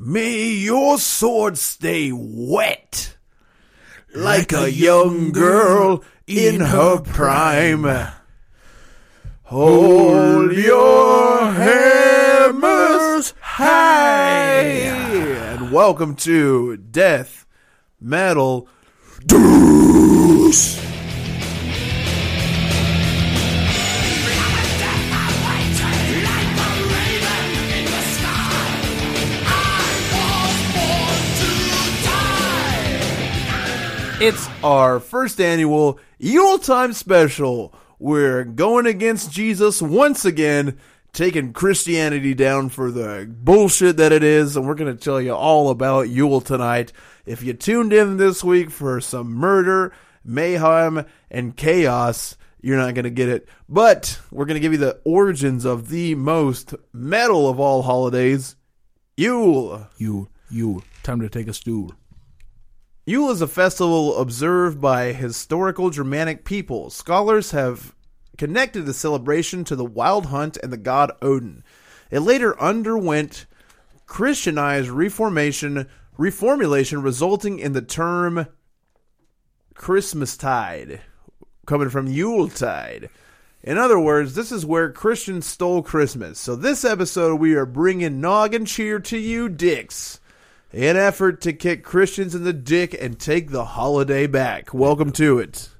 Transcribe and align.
May 0.00 0.44
your 0.44 0.96
sword 0.98 1.58
stay 1.58 2.12
wet 2.14 3.16
like 4.14 4.52
a 4.52 4.70
young 4.70 5.32
girl 5.32 6.04
in 6.24 6.60
her 6.60 7.00
prime. 7.00 8.12
Hold 9.42 10.52
your 10.52 11.50
hammers 11.50 13.34
high. 13.40 14.60
And 14.60 15.72
welcome 15.72 16.14
to 16.14 16.76
Death 16.76 17.44
Metal 18.00 18.68
Deuce. 19.26 20.97
It's 34.20 34.48
our 34.64 34.98
first 34.98 35.40
annual 35.40 36.00
Yule 36.18 36.58
Time 36.58 36.92
special. 36.92 37.72
We're 38.00 38.42
going 38.42 38.84
against 38.84 39.30
Jesus 39.30 39.80
once 39.80 40.24
again, 40.24 40.76
taking 41.12 41.52
Christianity 41.52 42.34
down 42.34 42.70
for 42.70 42.90
the 42.90 43.28
bullshit 43.30 43.96
that 43.98 44.10
it 44.10 44.24
is, 44.24 44.56
and 44.56 44.66
we're 44.66 44.74
going 44.74 44.92
to 44.92 45.00
tell 45.00 45.20
you 45.20 45.36
all 45.36 45.70
about 45.70 46.08
Yule 46.08 46.40
tonight. 46.40 46.92
If 47.26 47.44
you 47.44 47.52
tuned 47.52 47.92
in 47.92 48.16
this 48.16 48.42
week 48.42 48.72
for 48.72 49.00
some 49.00 49.34
murder, 49.34 49.92
mayhem, 50.24 51.06
and 51.30 51.56
chaos, 51.56 52.36
you're 52.60 52.76
not 52.76 52.94
going 52.94 53.04
to 53.04 53.10
get 53.10 53.28
it. 53.28 53.48
But 53.68 54.20
we're 54.32 54.46
going 54.46 54.56
to 54.56 54.60
give 54.60 54.72
you 54.72 54.78
the 54.78 55.00
origins 55.04 55.64
of 55.64 55.90
the 55.90 56.16
most 56.16 56.74
metal 56.92 57.48
of 57.48 57.60
all 57.60 57.82
holidays, 57.82 58.56
Yule. 59.16 59.86
You, 59.96 60.28
you, 60.50 60.82
time 61.04 61.20
to 61.20 61.28
take 61.28 61.46
a 61.46 61.54
stool. 61.54 61.92
Yule 63.08 63.30
is 63.30 63.40
a 63.40 63.48
festival 63.48 64.18
observed 64.18 64.82
by 64.82 65.12
historical 65.14 65.88
Germanic 65.88 66.44
peoples. 66.44 66.94
Scholars 66.94 67.52
have 67.52 67.94
connected 68.36 68.82
the 68.82 68.92
celebration 68.92 69.64
to 69.64 69.74
the 69.74 69.82
wild 69.82 70.26
hunt 70.26 70.58
and 70.62 70.70
the 70.70 70.76
god 70.76 71.12
Odin. 71.22 71.64
It 72.10 72.20
later 72.20 72.60
underwent 72.60 73.46
Christianized 74.04 74.90
reformation, 74.90 75.88
reformulation, 76.18 77.02
resulting 77.02 77.58
in 77.58 77.72
the 77.72 77.80
term 77.80 78.46
Christmastide, 79.74 81.00
coming 81.64 81.88
from 81.88 82.08
Yuletide. 82.08 83.08
In 83.62 83.78
other 83.78 83.98
words, 83.98 84.34
this 84.34 84.52
is 84.52 84.66
where 84.66 84.92
Christians 84.92 85.46
stole 85.46 85.82
Christmas. 85.82 86.38
So 86.38 86.54
this 86.54 86.84
episode, 86.84 87.36
we 87.36 87.54
are 87.54 87.64
bringing 87.64 88.20
noggin 88.20 88.66
cheer 88.66 88.98
to 88.98 89.16
you, 89.16 89.48
dicks 89.48 90.20
an 90.72 90.96
effort 90.96 91.40
to 91.42 91.52
kick 91.52 91.82
Christians 91.82 92.34
in 92.34 92.44
the 92.44 92.52
dick 92.52 92.96
and 93.00 93.18
take 93.18 93.50
the 93.50 93.64
holiday 93.64 94.26
back. 94.26 94.74
Welcome 94.74 95.12
to 95.12 95.38
it. 95.38 95.70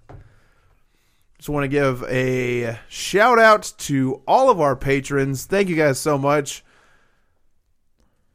Just 1.38 1.48
want 1.48 1.64
to 1.64 1.68
give 1.68 2.02
a 2.04 2.78
shout 2.88 3.38
out 3.38 3.72
to 3.78 4.22
all 4.26 4.50
of 4.50 4.60
our 4.60 4.74
patrons. 4.74 5.44
Thank 5.44 5.68
you 5.68 5.76
guys 5.76 6.00
so 6.00 6.18
much. 6.18 6.64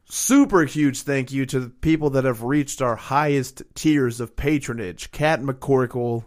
Super 0.06 0.64
huge 0.64 1.02
thank 1.02 1.32
you 1.32 1.44
to 1.46 1.60
the 1.60 1.68
people 1.68 2.10
that 2.10 2.24
have 2.24 2.42
reached 2.42 2.80
our 2.80 2.96
highest 2.96 3.62
tiers 3.74 4.20
of 4.20 4.36
patronage 4.36 5.10
Kat 5.10 5.42
McCorkle, 5.42 6.24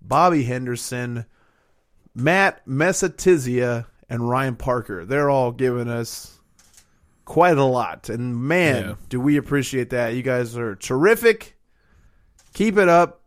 Bobby 0.00 0.44
Henderson, 0.44 1.26
Matt 2.14 2.66
Messatizia, 2.66 3.86
and 4.08 4.28
Ryan 4.28 4.56
Parker. 4.56 5.04
They're 5.04 5.28
all 5.28 5.52
giving 5.52 5.88
us 5.88 6.35
quite 7.26 7.58
a 7.58 7.64
lot. 7.64 8.08
And 8.08 8.34
man, 8.42 8.82
Yeah. 8.82 8.94
do 9.10 9.20
we 9.20 9.36
appreciate 9.36 9.90
that. 9.90 10.14
You 10.14 10.22
guys 10.22 10.56
are 10.56 10.74
terrific. 10.76 11.58
Keep 12.54 12.78
it 12.78 12.88
up. 12.88 13.20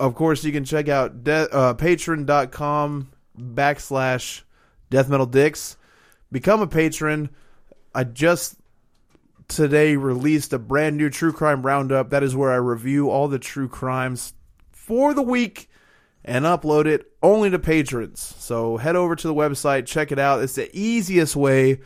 Of 0.00 0.16
course, 0.16 0.42
you 0.42 0.50
can 0.50 0.64
check 0.64 0.88
out 0.88 1.22
de- 1.22 1.48
uh, 1.54 1.74
patreon.com 1.74 3.12
backslash 3.38 4.42
death 4.90 5.08
metal 5.08 5.26
dicks. 5.26 5.76
Become 6.32 6.60
a 6.62 6.66
patron. 6.66 7.30
I 7.94 8.04
just 8.04 8.56
today 9.48 9.96
released 9.96 10.52
a 10.52 10.58
brand 10.58 10.96
new 10.96 11.10
true 11.10 11.32
crime 11.32 11.62
roundup. 11.64 12.10
That 12.10 12.22
is 12.24 12.34
where 12.34 12.50
I 12.50 12.56
review 12.56 13.10
all 13.10 13.28
the 13.28 13.38
true 13.38 13.68
crimes 13.68 14.32
for 14.72 15.14
the 15.14 15.22
week 15.22 15.68
and 16.24 16.44
upload 16.44 16.86
it 16.86 17.12
only 17.22 17.50
to 17.50 17.58
patrons. 17.58 18.34
So 18.38 18.78
head 18.78 18.96
over 18.96 19.14
to 19.14 19.28
the 19.28 19.34
website, 19.34 19.86
check 19.86 20.10
it 20.10 20.18
out. 20.18 20.42
It's 20.42 20.54
the 20.54 20.70
easiest 20.76 21.36
way 21.36 21.80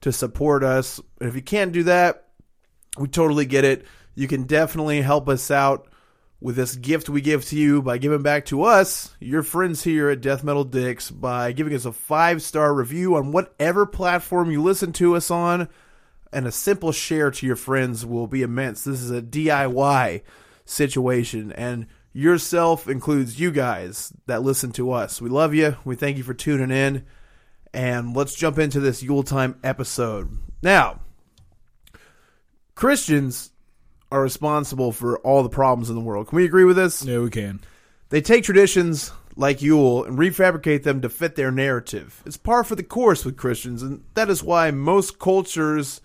to 0.00 0.12
support 0.12 0.62
us. 0.62 1.00
And 1.20 1.28
if 1.28 1.34
you 1.34 1.42
can't 1.42 1.72
do 1.72 1.84
that, 1.84 2.28
we 2.98 3.08
totally 3.08 3.46
get 3.46 3.64
it. 3.64 3.84
You 4.14 4.28
can 4.28 4.44
definitely 4.44 5.02
help 5.02 5.28
us 5.28 5.50
out 5.50 5.88
with 6.40 6.56
this 6.56 6.76
gift 6.76 7.08
we 7.08 7.20
give 7.20 7.44
to 7.46 7.56
you 7.56 7.82
by 7.82 7.98
giving 7.98 8.22
back 8.22 8.44
to 8.46 8.62
us, 8.62 9.14
your 9.18 9.42
friends 9.42 9.82
here 9.82 10.08
at 10.08 10.20
Death 10.20 10.44
Metal 10.44 10.64
Dicks, 10.64 11.10
by 11.10 11.52
giving 11.52 11.74
us 11.74 11.84
a 11.84 11.92
five 11.92 12.42
star 12.42 12.72
review 12.72 13.16
on 13.16 13.32
whatever 13.32 13.86
platform 13.86 14.50
you 14.50 14.62
listen 14.62 14.92
to 14.94 15.16
us 15.16 15.30
on. 15.30 15.68
And 16.32 16.46
a 16.46 16.52
simple 16.52 16.92
share 16.92 17.30
to 17.30 17.46
your 17.46 17.56
friends 17.56 18.04
will 18.04 18.26
be 18.26 18.42
immense. 18.42 18.84
This 18.84 19.00
is 19.00 19.10
a 19.10 19.22
DIY 19.22 20.22
situation, 20.66 21.52
and 21.52 21.86
yourself 22.12 22.86
includes 22.86 23.40
you 23.40 23.50
guys 23.50 24.12
that 24.26 24.42
listen 24.42 24.70
to 24.72 24.92
us. 24.92 25.22
We 25.22 25.30
love 25.30 25.54
you. 25.54 25.76
We 25.84 25.96
thank 25.96 26.18
you 26.18 26.22
for 26.22 26.34
tuning 26.34 26.70
in 26.70 27.06
and 27.72 28.16
let's 28.16 28.34
jump 28.34 28.58
into 28.58 28.80
this 28.80 29.02
Yule 29.02 29.22
Time 29.22 29.58
episode. 29.62 30.38
Now, 30.62 31.00
Christians 32.74 33.50
are 34.10 34.22
responsible 34.22 34.92
for 34.92 35.18
all 35.18 35.42
the 35.42 35.48
problems 35.48 35.90
in 35.90 35.94
the 35.94 36.00
world. 36.00 36.28
Can 36.28 36.36
we 36.36 36.44
agree 36.44 36.64
with 36.64 36.76
this? 36.76 37.04
Yeah, 37.04 37.18
we 37.18 37.30
can. 37.30 37.60
They 38.08 38.20
take 38.20 38.44
traditions 38.44 39.12
like 39.36 39.62
Yule 39.62 40.04
and 40.04 40.18
refabricate 40.18 40.82
them 40.82 41.00
to 41.02 41.08
fit 41.08 41.36
their 41.36 41.50
narrative. 41.50 42.22
It's 42.24 42.36
par 42.36 42.64
for 42.64 42.74
the 42.74 42.82
course 42.82 43.24
with 43.24 43.36
Christians, 43.36 43.82
and 43.82 44.02
that 44.14 44.30
is 44.30 44.42
why 44.42 44.70
most 44.70 45.18
cultures, 45.18 46.00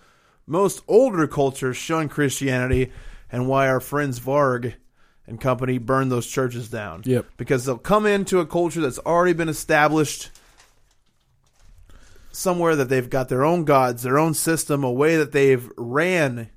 most 0.46 0.84
older 0.88 1.28
cultures, 1.28 1.78
shun 1.78 2.10
Christianity, 2.10 2.92
and 3.32 3.48
why 3.48 3.68
our 3.68 3.80
friends 3.80 4.20
Varg 4.20 4.74
and 5.26 5.40
company 5.40 5.78
burn 5.78 6.10
those 6.10 6.28
churches 6.28 6.70
down. 6.70 7.04
Yep. 7.06 7.26
Because 7.38 7.66
they'll 7.66 7.78
come 7.78 8.06
into 8.06 8.40
a 8.40 8.46
culture 8.46 8.82
that's 8.82 9.00
already 9.00 9.34
been 9.34 9.50
established 9.50 10.30
somewhere 12.34 12.76
that 12.76 12.90
they've 12.90 13.10
got 13.10 13.30
their 13.30 13.46
own 13.46 13.64
gods, 13.64 14.04
their 14.04 14.18
own 14.18 14.34
system, 14.34 14.84
a 14.84 14.92
way 14.92 15.16
that 15.16 15.32
they've 15.32 15.70
ran 15.78 16.50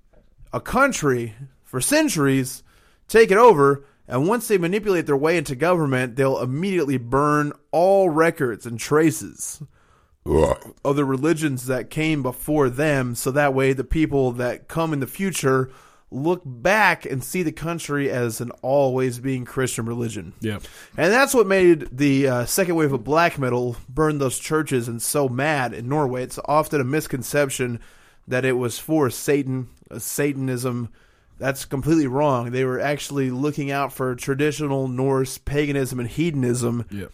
a 0.53 0.60
country 0.60 1.34
for 1.62 1.81
centuries, 1.81 2.62
take 3.06 3.31
it 3.31 3.37
over, 3.38 3.84
and 4.09 4.26
once 4.26 4.48
they 4.48 4.59
manipulate 4.59 5.06
their 5.06 5.16
way 5.16 5.36
into 5.36 5.54
government, 5.54 6.16
they'll 6.16 6.41
immediately 6.41 6.97
burn 6.97 7.53
all 7.72 8.09
records 8.09 8.65
and 8.65 8.81
traces 8.81 9.62
of 10.84 10.97
the 10.97 11.04
religions 11.04 11.66
that 11.66 11.91
came 11.91 12.22
before 12.22 12.69
them, 12.70 13.15
so 13.15 13.31
that 13.31 13.54
way 13.54 13.72
the 13.72 13.84
people 13.84 14.32
that 14.32 14.69
come 14.69 14.92
in 14.92 15.00
the 15.00 15.06
future 15.06 15.70
look 16.10 16.42
back 16.44 17.04
and 17.04 17.22
see 17.22 17.42
the 17.42 17.52
country 17.52 18.10
as 18.10 18.40
an 18.40 18.50
always 18.62 19.18
being 19.18 19.44
Christian 19.44 19.86
religion. 19.86 20.32
Yeah. 20.40 20.58
And 20.96 21.12
that's 21.12 21.34
what 21.34 21.46
made 21.48 21.88
the 21.90 22.28
uh, 22.28 22.44
second 22.46 22.76
wave 22.76 22.92
of 22.92 23.02
black 23.02 23.38
metal 23.38 23.76
burn 23.88 24.18
those 24.18 24.38
churches 24.38 24.86
and 24.88 25.02
so 25.02 25.28
mad 25.28 25.72
in 25.74 25.88
Norway. 25.88 26.22
It's 26.22 26.38
often 26.44 26.80
a 26.80 26.84
misconception 26.84 27.80
that 28.28 28.44
it 28.44 28.52
was 28.52 28.78
for 28.78 29.10
Satan, 29.10 29.68
uh, 29.90 29.98
Satanism. 29.98 30.90
That's 31.38 31.64
completely 31.64 32.06
wrong. 32.06 32.50
They 32.52 32.64
were 32.64 32.80
actually 32.80 33.30
looking 33.30 33.70
out 33.70 33.92
for 33.92 34.14
traditional 34.14 34.88
Norse 34.88 35.38
paganism 35.38 35.98
and 36.00 36.08
hedonism, 36.08 36.84
Yeah. 36.90 37.06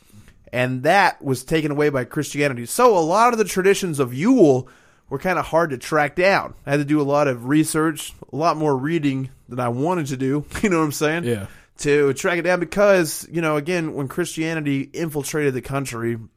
and 0.53 0.83
that 0.85 1.23
was 1.25 1.45
taken 1.45 1.71
away 1.71 1.89
by 1.89 2.05
Christianity. 2.05 2.67
So 2.67 2.97
a 2.97 3.01
lot 3.01 3.33
of 3.33 3.39
the 3.39 3.45
traditions 3.45 3.99
of 3.99 4.15
Yule 4.15 4.69
were 5.13 5.19
kind 5.19 5.39
of 5.39 5.45
hard 5.45 5.69
to 5.69 5.77
track 5.77 6.17
down. 6.17 6.55
I 6.65 6.71
had 6.71 6.79
to 6.79 6.87
do 6.87 6.99
a 6.99 7.03
lot 7.03 7.29
of 7.29 7.45
research, 7.47 8.15
a 8.33 8.35
lot 8.35 8.57
more 8.57 8.75
reading 8.75 9.29
than 9.47 9.61
I 9.61 9.69
wanted 9.69 10.07
to 10.07 10.17
do. 10.17 10.47
You 10.63 10.71
know 10.71 10.79
what 10.79 10.87
I'm 10.87 10.93
saying? 10.93 11.25
Yeah. 11.25 11.49
to 11.81 12.15
track 12.15 12.39
it 12.39 12.43
down 12.43 12.61
because 12.61 13.29
you 13.31 13.43
know 13.43 13.57
again 13.57 13.93
when 13.93 14.09
Christianity 14.09 14.89
infiltrated 14.95 15.53
the 15.53 15.61
country, 15.61 16.15
and 16.15 16.31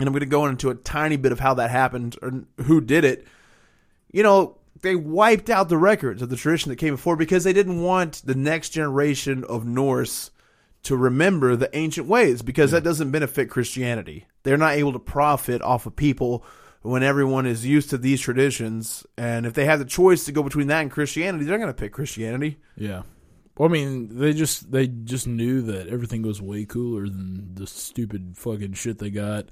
I'm 0.00 0.08
going 0.08 0.18
to 0.18 0.26
go 0.26 0.46
into 0.46 0.68
a 0.68 0.74
tiny 0.74 1.16
bit 1.16 1.30
of 1.30 1.38
how 1.38 1.54
that 1.54 1.70
happened 1.70 2.16
or 2.20 2.42
who 2.64 2.80
did 2.80 3.04
it. 3.04 3.24
You 4.10 4.24
know 4.24 4.56
they 4.82 4.96
wiped 4.96 5.48
out 5.48 5.68
the 5.68 5.78
records 5.78 6.20
of 6.20 6.28
the 6.28 6.36
tradition 6.36 6.70
that 6.70 6.76
came 6.76 6.94
before 6.94 7.14
because 7.14 7.44
they 7.44 7.52
didn't 7.52 7.82
want 7.82 8.22
the 8.24 8.34
next 8.34 8.70
generation 8.70 9.44
of 9.44 9.64
Norse 9.64 10.32
to 10.82 10.96
remember 10.96 11.54
the 11.54 11.70
ancient 11.76 12.08
ways 12.08 12.42
because 12.42 12.72
that 12.72 12.82
doesn't 12.82 13.12
benefit 13.12 13.48
Christianity. 13.48 14.26
They're 14.42 14.56
not 14.56 14.74
able 14.74 14.92
to 14.94 14.98
profit 14.98 15.62
off 15.62 15.86
of 15.86 15.94
people 15.94 16.44
when 16.88 17.02
everyone 17.02 17.46
is 17.46 17.66
used 17.66 17.90
to 17.90 17.98
these 17.98 18.20
traditions. 18.20 19.06
And 19.16 19.44
if 19.44 19.52
they 19.52 19.66
have 19.66 19.78
the 19.78 19.84
choice 19.84 20.24
to 20.24 20.32
go 20.32 20.42
between 20.42 20.68
that 20.68 20.80
and 20.80 20.90
Christianity, 20.90 21.44
they're 21.44 21.58
going 21.58 21.68
to 21.68 21.74
pick 21.74 21.92
Christianity. 21.92 22.58
Yeah. 22.76 23.02
Well, 23.56 23.68
I 23.68 23.72
mean, 23.72 24.18
they 24.18 24.32
just 24.32 24.70
they 24.70 24.86
just 24.86 25.26
knew 25.26 25.62
that 25.62 25.88
everything 25.88 26.22
was 26.22 26.40
way 26.40 26.64
cooler 26.64 27.08
than 27.08 27.54
the 27.54 27.66
stupid 27.66 28.36
fucking 28.36 28.74
shit 28.74 28.98
they 28.98 29.10
got. 29.10 29.46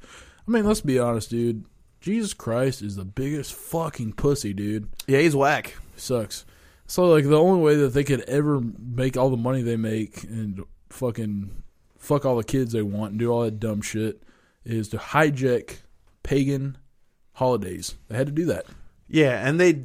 I 0.47 0.51
mean, 0.51 0.65
let's 0.65 0.81
be 0.81 0.99
honest, 0.99 1.31
dude. 1.31 1.65
Jesus 2.01 2.33
Christ 2.33 2.83
is 2.83 2.95
the 2.97 3.05
biggest 3.05 3.53
fucking 3.53 4.13
pussy, 4.13 4.53
dude. 4.53 4.89
Yeah, 5.09 5.19
he's 5.19 5.35
whack. 5.35 5.77
sucks. 5.97 6.45
So 6.87 7.07
like 7.07 7.25
the 7.25 7.39
only 7.41 7.61
way 7.61 7.75
that 7.77 7.95
they 7.95 8.05
could 8.05 8.21
ever 8.23 8.61
make 8.61 9.17
all 9.17 9.29
the 9.29 9.37
money 9.37 9.63
they 9.63 9.77
make 9.77 10.23
and 10.23 10.63
fucking 10.89 11.63
fuck 11.99 12.25
all 12.25 12.37
the 12.37 12.45
kids 12.45 12.73
they 12.73 12.83
want 12.83 13.11
and 13.11 13.19
do 13.19 13.31
all 13.31 13.43
that 13.43 13.59
dumb 13.59 13.83
shit 13.83 14.23
is 14.65 14.89
to 14.91 14.99
hijack 14.99 15.79
pagan 16.23 16.79
holidays. 17.37 17.95
They 18.09 18.17
had 18.17 18.27
to 18.27 18.33
do 18.33 18.47
that. 18.47 18.65
Yeah, 19.09 19.47
and 19.47 19.61
they, 19.61 19.85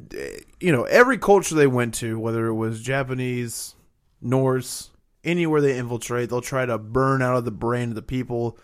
you 0.58 0.72
know, 0.72 0.84
every 0.84 1.18
culture 1.18 1.54
they 1.54 1.66
went 1.66 1.94
to, 1.94 2.18
whether 2.18 2.46
it 2.46 2.54
was 2.54 2.80
Japanese, 2.80 3.74
Norse, 4.20 4.90
anywhere 5.22 5.60
they 5.60 5.78
infiltrate, 5.78 6.30
they'll 6.30 6.40
try 6.40 6.66
to 6.66 6.78
burn 6.78 7.22
out 7.22 7.36
of 7.36 7.44
the 7.44 7.50
brain 7.50 7.90
of 7.90 7.94
the 7.94 8.02
people 8.02 8.58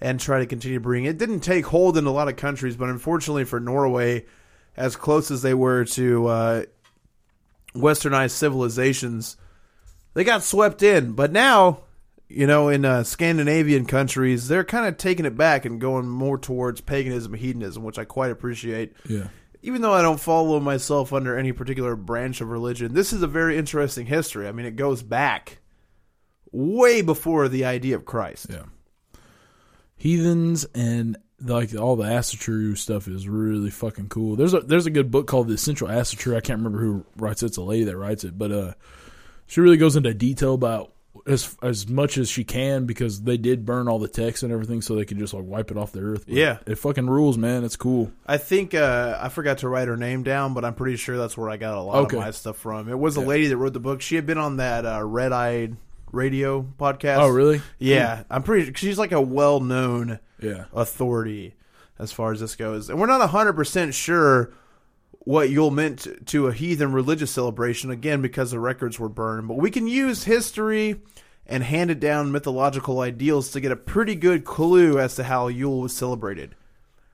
and 0.00 0.18
try 0.18 0.38
to 0.38 0.46
continue 0.46 0.78
to 0.78 0.82
bring 0.82 1.04
it. 1.04 1.18
didn't 1.18 1.40
take 1.40 1.66
hold 1.66 1.98
in 1.98 2.06
a 2.06 2.10
lot 2.10 2.28
of 2.28 2.36
countries, 2.36 2.76
but 2.76 2.88
unfortunately 2.88 3.44
for 3.44 3.60
Norway, 3.60 4.24
as 4.76 4.96
close 4.96 5.30
as 5.30 5.42
they 5.42 5.54
were 5.54 5.84
to 5.84 6.26
uh, 6.26 6.62
westernized 7.74 8.30
civilizations, 8.30 9.36
they 10.14 10.24
got 10.24 10.42
swept 10.42 10.82
in. 10.82 11.12
But 11.12 11.30
now, 11.30 11.80
you 12.30 12.46
know, 12.46 12.68
in 12.68 12.84
uh, 12.84 13.02
Scandinavian 13.02 13.86
countries, 13.86 14.46
they're 14.46 14.64
kind 14.64 14.86
of 14.86 14.96
taking 14.96 15.26
it 15.26 15.36
back 15.36 15.64
and 15.64 15.80
going 15.80 16.08
more 16.08 16.38
towards 16.38 16.80
paganism 16.80 17.34
and 17.34 17.42
hedonism, 17.42 17.82
which 17.82 17.98
I 17.98 18.04
quite 18.04 18.30
appreciate. 18.30 18.94
Yeah. 19.08 19.28
Even 19.62 19.82
though 19.82 19.92
I 19.92 20.00
don't 20.00 20.20
follow 20.20 20.60
myself 20.60 21.12
under 21.12 21.36
any 21.36 21.52
particular 21.52 21.96
branch 21.96 22.40
of 22.40 22.48
religion, 22.48 22.94
this 22.94 23.12
is 23.12 23.22
a 23.22 23.26
very 23.26 23.58
interesting 23.58 24.06
history. 24.06 24.46
I 24.46 24.52
mean, 24.52 24.64
it 24.64 24.76
goes 24.76 25.02
back 25.02 25.58
way 26.52 27.02
before 27.02 27.48
the 27.48 27.64
idea 27.64 27.96
of 27.96 28.04
Christ. 28.04 28.46
Yeah. 28.48 28.64
Heathens 29.96 30.64
and 30.74 31.18
like 31.42 31.74
all 31.74 31.96
the 31.96 32.04
Asatru 32.04 32.78
stuff 32.78 33.08
is 33.08 33.28
really 33.28 33.70
fucking 33.70 34.08
cool. 34.08 34.36
There's 34.36 34.54
a 34.54 34.60
there's 34.60 34.86
a 34.86 34.90
good 34.90 35.10
book 35.10 35.26
called 35.26 35.48
The 35.48 35.54
Essential 35.54 35.88
Asatru. 35.88 36.36
I 36.36 36.40
can't 36.40 36.58
remember 36.58 36.78
who 36.78 37.04
writes 37.16 37.42
it. 37.42 37.46
It's 37.46 37.56
a 37.56 37.62
lady 37.62 37.84
that 37.84 37.96
writes 37.96 38.24
it, 38.24 38.38
but 38.38 38.52
uh, 38.52 38.74
she 39.46 39.60
really 39.60 39.76
goes 39.76 39.96
into 39.96 40.14
detail 40.14 40.54
about 40.54 40.92
as 41.26 41.56
as 41.62 41.88
much 41.88 42.16
as 42.18 42.28
she 42.30 42.44
can 42.44 42.86
because 42.86 43.22
they 43.22 43.36
did 43.36 43.66
burn 43.66 43.88
all 43.88 43.98
the 43.98 44.08
text 44.08 44.42
and 44.42 44.52
everything, 44.52 44.80
so 44.80 44.94
they 44.94 45.04
could 45.04 45.18
just 45.18 45.34
like 45.34 45.44
wipe 45.44 45.70
it 45.70 45.76
off 45.76 45.92
the 45.92 46.00
earth. 46.00 46.24
But 46.26 46.34
Yeah. 46.36 46.58
it 46.66 46.76
fucking 46.76 47.08
rules, 47.10 47.36
man. 47.36 47.64
It's 47.64 47.76
cool. 47.76 48.12
I 48.26 48.36
think 48.38 48.74
uh, 48.74 49.18
I 49.20 49.28
forgot 49.28 49.58
to 49.58 49.68
write 49.68 49.88
her 49.88 49.96
name 49.96 50.22
down, 50.22 50.54
but 50.54 50.64
I'm 50.64 50.74
pretty 50.74 50.96
sure 50.96 51.18
that's 51.18 51.36
where 51.36 51.50
I 51.50 51.56
got 51.56 51.74
a 51.76 51.82
lot 51.82 51.96
Okay. 52.04 52.16
of 52.16 52.22
my 52.22 52.30
stuff 52.30 52.56
from. 52.58 52.88
It 52.88 52.98
was 52.98 53.16
a 53.16 53.20
Yeah. 53.20 53.26
lady 53.26 53.46
that 53.48 53.56
wrote 53.56 53.72
the 53.72 53.80
book. 53.80 54.00
She 54.00 54.14
had 54.16 54.24
been 54.26 54.38
on 54.38 54.56
that 54.58 54.86
uh, 54.86 55.02
Red 55.04 55.32
Eyed 55.32 55.76
Radio 56.12 56.62
podcast. 56.78 57.18
Oh, 57.18 57.28
really? 57.28 57.60
Yeah, 57.78 58.22
I'm 58.30 58.42
pretty. 58.42 58.72
She's 58.74 58.98
like 58.98 59.12
a 59.12 59.20
well 59.20 59.60
known 59.60 60.20
Yeah. 60.40 60.64
authority 60.72 61.54
as 61.98 62.12
far 62.12 62.32
as 62.32 62.40
this 62.40 62.56
goes. 62.56 62.88
And 62.88 62.98
we're 62.98 63.06
not 63.06 63.20
100% 63.20 63.92
sure 63.94 64.50
what 65.20 65.50
Yule 65.50 65.70
meant 65.70 66.26
to 66.26 66.46
a 66.46 66.52
heathen 66.52 66.92
religious 66.92 67.30
celebration, 67.30 67.90
again, 67.90 68.22
because 68.22 68.50
the 68.50 68.58
records 68.58 68.98
were 68.98 69.08
burned. 69.08 69.48
But 69.48 69.58
we 69.58 69.70
can 69.70 69.86
use 69.86 70.24
history 70.24 71.00
and 71.46 71.62
handed 71.62 72.00
down 72.00 72.32
mythological 72.32 73.00
ideals 73.00 73.50
to 73.50 73.60
get 73.60 73.72
a 73.72 73.76
pretty 73.76 74.14
good 74.14 74.44
clue 74.44 74.98
as 74.98 75.16
to 75.16 75.24
how 75.24 75.48
Yule 75.48 75.80
was 75.80 75.94
celebrated. 75.94 76.54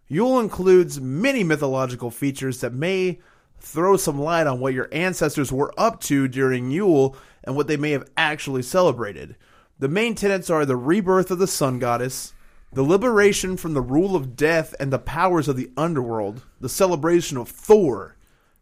Yule 0.08 0.38
includes 0.38 1.00
many 1.00 1.42
mythological 1.42 2.10
features 2.10 2.60
that 2.60 2.72
may 2.72 3.18
throw 3.58 3.96
some 3.96 4.20
light 4.20 4.46
on 4.46 4.60
what 4.60 4.74
your 4.74 4.88
ancestors 4.92 5.50
were 5.50 5.74
up 5.76 6.00
to 6.02 6.28
during 6.28 6.70
Yule 6.70 7.16
and 7.42 7.56
what 7.56 7.66
they 7.66 7.76
may 7.76 7.90
have 7.90 8.08
actually 8.16 8.62
celebrated. 8.62 9.36
The 9.78 9.88
main 9.88 10.14
tenets 10.14 10.48
are 10.48 10.64
the 10.64 10.76
rebirth 10.76 11.30
of 11.30 11.38
the 11.38 11.46
sun 11.46 11.78
goddess, 11.78 12.34
the 12.72 12.82
liberation 12.82 13.56
from 13.56 13.74
the 13.74 13.80
rule 13.80 14.16
of 14.16 14.36
death 14.36 14.74
and 14.78 14.92
the 14.92 14.98
powers 14.98 15.48
of 15.48 15.56
the 15.56 15.70
underworld, 15.76 16.42
the 16.60 16.68
celebration 16.68 17.36
of 17.36 17.48
Thor, 17.48 18.16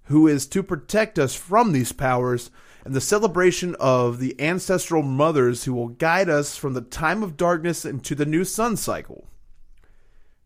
who 0.04 0.26
is 0.28 0.46
to 0.48 0.62
protect 0.62 1.18
us 1.18 1.34
from 1.34 1.72
these 1.72 1.92
powers, 1.92 2.50
and 2.84 2.94
the 2.94 3.00
celebration 3.00 3.74
of 3.80 4.18
the 4.18 4.38
ancestral 4.40 5.02
mothers 5.02 5.64
who 5.64 5.72
will 5.72 5.88
guide 5.88 6.28
us 6.28 6.56
from 6.56 6.74
the 6.74 6.82
time 6.82 7.22
of 7.22 7.36
darkness 7.36 7.84
into 7.84 8.14
the 8.14 8.26
new 8.26 8.44
sun 8.44 8.76
cycle. 8.76 9.26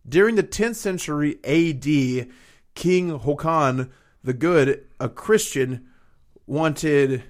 During 0.08 0.36
the 0.36 0.42
10th 0.42 0.76
century 0.76 1.38
AD, 1.44 2.28
King 2.74 3.18
Håkon 3.18 3.90
the 4.22 4.32
Good, 4.32 4.84
a 4.98 5.08
Christian, 5.08 5.86
wanted 6.46 7.24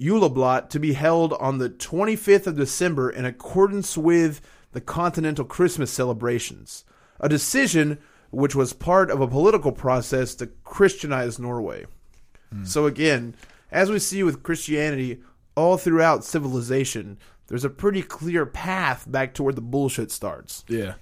Juleblot 0.00 0.68
to 0.70 0.80
be 0.80 0.94
held 0.94 1.32
on 1.34 1.58
the 1.58 1.70
25th 1.70 2.46
of 2.46 2.56
December 2.56 3.10
in 3.10 3.24
accordance 3.24 3.96
with 3.96 4.40
the 4.74 4.80
continental 4.80 5.44
Christmas 5.44 5.90
celebrations, 5.90 6.84
a 7.18 7.28
decision 7.28 7.98
which 8.30 8.54
was 8.54 8.72
part 8.72 9.10
of 9.10 9.20
a 9.20 9.28
political 9.28 9.72
process 9.72 10.34
to 10.34 10.48
Christianize 10.64 11.38
Norway. 11.38 11.86
Hmm. 12.52 12.64
So, 12.64 12.86
again, 12.86 13.34
as 13.70 13.90
we 13.90 13.98
see 13.98 14.22
with 14.22 14.42
Christianity 14.42 15.22
all 15.56 15.78
throughout 15.78 16.24
civilization, 16.24 17.18
there's 17.46 17.64
a 17.64 17.70
pretty 17.70 18.02
clear 18.02 18.44
path 18.44 19.10
back 19.10 19.34
to 19.34 19.42
where 19.42 19.52
the 19.52 19.60
bullshit 19.60 20.10
starts. 20.10 20.64
Yeah. 20.68 20.94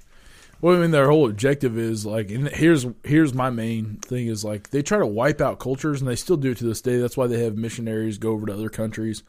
Well, 0.61 0.77
I 0.77 0.81
mean, 0.81 0.93
their 0.93 1.09
whole 1.09 1.29
objective 1.29 1.77
is 1.77 2.07
like, 2.07 2.31
and 2.31 2.49
here's 2.49 2.87
here's 3.03 3.35
my 3.35 3.51
main 3.51 3.97
thing 3.97 4.29
is 4.29 4.45
like 4.45 4.71
they 4.71 4.83
try 4.83 4.99
to 4.99 5.07
wipe 5.07 5.41
out 5.41 5.59
cultures, 5.59 6.01
and 6.01 6.09
they 6.09 6.15
still 6.15 6.37
do 6.37 6.53
it 6.53 6.59
to 6.59 6.65
this 6.65 6.81
day. 6.81 6.99
That's 6.99 7.17
why 7.17 7.27
they 7.27 7.43
have 7.43 7.57
missionaries 7.57 8.19
go 8.19 8.31
over 8.31 8.47
to 8.47 8.53
other 8.53 8.69
countries, 8.69 9.25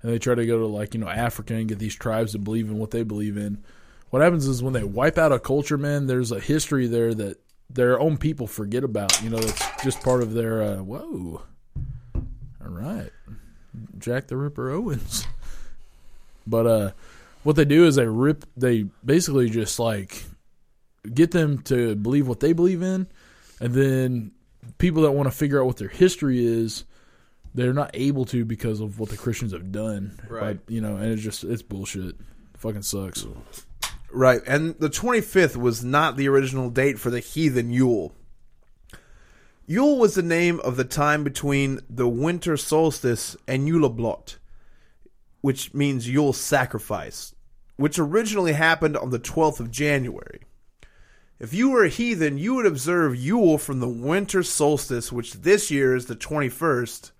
and 0.00 0.10
they 0.10 0.18
try 0.18 0.34
to 0.34 0.46
go 0.46 0.58
to 0.58 0.66
like 0.66 0.94
you 0.94 1.00
know 1.00 1.08
Africa 1.08 1.54
and 1.54 1.68
get 1.68 1.78
these 1.80 1.94
tribes 1.94 2.32
to 2.32 2.38
believe 2.38 2.70
in 2.70 2.78
what 2.78 2.92
they 2.92 3.02
believe 3.02 3.36
in. 3.36 3.62
What 4.10 4.22
happens 4.22 4.46
is 4.46 4.62
when 4.62 4.72
they 4.72 4.84
wipe 4.84 5.18
out 5.18 5.32
a 5.32 5.38
culture, 5.38 5.78
man, 5.78 6.06
there's 6.06 6.32
a 6.32 6.40
history 6.40 6.86
there 6.86 7.14
that 7.14 7.38
their 7.68 7.98
own 8.00 8.18
people 8.18 8.46
forget 8.46 8.82
about. 8.82 9.22
You 9.22 9.30
know, 9.30 9.38
it's 9.38 9.62
just 9.82 10.02
part 10.02 10.22
of 10.22 10.34
their. 10.34 10.62
Uh, 10.62 10.76
whoa, 10.82 11.42
all 12.14 12.70
right, 12.70 13.10
Jack 13.98 14.26
the 14.26 14.36
Ripper 14.36 14.70
Owens. 14.70 15.26
But 16.46 16.66
uh, 16.66 16.90
what 17.44 17.56
they 17.56 17.64
do 17.64 17.86
is 17.86 17.94
they 17.94 18.06
rip. 18.06 18.44
They 18.56 18.86
basically 19.04 19.48
just 19.48 19.78
like 19.78 20.24
get 21.14 21.30
them 21.30 21.58
to 21.62 21.94
believe 21.94 22.26
what 22.26 22.40
they 22.40 22.52
believe 22.52 22.82
in, 22.82 23.06
and 23.60 23.72
then 23.72 24.32
people 24.78 25.02
that 25.02 25.12
want 25.12 25.30
to 25.30 25.36
figure 25.36 25.60
out 25.60 25.66
what 25.66 25.76
their 25.76 25.88
history 25.88 26.44
is, 26.44 26.84
they're 27.54 27.72
not 27.72 27.90
able 27.94 28.24
to 28.26 28.44
because 28.44 28.80
of 28.80 28.98
what 28.98 29.10
the 29.10 29.16
Christians 29.16 29.52
have 29.52 29.70
done. 29.70 30.18
Right. 30.28 30.58
But, 30.64 30.72
you 30.72 30.80
know, 30.80 30.96
and 30.96 31.12
it's 31.12 31.22
just 31.22 31.44
it's 31.44 31.62
bullshit. 31.62 32.16
fucking 32.56 32.82
sucks. 32.82 33.26
Right, 34.12 34.42
and 34.46 34.74
the 34.78 34.90
25th 34.90 35.56
was 35.56 35.84
not 35.84 36.16
the 36.16 36.28
original 36.28 36.68
date 36.68 36.98
for 36.98 37.10
the 37.10 37.20
heathen 37.20 37.70
Yule. 37.70 38.12
Yule 39.66 39.98
was 39.98 40.14
the 40.16 40.22
name 40.22 40.58
of 40.60 40.76
the 40.76 40.84
time 40.84 41.22
between 41.22 41.78
the 41.88 42.08
winter 42.08 42.56
solstice 42.56 43.36
and 43.46 43.68
Juleblot, 43.68 44.36
which 45.42 45.72
means 45.72 46.08
Yule 46.08 46.32
sacrifice, 46.32 47.36
which 47.76 48.00
originally 48.00 48.52
happened 48.52 48.96
on 48.96 49.10
the 49.10 49.20
12th 49.20 49.60
of 49.60 49.70
January. 49.70 50.40
If 51.38 51.54
you 51.54 51.70
were 51.70 51.84
a 51.84 51.88
heathen, 51.88 52.36
you 52.36 52.54
would 52.54 52.66
observe 52.66 53.14
Yule 53.14 53.58
from 53.58 53.78
the 53.78 53.88
winter 53.88 54.42
solstice, 54.42 55.12
which 55.12 55.34
this 55.34 55.70
year 55.70 55.94
is 55.94 56.06
the 56.06 56.16
21st 56.16 57.12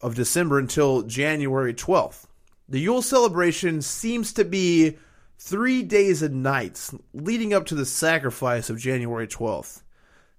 of 0.00 0.14
December, 0.14 0.60
until 0.60 1.02
January 1.02 1.74
12th. 1.74 2.26
The 2.68 2.80
Yule 2.80 3.02
celebration 3.02 3.82
seems 3.82 4.32
to 4.34 4.44
be 4.44 4.96
three 5.46 5.82
days 5.82 6.22
and 6.22 6.42
nights 6.42 6.94
leading 7.12 7.52
up 7.52 7.66
to 7.66 7.74
the 7.74 7.84
sacrifice 7.84 8.70
of 8.70 8.78
January 8.78 9.26
12th. 9.26 9.82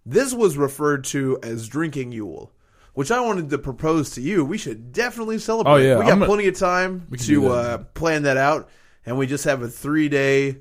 This 0.06 0.34
was 0.34 0.58
referred 0.58 1.04
to 1.06 1.38
as 1.44 1.68
drinking 1.68 2.12
Yule, 2.12 2.52
which 2.94 3.12
I 3.12 3.22
wanted 3.22 3.50
to 3.52 3.58
propose 3.58 4.12
to 4.12 4.22
you. 4.22 4.44
We 4.44 4.58
should 4.58 4.92
definitely 4.92 5.38
celebrate. 5.40 5.72
Oh, 5.74 5.76
yeah, 5.78 5.98
we 6.00 6.04
got 6.06 6.12
I'm 6.14 6.24
a- 6.24 6.26
plenty 6.26 6.48
of 6.48 6.58
time 6.58 7.06
We 7.10 7.18
can 7.18 7.28
do 7.28 7.42
to 7.42 7.48
uh, 7.50 7.78
plan 7.94 8.24
that 8.24 8.38
out, 8.38 8.70
and 9.06 9.18
we 9.18 9.28
just 9.28 9.44
have 9.46 9.62
a 9.62 9.68
three 9.68 10.10
day 10.10 10.58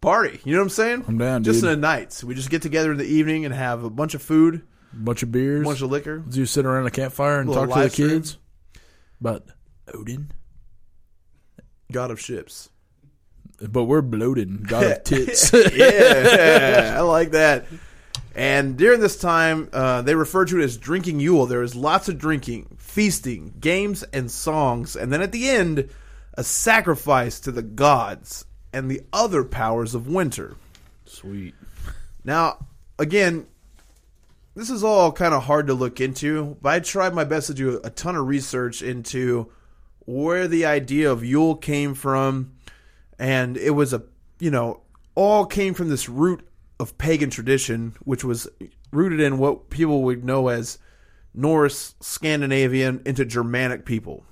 party. 0.00 0.40
You 0.44 0.52
know 0.54 0.60
what 0.60 0.64
I'm 0.66 0.70
saying? 0.70 1.04
I'm 1.08 1.18
down, 1.18 1.42
Just 1.44 1.60
dude. 1.60 1.70
in 1.70 1.80
the 1.80 1.86
nights. 1.86 2.22
We 2.24 2.34
just 2.34 2.50
get 2.50 2.62
together 2.62 2.92
in 2.92 2.98
the 2.98 3.04
evening 3.04 3.44
and 3.44 3.52
have 3.54 3.84
a 3.84 3.90
bunch 3.90 4.14
of 4.14 4.22
food, 4.22 4.62
a 4.92 4.96
bunch 4.96 5.22
of 5.22 5.30
beers. 5.30 5.62
a 5.62 5.64
bunch 5.64 5.82
of 5.82 5.90
liquor. 5.90 6.18
Do 6.18 6.38
you 6.38 6.46
sit 6.46 6.64
around 6.64 6.86
a 6.86 6.90
campfire 6.90 7.40
and 7.40 7.52
talk 7.52 7.68
to 7.68 7.74
the 7.74 7.90
stream. 7.90 8.08
kids 8.08 8.38
about 9.20 9.44
Odin? 9.92 10.32
God 11.92 12.10
of 12.10 12.20
ships. 12.20 12.69
But 13.60 13.84
we're 13.84 14.02
bloated, 14.02 14.66
god 14.66 14.84
of 14.84 15.04
tits. 15.04 15.52
yeah, 15.74 16.94
I 16.96 17.00
like 17.00 17.32
that. 17.32 17.66
And 18.34 18.76
during 18.76 19.00
this 19.00 19.16
time, 19.16 19.68
uh, 19.72 20.02
they 20.02 20.14
refer 20.14 20.44
to 20.46 20.60
it 20.60 20.64
as 20.64 20.76
drinking 20.76 21.20
Yule. 21.20 21.46
There 21.46 21.62
is 21.62 21.74
lots 21.74 22.08
of 22.08 22.16
drinking, 22.16 22.76
feasting, 22.78 23.54
games, 23.60 24.02
and 24.02 24.30
songs. 24.30 24.96
And 24.96 25.12
then 25.12 25.20
at 25.20 25.32
the 25.32 25.48
end, 25.48 25.90
a 26.34 26.44
sacrifice 26.44 27.40
to 27.40 27.52
the 27.52 27.62
gods 27.62 28.44
and 28.72 28.90
the 28.90 29.02
other 29.12 29.44
powers 29.44 29.94
of 29.94 30.06
winter. 30.06 30.56
Sweet. 31.04 31.54
Now, 32.24 32.66
again, 32.98 33.46
this 34.54 34.70
is 34.70 34.84
all 34.84 35.12
kind 35.12 35.34
of 35.34 35.44
hard 35.44 35.66
to 35.66 35.74
look 35.74 36.00
into, 36.00 36.56
but 36.62 36.72
I 36.72 36.80
tried 36.80 37.14
my 37.14 37.24
best 37.24 37.48
to 37.48 37.54
do 37.54 37.80
a 37.82 37.90
ton 37.90 38.16
of 38.16 38.26
research 38.26 38.82
into 38.82 39.50
where 40.06 40.48
the 40.48 40.66
idea 40.66 41.10
of 41.10 41.24
Yule 41.24 41.56
came 41.56 41.94
from, 41.94 42.52
and 43.20 43.58
it 43.58 43.72
was 43.72 43.92
a, 43.92 44.02
you 44.38 44.50
know, 44.50 44.80
all 45.14 45.44
came 45.44 45.74
from 45.74 45.90
this 45.90 46.08
root 46.08 46.40
of 46.80 46.96
pagan 46.96 47.28
tradition, 47.28 47.94
which 48.00 48.24
was 48.24 48.48
rooted 48.90 49.20
in 49.20 49.36
what 49.36 49.68
people 49.68 50.02
would 50.02 50.24
know 50.24 50.48
as 50.48 50.78
Norse, 51.34 51.94
Scandinavian 52.00 53.02
into 53.04 53.26
Germanic 53.26 53.84
people. 53.84 54.24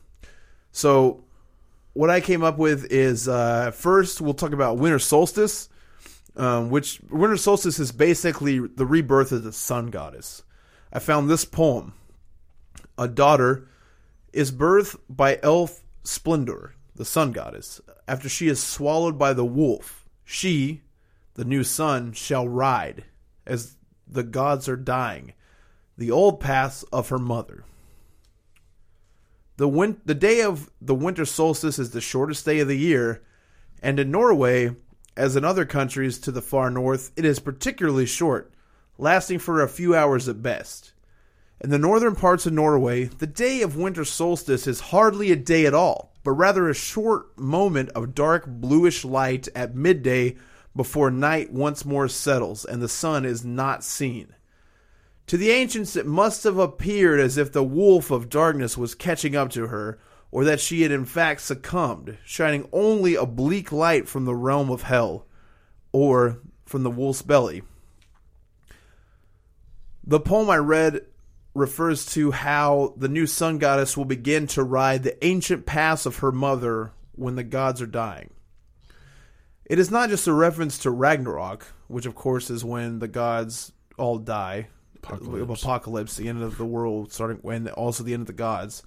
So, 0.73 1.23
what 1.93 2.09
I 2.09 2.21
came 2.21 2.43
up 2.43 2.57
with 2.57 2.91
is 2.91 3.29
uh, 3.29 3.73
first 3.73 4.23
we'll 4.23 4.33
talk 4.33 4.53
about 4.53 4.79
winter 4.79 4.99
solstice, 4.99 5.69
um, 6.37 6.71
which 6.71 7.01
winter 7.11 7.37
solstice 7.37 7.79
is 7.79 7.93
basically 7.93 8.59
the 8.59 8.87
rebirth 8.87 9.33
of 9.33 9.45
the 9.45 9.53
sun 9.53 9.89
goddess. 9.89 10.43
I 10.93 10.99
found 10.99 11.29
this 11.29 11.45
poem. 11.45 11.93
A 12.97 13.07
daughter 13.07 13.69
is 14.33 14.51
birthed 14.51 14.97
by 15.11 15.39
elf 15.43 15.83
Splendor, 16.05 16.75
the 16.99 17.05
sun 17.05 17.33
goddess. 17.33 17.81
After 18.07 18.29
she 18.29 18.49
is 18.49 18.63
swallowed 18.63 19.19
by 19.19 19.33
the 19.33 19.45
wolf, 19.45 20.05
she, 20.25 20.83
the 21.35 21.45
new 21.45 21.65
sun, 21.65 22.13
shall 22.13 22.47
ride 22.47 23.05
as 23.47 23.77
the 24.07 24.25
gods 24.25 24.69
are 24.69 24.77
dying 24.77 25.33
the 25.97 26.11
old 26.11 26.39
paths 26.39 26.85
of 26.93 27.09
her 27.09 27.19
mother. 27.19 27.65
The, 29.57 29.69
win- 29.69 30.01
the 30.05 30.15
day 30.15 30.43
of 30.43 30.71
the 30.81 30.95
winter 30.95 31.25
solstice 31.25 31.79
is 31.79 31.91
the 31.91 32.01
shortest 32.01 32.45
day 32.45 32.61
of 32.61 32.69
the 32.69 32.79
year, 32.79 33.23
and 33.83 33.99
in 33.99 34.11
Norway, 34.11 34.77
as 35.17 35.35
in 35.35 35.45
other 35.45 35.65
countries 35.65 36.19
to 36.21 36.31
the 36.31 36.41
far 36.41 36.71
north, 36.71 37.11
it 37.17 37.25
is 37.25 37.41
particularly 37.41 38.07
short, 38.07 38.53
lasting 38.97 39.41
for 39.41 39.61
a 39.61 39.69
few 39.69 39.95
hours 39.95 40.29
at 40.29 40.43
best. 40.43 40.93
In 41.61 41.71
the 41.71 41.79
northern 41.79 42.15
parts 42.15 42.47
of 42.47 42.53
Norway, 42.53 43.05
the 43.05 43.27
day 43.27 43.63
of 43.63 43.77
winter 43.77 44.05
solstice 44.05 44.69
is 44.69 44.79
hardly 44.79 45.33
a 45.33 45.37
day 45.37 45.67
at 45.67 45.75
all, 45.75 46.13
but 46.29 46.35
rather 46.35 46.69
a 46.69 46.75
short 46.75 47.39
moment 47.39 47.89
of 47.95 48.15
dark 48.15 48.45
bluish 48.47 49.03
light 49.03 49.49
at 49.55 49.75
midday 49.75 50.37
before 50.77 51.11
night 51.11 51.51
once 51.51 51.87
more 51.87 52.07
settles 52.07 52.67
and 52.67 52.83
the 52.83 52.87
sun 52.87 53.25
is 53.25 53.47
not 53.47 53.83
seen. 53.83 54.35
To 55.29 55.39
the 55.39 55.49
ancients, 55.49 55.97
it 55.97 56.05
must 56.05 56.45
have 56.45 56.59
appeared 56.59 57.19
as 57.19 57.39
if 57.39 57.51
the 57.51 57.65
wolf 57.65 58.11
of 58.11 58.29
darkness 58.29 58.77
was 58.77 58.95
catching 58.95 59.35
up 59.37 59.49
to 59.53 59.69
her, 59.69 59.99
or 60.31 60.45
that 60.45 60.61
she 60.61 60.83
had 60.83 60.93
in 60.93 61.07
fact 61.07 61.41
succumbed, 61.41 62.19
shining 62.27 62.69
only 62.75 63.15
a 63.15 63.25
bleak 63.25 63.73
light 63.73 64.07
from 64.07 64.27
the 64.27 64.35
realm 64.35 64.69
of 64.69 64.83
hell, 64.83 65.25
or 65.93 66.43
from 66.67 66.83
the 66.83 66.91
wolf's 66.91 67.23
belly. 67.23 67.63
The 70.07 70.21
poem 70.21 70.51
I 70.51 70.59
read 70.59 71.07
refers 71.55 72.07
to 72.07 72.31
how 72.31 72.95
the 72.97 73.09
new 73.09 73.27
sun 73.27 73.59
goddess 73.59 73.97
will 73.97 74.05
begin 74.05 74.47
to 74.47 74.63
ride 74.63 75.03
the 75.03 75.25
ancient 75.25 75.67
paths 75.67 76.07
of 76.07 76.19
her 76.19 76.33
mother 76.33 76.93
when 77.13 77.35
the 77.35 77.45
gods 77.45 77.83
are 77.83 77.87
dying. 77.87 78.31
It 79.65 79.79
is 79.79 79.91
not 79.91 80.09
just 80.09 80.27
a 80.27 80.33
reference 80.33 80.79
to 80.79 80.91
Ragnarok, 80.91 81.67
which 81.89 82.07
of 82.07 82.15
course 82.15 82.49
is 82.49 82.65
when 82.65 83.01
the 83.01 83.09
gods 83.09 83.73
all 83.99 84.19
die, 84.19 84.69
Apocalypse. 85.03 85.63
apocalypse, 85.63 86.17
the 86.17 86.29
end 86.29 86.43
of 86.43 86.59
the 86.59 86.65
world, 86.65 87.13
starting 87.13 87.39
when 87.39 87.69
also 87.69 88.03
the 88.03 88.15
end 88.15 88.23
of 88.23 88.27
the 88.27 88.33
gods. 88.33 88.83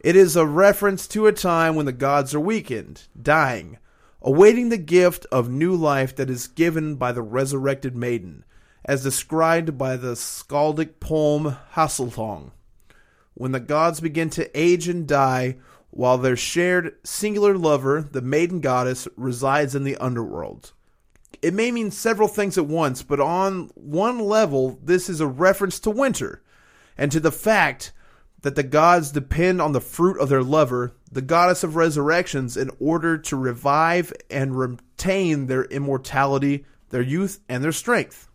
It 0.00 0.16
is 0.16 0.36
a 0.36 0.46
reference 0.46 1.06
to 1.08 1.26
a 1.26 1.32
time 1.32 1.76
when 1.76 1.86
the 1.86 1.92
gods 1.92 2.34
are 2.34 2.40
weakened, 2.40 3.02
dying, 3.20 3.78
awaiting 4.20 4.68
the 4.68 4.78
gift 4.78 5.26
of 5.30 5.48
new 5.48 5.74
life 5.74 6.16
that 6.16 6.28
is 6.28 6.46
given 6.46 6.96
by 6.96 7.12
the 7.12 7.22
resurrected 7.22 7.96
maiden, 7.96 8.44
as 8.84 9.02
described 9.02 9.78
by 9.78 9.96
the 9.96 10.14
skaldic 10.14 11.00
poem 11.00 11.56
Hasseltong. 11.74 12.52
When 13.34 13.52
the 13.52 13.60
gods 13.60 14.00
begin 14.00 14.30
to 14.30 14.50
age 14.58 14.88
and 14.88 15.06
die, 15.06 15.56
while 15.90 16.18
their 16.18 16.36
shared 16.36 16.96
singular 17.04 17.56
lover, 17.56 18.02
the 18.02 18.22
maiden 18.22 18.60
goddess, 18.60 19.08
resides 19.16 19.74
in 19.74 19.84
the 19.84 19.96
underworld 19.96 20.72
it 21.42 21.52
may 21.52 21.72
mean 21.72 21.90
several 21.90 22.28
things 22.28 22.56
at 22.56 22.66
once, 22.66 23.02
but 23.02 23.20
on 23.20 23.70
one 23.74 24.20
level, 24.20 24.78
this 24.82 25.08
is 25.08 25.20
a 25.20 25.26
reference 25.26 25.80
to 25.80 25.90
winter 25.90 26.42
and 26.96 27.10
to 27.10 27.20
the 27.20 27.32
fact 27.32 27.92
that 28.42 28.54
the 28.54 28.62
gods 28.62 29.10
depend 29.10 29.60
on 29.60 29.72
the 29.72 29.80
fruit 29.80 30.18
of 30.18 30.28
their 30.28 30.42
lover, 30.42 30.92
the 31.10 31.22
goddess 31.22 31.64
of 31.64 31.76
resurrections, 31.76 32.56
in 32.56 32.70
order 32.78 33.18
to 33.18 33.36
revive 33.36 34.12
and 34.30 34.58
retain 34.58 35.46
their 35.46 35.64
immortality, 35.64 36.64
their 36.90 37.02
youth, 37.02 37.40
and 37.48 37.62
their 37.62 37.72
strength. 37.72 38.28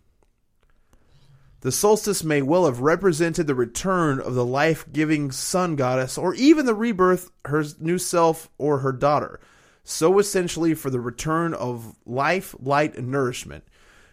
The 1.68 1.74
solstice 1.74 2.24
may 2.24 2.42
well 2.42 2.64
have 2.64 2.80
represented 2.80 3.46
the 3.46 3.54
return 3.54 4.22
of 4.22 4.36
the 4.36 4.46
life 4.46 4.86
giving 4.94 5.32
sun 5.32 5.76
goddess, 5.76 6.18
or 6.18 6.34
even 6.34 6.66
the 6.66 6.74
rebirth, 6.74 7.30
her 7.44 7.62
new 7.78 7.98
self, 7.98 8.50
or 8.58 8.78
her 8.78 8.94
daughter 8.94 9.42
so 9.84 10.18
essentially 10.18 10.74
for 10.74 10.90
the 10.90 11.02
return 11.02 11.54
of 11.54 11.94
life, 12.06 12.56
light, 12.58 12.96
and 12.96 13.12
nourishment. 13.12 13.66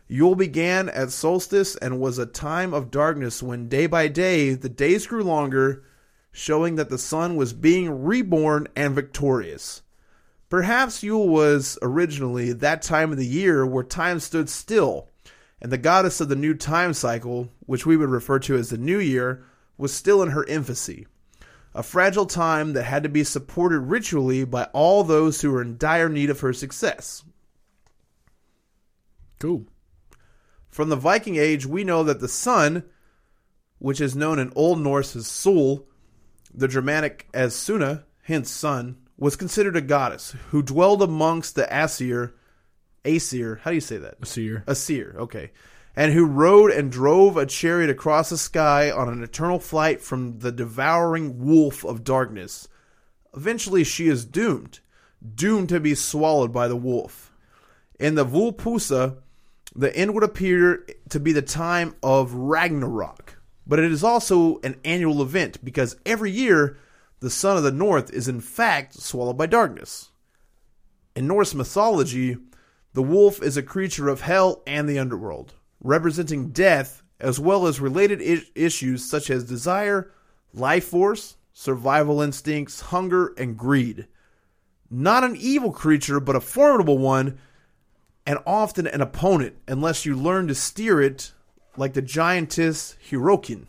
Yule 0.09 0.35
began 0.35 0.89
at 0.89 1.13
solstice 1.13 1.77
and 1.77 2.01
was 2.01 2.19
a 2.19 2.27
time 2.27 2.75
of 2.75 2.91
darkness 2.91 3.41
when 3.41 3.69
day 3.69 3.87
by 3.87 4.09
day 4.09 4.55
the 4.55 4.69
days 4.69 5.07
grew 5.07 5.23
longer, 5.23 5.85
showing 6.33 6.75
that 6.75 6.91
the 6.91 6.99
sun 6.99 7.37
was 7.37 7.53
being 7.53 8.03
reborn 8.03 8.67
and 8.75 8.97
victorious. 8.97 9.83
Perhaps 10.49 11.05
Yule 11.05 11.29
was 11.29 11.79
originally 11.83 12.53
that 12.53 12.83
time 12.83 13.13
of 13.13 13.19
the 13.19 13.25
year 13.25 13.65
where 13.65 13.85
time 13.85 14.19
stood 14.19 14.49
still, 14.49 15.09
and 15.65 15.73
the 15.73 15.79
goddess 15.79 16.21
of 16.21 16.29
the 16.29 16.37
new 16.37 16.53
time 16.53 16.93
cycle, 16.93 17.49
which 17.61 17.87
we 17.87 17.97
would 17.97 18.11
refer 18.11 18.39
to 18.39 18.55
as 18.55 18.69
the 18.69 18.77
new 18.77 18.99
year, 18.99 19.47
was 19.79 19.95
still 19.95 20.23
in 20.23 20.29
her 20.29 20.45
infancy 20.45 21.07
a 21.75 21.83
fragile 21.83 22.27
time 22.27 22.75
that 22.75 22.83
had 22.83 23.03
to 23.03 23.09
be 23.09 23.25
supported 23.25 23.81
ritually 23.81 24.45
by 24.45 24.65
all 24.75 25.03
those 25.03 25.41
who 25.41 25.51
were 25.51 25.63
in 25.63 25.79
dire 25.79 26.11
need 26.11 26.29
of 26.29 26.41
her 26.41 26.53
success. 26.53 27.25
Cool. 29.41 29.65
From 30.69 30.91
the 30.91 30.97
Viking 30.97 31.37
Age, 31.37 31.65
we 31.65 31.83
know 31.83 32.05
that 32.05 32.21
the 32.21 32.29
sun, 32.29 32.85
which 33.79 34.03
is 34.03 34.15
known 34.15 34.39
in 34.39 34.53
Old 34.55 34.79
Norse 34.79 35.17
as 35.17 35.27
Sol, 35.27 35.89
the 36.53 36.69
Germanic 36.69 37.27
as 37.33 37.57
Suna, 37.57 38.05
hence 38.25 38.51
sun, 38.51 38.99
was 39.17 39.35
considered 39.35 39.77
a 39.77 39.81
goddess 39.81 40.37
who 40.51 40.63
dwelled 40.63 41.03
amongst 41.03 41.55
the 41.55 41.73
Aesir. 41.73 42.35
Aesir, 43.05 43.61
how 43.63 43.71
do 43.71 43.75
you 43.75 43.81
say 43.81 43.99
that? 43.99 44.27
Seer. 44.27 44.65
Aesir, 44.67 45.15
okay. 45.19 45.51
And 45.97 46.13
who 46.13 46.25
rode 46.25 46.73
and 46.73 46.91
drove 46.91 47.37
a 47.37 47.47
chariot 47.47 47.91
across 47.91 48.31
the 48.31 48.39
sky 48.39 48.91
on 48.91 49.09
an 49.09 49.23
eternal 49.23 49.61
flight 49.61 50.01
from 50.01 50.41
the 50.41 50.51
devouring 50.51 51.45
wolf 51.45 51.85
of 51.85 52.03
darkness. 52.03 52.69
Eventually, 53.37 53.85
she 53.85 54.09
is 54.09 54.25
doomed, 54.25 54.81
doomed 55.35 55.69
to 55.69 55.81
be 55.81 55.95
swallowed 55.95 56.53
by 56.53 56.67
the 56.67 56.77
wolf. 56.77 57.33
In 58.01 58.17
the 58.17 58.27
Völuspá, 58.27 59.17
the 59.75 59.97
end 59.97 60.15
would 60.15 60.23
appear 60.23 60.87
to 61.11 61.21
be 61.21 61.33
the 61.33 61.43
time 61.43 61.95
of 62.03 62.33
Ragnarok, 62.33 63.39
but 63.67 63.79
it 63.79 63.91
is 63.91 64.05
also 64.05 64.61
an 64.61 64.77
annual 64.85 65.23
event 65.23 65.65
because 65.65 65.97
every 66.07 66.31
year 66.31 66.77
the 67.21 67.31
sun 67.31 67.57
of 67.57 67.63
the 67.63 67.73
north 67.73 68.13
is 68.13 68.29
in 68.29 68.41
fact 68.41 68.95
swallowed 68.95 69.37
by 69.37 69.47
darkness. 69.47 70.11
In 71.17 71.27
Norse 71.27 71.55
mythology, 71.55 72.37
the 72.95 73.03
wolf 73.03 73.43
is 73.43 73.57
a 73.57 73.63
creature 73.63 74.09
of 74.09 74.23
hell 74.23 74.63
and 74.67 74.89
the 74.89 74.99
underworld, 74.99 75.55
representing 75.81 76.51
death 76.51 77.03
as 77.21 77.39
well 77.39 77.67
as 77.67 77.81
related 77.81 78.21
I- 78.23 78.47
issues 78.55 79.05
such 79.05 79.31
as 79.31 79.45
desire, 79.45 80.13
life 80.53 80.87
force, 80.87 81.37
survival 81.53 82.21
instincts, 82.21 82.81
hunger, 82.81 83.35
and 83.37 83.57
greed. 83.57 84.07
Not 84.91 85.25
an 85.25 85.37
evil 85.37 85.73
creature, 85.73 86.21
but 86.21 86.37
a 86.37 86.41
formidable 86.41 86.99
one, 86.99 87.39
and 88.27 88.39
often 88.47 88.87
an 88.87 89.01
opponent 89.01 89.57
unless 89.67 90.07
you 90.07 90.17
learn 90.17 90.49
to 90.49 90.55
steer 90.55 91.01
it 91.01 91.33
like 91.77 91.95
the 91.95 92.03
giantess 92.03 92.97
Hyrrokkin. 93.11 93.67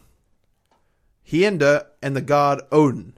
Hienda 1.27 1.87
and 2.01 2.15
the 2.15 2.21
god 2.21 2.61
Odin 2.71 3.17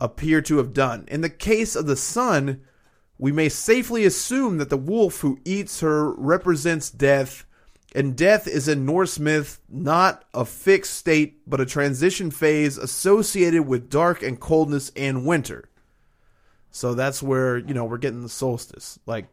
appear 0.00 0.42
to 0.42 0.56
have 0.58 0.72
done. 0.72 1.04
In 1.08 1.20
the 1.20 1.30
case 1.30 1.76
of 1.76 1.86
the 1.86 1.96
sun, 1.96 2.62
we 3.18 3.32
may 3.32 3.48
safely 3.48 4.04
assume 4.04 4.58
that 4.58 4.70
the 4.70 4.76
wolf 4.76 5.20
who 5.20 5.38
eats 5.44 5.80
her 5.80 6.12
represents 6.12 6.90
death, 6.90 7.44
and 7.94 8.16
death 8.16 8.48
is 8.48 8.66
in 8.66 8.84
Norse 8.84 9.18
myth 9.18 9.60
not 9.68 10.24
a 10.34 10.44
fixed 10.44 10.94
state 10.94 11.42
but 11.46 11.60
a 11.60 11.66
transition 11.66 12.30
phase 12.30 12.76
associated 12.76 13.66
with 13.66 13.90
dark 13.90 14.22
and 14.22 14.40
coldness 14.40 14.90
and 14.96 15.24
winter. 15.24 15.68
So 16.70 16.94
that's 16.94 17.22
where, 17.22 17.58
you 17.58 17.72
know, 17.72 17.84
we're 17.84 17.98
getting 17.98 18.22
the 18.22 18.28
solstice. 18.28 18.98
Like 19.06 19.26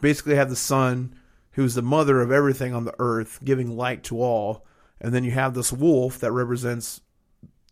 basically 0.00 0.34
have 0.34 0.50
the 0.50 0.56
sun 0.56 1.14
who's 1.52 1.74
the 1.74 1.82
mother 1.82 2.20
of 2.20 2.30
everything 2.30 2.74
on 2.74 2.84
the 2.84 2.94
earth 2.98 3.40
giving 3.42 3.78
light 3.78 4.04
to 4.04 4.20
all, 4.20 4.66
and 5.00 5.14
then 5.14 5.24
you 5.24 5.30
have 5.30 5.54
this 5.54 5.72
wolf 5.72 6.18
that 6.18 6.32
represents 6.32 7.00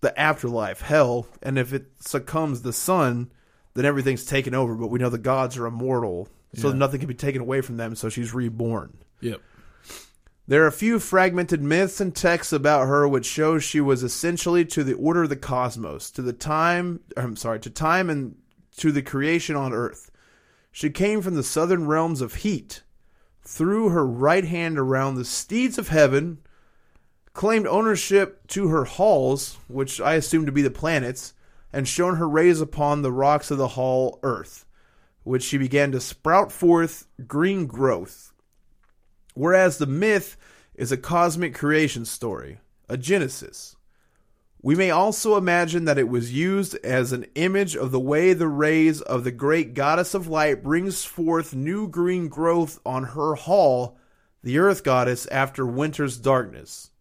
the 0.00 0.18
afterlife, 0.18 0.80
hell, 0.80 1.26
and 1.42 1.58
if 1.58 1.74
it 1.74 1.86
succumbs 2.00 2.62
the 2.62 2.72
sun, 2.72 3.30
then 3.74 3.84
everything's 3.84 4.24
taken 4.24 4.54
over. 4.54 4.74
But 4.74 4.88
we 4.88 4.98
know 4.98 5.10
the 5.10 5.18
gods 5.18 5.56
are 5.56 5.66
immortal, 5.66 6.28
so 6.54 6.68
Yeah. 6.68 6.74
nothing 6.74 7.00
can 7.00 7.08
be 7.08 7.14
taken 7.14 7.40
away 7.40 7.60
from 7.60 7.76
them. 7.76 7.94
So 7.94 8.08
she's 8.08 8.32
reborn. 8.34 8.98
Yep. 9.20 9.40
There 10.46 10.62
are 10.62 10.66
a 10.68 10.72
few 10.72 10.98
fragmented 10.98 11.62
myths 11.62 12.00
and 12.02 12.14
texts 12.14 12.52
about 12.52 12.86
her 12.86 13.08
which 13.08 13.24
show 13.24 13.58
she 13.58 13.80
was 13.80 14.02
essentially 14.02 14.64
to 14.66 14.84
the 14.84 14.92
order 14.92 15.22
of 15.22 15.30
the 15.30 15.36
cosmos, 15.36 16.10
to 16.10 16.20
the 16.22 16.34
time 16.34 17.00
I'm 17.16 17.36
sorry, 17.36 17.60
to 17.60 17.70
time 17.70 18.10
and 18.10 18.36
to 18.76 18.92
the 18.92 19.00
creation 19.02 19.56
on 19.56 19.72
earth. 19.72 20.10
She 20.70 20.90
came 20.90 21.22
from 21.22 21.34
the 21.34 21.42
southern 21.42 21.86
realms 21.86 22.20
of 22.20 22.34
heat, 22.36 22.82
threw 23.42 23.88
her 23.90 24.04
right 24.06 24.44
hand 24.44 24.78
around 24.78 25.14
the 25.14 25.24
steeds 25.24 25.78
of 25.78 25.88
heaven, 25.88 26.38
claimed 27.32 27.66
ownership 27.66 28.46
to 28.48 28.68
her 28.68 28.84
halls, 28.84 29.56
which 29.68 30.00
I 30.00 30.14
assume 30.14 30.44
to 30.46 30.52
be 30.52 30.62
the 30.62 30.70
planets, 30.70 31.32
and 31.74 31.88
shone 31.88 32.14
her 32.16 32.28
rays 32.28 32.60
upon 32.60 33.02
the 33.02 33.10
rocks 33.10 33.50
of 33.50 33.58
the 33.58 33.66
hall 33.66 34.20
earth, 34.22 34.64
which 35.24 35.42
she 35.42 35.58
began 35.58 35.90
to 35.90 36.00
sprout 36.00 36.52
forth 36.52 37.08
green 37.26 37.66
growth. 37.66 38.32
Whereas 39.34 39.78
the 39.78 39.86
myth 39.86 40.36
is 40.76 40.92
a 40.92 40.96
cosmic 40.96 41.52
creation 41.52 42.04
story, 42.04 42.60
a 42.88 42.96
genesis. 42.96 43.74
We 44.62 44.76
may 44.76 44.92
also 44.92 45.36
imagine 45.36 45.84
that 45.86 45.98
it 45.98 46.08
was 46.08 46.32
used 46.32 46.76
as 46.84 47.10
an 47.10 47.26
image 47.34 47.74
of 47.74 47.90
the 47.90 47.98
way 47.98 48.34
the 48.34 48.46
rays 48.46 49.00
of 49.00 49.24
the 49.24 49.32
great 49.32 49.74
goddess 49.74 50.14
of 50.14 50.28
light 50.28 50.62
brings 50.62 51.04
forth 51.04 51.56
new 51.56 51.88
green 51.88 52.28
growth 52.28 52.78
on 52.86 53.02
her 53.02 53.34
hall, 53.34 53.98
the 54.44 54.58
earth 54.58 54.84
goddess, 54.84 55.26
after 55.26 55.66
winter's 55.66 56.18
darkness. 56.18 56.92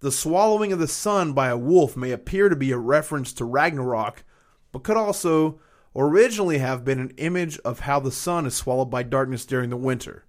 The 0.00 0.12
swallowing 0.12 0.72
of 0.72 0.78
the 0.78 0.86
sun 0.86 1.32
by 1.32 1.48
a 1.48 1.56
wolf 1.56 1.96
may 1.96 2.12
appear 2.12 2.48
to 2.48 2.54
be 2.54 2.70
a 2.70 2.78
reference 2.78 3.32
to 3.34 3.44
Ragnarok, 3.44 4.24
but 4.70 4.84
could 4.84 4.96
also 4.96 5.60
originally 5.96 6.58
have 6.58 6.84
been 6.84 7.00
an 7.00 7.14
image 7.16 7.58
of 7.60 7.80
how 7.80 7.98
the 7.98 8.12
sun 8.12 8.46
is 8.46 8.54
swallowed 8.54 8.90
by 8.90 9.02
darkness 9.02 9.44
during 9.44 9.70
the 9.70 9.76
winter. 9.76 10.24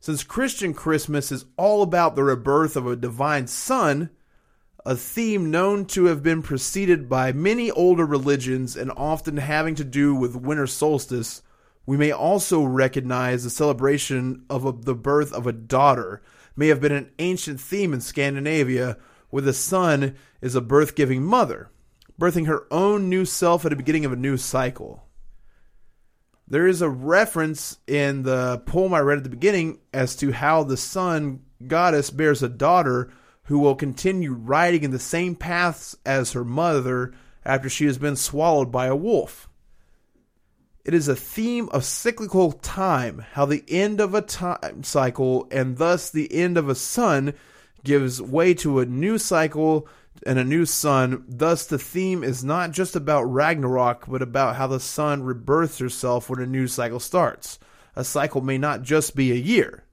Since 0.00 0.24
Christian 0.24 0.72
Christmas 0.72 1.30
is 1.30 1.44
all 1.58 1.82
about 1.82 2.16
the 2.16 2.24
rebirth 2.24 2.76
of 2.76 2.86
a 2.86 2.96
divine 2.96 3.46
son, 3.46 4.10
a 4.86 4.96
theme 4.96 5.50
known 5.50 5.84
to 5.86 6.06
have 6.06 6.22
been 6.22 6.42
preceded 6.42 7.08
by 7.08 7.32
many 7.32 7.70
older 7.70 8.06
religions 8.06 8.76
and 8.76 8.90
often 8.96 9.36
having 9.36 9.74
to 9.74 9.84
do 9.84 10.14
with 10.14 10.36
winter 10.36 10.66
solstice, 10.66 11.42
we 11.86 11.96
may 11.98 12.10
also 12.10 12.62
recognize 12.64 13.44
the 13.44 13.50
celebration 13.50 14.44
of 14.48 14.64
a, 14.64 14.72
the 14.72 14.94
birth 14.94 15.32
of 15.32 15.46
a 15.46 15.52
daughter 15.52 16.22
may 16.56 16.68
have 16.68 16.80
been 16.80 16.92
an 16.92 17.10
ancient 17.18 17.60
theme 17.60 17.92
in 17.92 18.00
Scandinavia, 18.00 18.96
where 19.30 19.42
the 19.42 19.52
sun 19.52 20.16
is 20.40 20.54
a 20.54 20.60
birth 20.60 20.94
giving 20.94 21.22
mother, 21.22 21.70
birthing 22.18 22.46
her 22.46 22.66
own 22.70 23.08
new 23.08 23.24
self 23.24 23.64
at 23.64 23.70
the 23.70 23.76
beginning 23.76 24.04
of 24.04 24.12
a 24.12 24.16
new 24.16 24.36
cycle. 24.36 25.04
There 26.46 26.66
is 26.66 26.82
a 26.82 26.88
reference 26.88 27.78
in 27.86 28.22
the 28.22 28.62
poem 28.66 28.92
I 28.92 29.00
read 29.00 29.18
at 29.18 29.24
the 29.24 29.30
beginning 29.30 29.80
as 29.92 30.14
to 30.16 30.30
how 30.30 30.62
the 30.62 30.76
sun 30.76 31.40
goddess 31.66 32.10
bears 32.10 32.42
a 32.42 32.48
daughter 32.48 33.10
who 33.44 33.58
will 33.58 33.74
continue 33.74 34.32
riding 34.32 34.84
in 34.84 34.90
the 34.90 34.98
same 34.98 35.34
paths 35.34 35.96
as 36.04 36.32
her 36.32 36.44
mother 36.44 37.12
after 37.44 37.68
she 37.68 37.86
has 37.86 37.98
been 37.98 38.16
swallowed 38.16 38.70
by 38.70 38.86
a 38.86 38.96
wolf. 38.96 39.48
It 40.84 40.92
is 40.92 41.08
a 41.08 41.16
theme 41.16 41.70
of 41.70 41.84
cyclical 41.84 42.52
time, 42.52 43.24
how 43.32 43.46
the 43.46 43.64
end 43.68 44.00
of 44.00 44.14
a 44.14 44.20
time 44.20 44.82
cycle 44.82 45.48
and 45.50 45.78
thus 45.78 46.10
the 46.10 46.30
end 46.32 46.58
of 46.58 46.68
a 46.68 46.74
sun 46.74 47.32
gives 47.84 48.20
way 48.20 48.52
to 48.54 48.80
a 48.80 48.86
new 48.86 49.16
cycle 49.16 49.88
and 50.26 50.38
a 50.38 50.44
new 50.44 50.66
sun. 50.66 51.24
Thus, 51.26 51.66
the 51.66 51.78
theme 51.78 52.22
is 52.22 52.44
not 52.44 52.72
just 52.72 52.94
about 52.94 53.24
Ragnarok, 53.24 54.06
but 54.08 54.20
about 54.20 54.56
how 54.56 54.66
the 54.66 54.80
sun 54.80 55.22
rebirths 55.22 55.78
herself 55.78 56.28
when 56.28 56.40
a 56.40 56.46
new 56.46 56.66
cycle 56.66 57.00
starts. 57.00 57.58
A 57.96 58.04
cycle 58.04 58.42
may 58.42 58.58
not 58.58 58.82
just 58.82 59.16
be 59.16 59.32
a 59.32 59.36
year. 59.36 59.84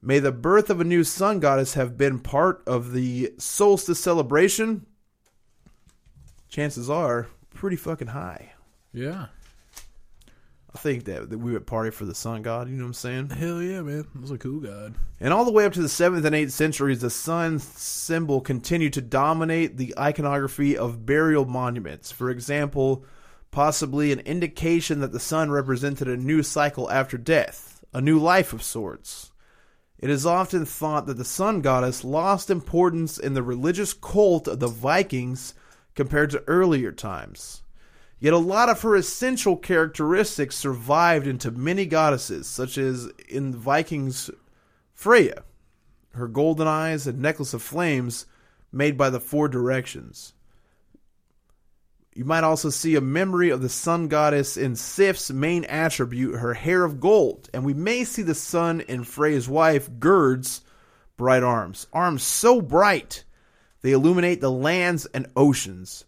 May 0.00 0.20
the 0.20 0.32
birth 0.32 0.70
of 0.70 0.80
a 0.80 0.84
new 0.84 1.02
sun 1.02 1.40
goddess 1.40 1.74
have 1.74 1.96
been 1.96 2.20
part 2.20 2.62
of 2.66 2.92
the 2.92 3.32
solstice 3.38 3.98
celebration? 3.98 4.86
Chances 6.48 6.88
are 6.88 7.26
pretty 7.50 7.76
fucking 7.76 8.08
high. 8.08 8.52
Yeah. 8.92 9.26
I 10.76 10.78
think 10.78 11.06
that, 11.06 11.30
that 11.30 11.38
we 11.38 11.52
would 11.52 11.66
party 11.66 11.90
for 11.90 12.04
the 12.04 12.14
sun 12.14 12.42
god, 12.42 12.68
you 12.68 12.76
know 12.76 12.84
what 12.84 12.88
I'm 12.88 12.92
saying? 12.92 13.30
Hell 13.30 13.62
yeah, 13.62 13.80
man. 13.80 14.00
It 14.14 14.20
was 14.20 14.30
a 14.30 14.36
cool 14.36 14.60
god. 14.60 14.94
And 15.18 15.32
all 15.32 15.46
the 15.46 15.50
way 15.50 15.64
up 15.64 15.72
to 15.72 15.80
the 15.80 15.88
7th 15.88 16.22
and 16.22 16.34
8th 16.34 16.50
centuries, 16.50 17.00
the 17.00 17.08
sun 17.08 17.60
symbol 17.60 18.42
continued 18.42 18.92
to 18.92 19.00
dominate 19.00 19.78
the 19.78 19.94
iconography 19.98 20.76
of 20.76 21.06
burial 21.06 21.46
monuments. 21.46 22.12
For 22.12 22.28
example, 22.28 23.06
possibly 23.50 24.12
an 24.12 24.20
indication 24.20 25.00
that 25.00 25.12
the 25.12 25.18
sun 25.18 25.50
represented 25.50 26.08
a 26.08 26.16
new 26.18 26.42
cycle 26.42 26.90
after 26.90 27.16
death, 27.16 27.82
a 27.94 28.02
new 28.02 28.18
life 28.18 28.52
of 28.52 28.62
sorts. 28.62 29.32
It 29.98 30.10
is 30.10 30.26
often 30.26 30.66
thought 30.66 31.06
that 31.06 31.16
the 31.16 31.24
sun 31.24 31.62
goddess 31.62 32.04
lost 32.04 32.50
importance 32.50 33.16
in 33.18 33.32
the 33.32 33.42
religious 33.42 33.94
cult 33.94 34.46
of 34.46 34.60
the 34.60 34.68
Vikings 34.68 35.54
compared 35.94 36.28
to 36.32 36.44
earlier 36.46 36.92
times. 36.92 37.62
Yet 38.18 38.32
a 38.32 38.38
lot 38.38 38.68
of 38.68 38.80
her 38.82 38.96
essential 38.96 39.56
characteristics 39.56 40.56
survived 40.56 41.26
into 41.26 41.50
many 41.50 41.84
goddesses, 41.84 42.46
such 42.46 42.78
as 42.78 43.08
in 43.28 43.50
the 43.50 43.58
Vikings 43.58 44.30
Freya, 44.94 45.42
her 46.14 46.26
golden 46.26 46.66
eyes 46.66 47.06
and 47.06 47.20
necklace 47.20 47.52
of 47.52 47.62
flames 47.62 48.26
made 48.72 48.96
by 48.96 49.10
the 49.10 49.20
four 49.20 49.48
directions. 49.48 50.32
You 52.14 52.24
might 52.24 52.44
also 52.44 52.70
see 52.70 52.94
a 52.94 53.02
memory 53.02 53.50
of 53.50 53.60
the 53.60 53.68
sun 53.68 54.08
goddess 54.08 54.56
in 54.56 54.74
Sif's 54.74 55.30
main 55.30 55.64
attribute, 55.66 56.36
her 56.36 56.54
hair 56.54 56.82
of 56.82 56.98
gold, 56.98 57.50
and 57.52 57.62
we 57.62 57.74
may 57.74 58.04
see 58.04 58.22
the 58.22 58.34
sun 58.34 58.80
in 58.80 59.04
Freya's 59.04 59.50
wife, 59.50 59.90
Gerd's, 59.98 60.62
bright 61.18 61.42
arms. 61.42 61.86
Arms 61.92 62.22
so 62.22 62.62
bright 62.62 63.24
they 63.82 63.92
illuminate 63.92 64.40
the 64.40 64.50
lands 64.50 65.04
and 65.04 65.26
oceans 65.36 66.06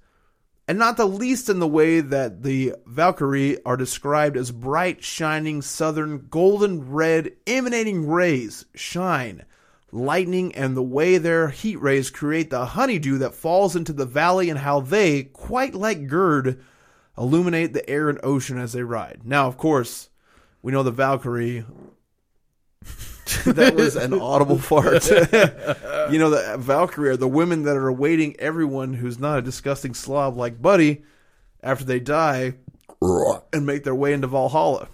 and 0.69 0.79
not 0.79 0.99
the 0.99 1.07
least 1.07 1.49
in 1.49 1.61
the 1.61 1.67
way 1.67 2.01
that 2.01 2.43
the 2.43 2.75
Valkyrie 2.87 3.65
are 3.65 3.79
described 3.79 4.37
as 4.37 4.53
bright, 4.53 5.03
shining, 5.03 5.63
southern, 5.63 6.27
golden 6.29 6.93
red, 6.93 7.33
emanating 7.47 8.07
rays 8.07 8.67
shine, 8.75 9.47
lightning, 9.91 10.55
and 10.55 10.77
the 10.77 10.83
way 10.83 11.17
their 11.17 11.49
heat 11.49 11.77
rays 11.77 12.11
create 12.11 12.51
the 12.51 12.67
honeydew 12.67 13.17
that 13.17 13.35
falls 13.35 13.75
into 13.75 13.95
the 13.95 14.05
valley, 14.05 14.51
and 14.51 14.59
how 14.59 14.81
they, 14.81 15.23
quite 15.23 15.75
like 15.75 16.07
Gerd, 16.07 16.63
illuminate 17.17 17.73
the 17.73 17.89
air 17.89 18.11
and 18.11 18.21
ocean 18.23 18.59
as 18.59 18.75
they 18.75 18.83
ride. 18.83 19.23
Now, 19.25 19.49
of 19.49 19.57
course, 19.57 20.11
we 20.61 20.71
know 20.71 20.83
the 20.83 20.91
Valkyrie. 20.91 21.65
that 23.47 23.75
was 23.75 23.97
an 23.97 24.15
audible 24.15 24.59
fart. 24.59 25.09
you 25.11 26.19
know, 26.19 26.31
the 26.31 26.53
uh, 26.55 26.57
Valkyrie 26.57 27.11
are 27.11 27.17
the 27.17 27.29
women 27.29 27.63
that 27.65 27.77
are 27.77 27.89
awaiting 27.89 28.35
everyone 28.39 28.95
who's 28.95 29.19
not 29.19 29.39
a 29.39 29.43
disgusting 29.43 29.95
slob 29.95 30.37
like 30.37 30.61
Buddy 30.61 31.03
after 31.63 31.85
they 31.85 32.01
die 32.01 32.55
and 33.53 33.67
make 33.67 33.85
their 33.85 33.95
way 33.95 34.13
into 34.13 34.27
Valhalla. 34.27 34.89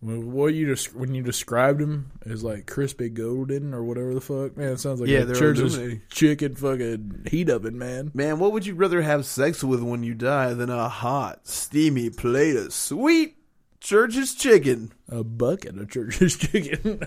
When, 0.00 0.32
what 0.32 0.54
you 0.54 0.66
just 0.66 0.94
when 0.94 1.12
you 1.12 1.24
described 1.24 1.80
him 1.80 2.12
as 2.24 2.44
like 2.44 2.66
crispy 2.66 3.08
golden 3.08 3.74
or 3.74 3.82
whatever 3.82 4.14
the 4.14 4.20
fuck, 4.20 4.56
man, 4.56 4.72
it 4.72 4.78
sounds 4.80 5.00
like 5.00 5.10
Yeah, 5.10 5.20
a 5.20 5.34
church's 5.34 5.76
chicken 6.08 6.54
fucking 6.54 7.26
heat 7.28 7.50
oven, 7.50 7.76
man. 7.78 8.12
Man, 8.14 8.38
what 8.38 8.52
would 8.52 8.64
you 8.64 8.74
rather 8.76 9.02
have 9.02 9.26
sex 9.26 9.64
with 9.64 9.82
when 9.82 10.04
you 10.04 10.14
die 10.14 10.54
than 10.54 10.70
a 10.70 10.88
hot, 10.88 11.48
steamy 11.48 12.10
plate 12.10 12.54
of 12.54 12.72
sweet 12.72 13.38
church's 13.80 14.34
chicken? 14.34 14.92
A 15.08 15.24
bucket 15.24 15.76
of 15.76 15.90
church's 15.90 16.36
chicken. 16.38 17.02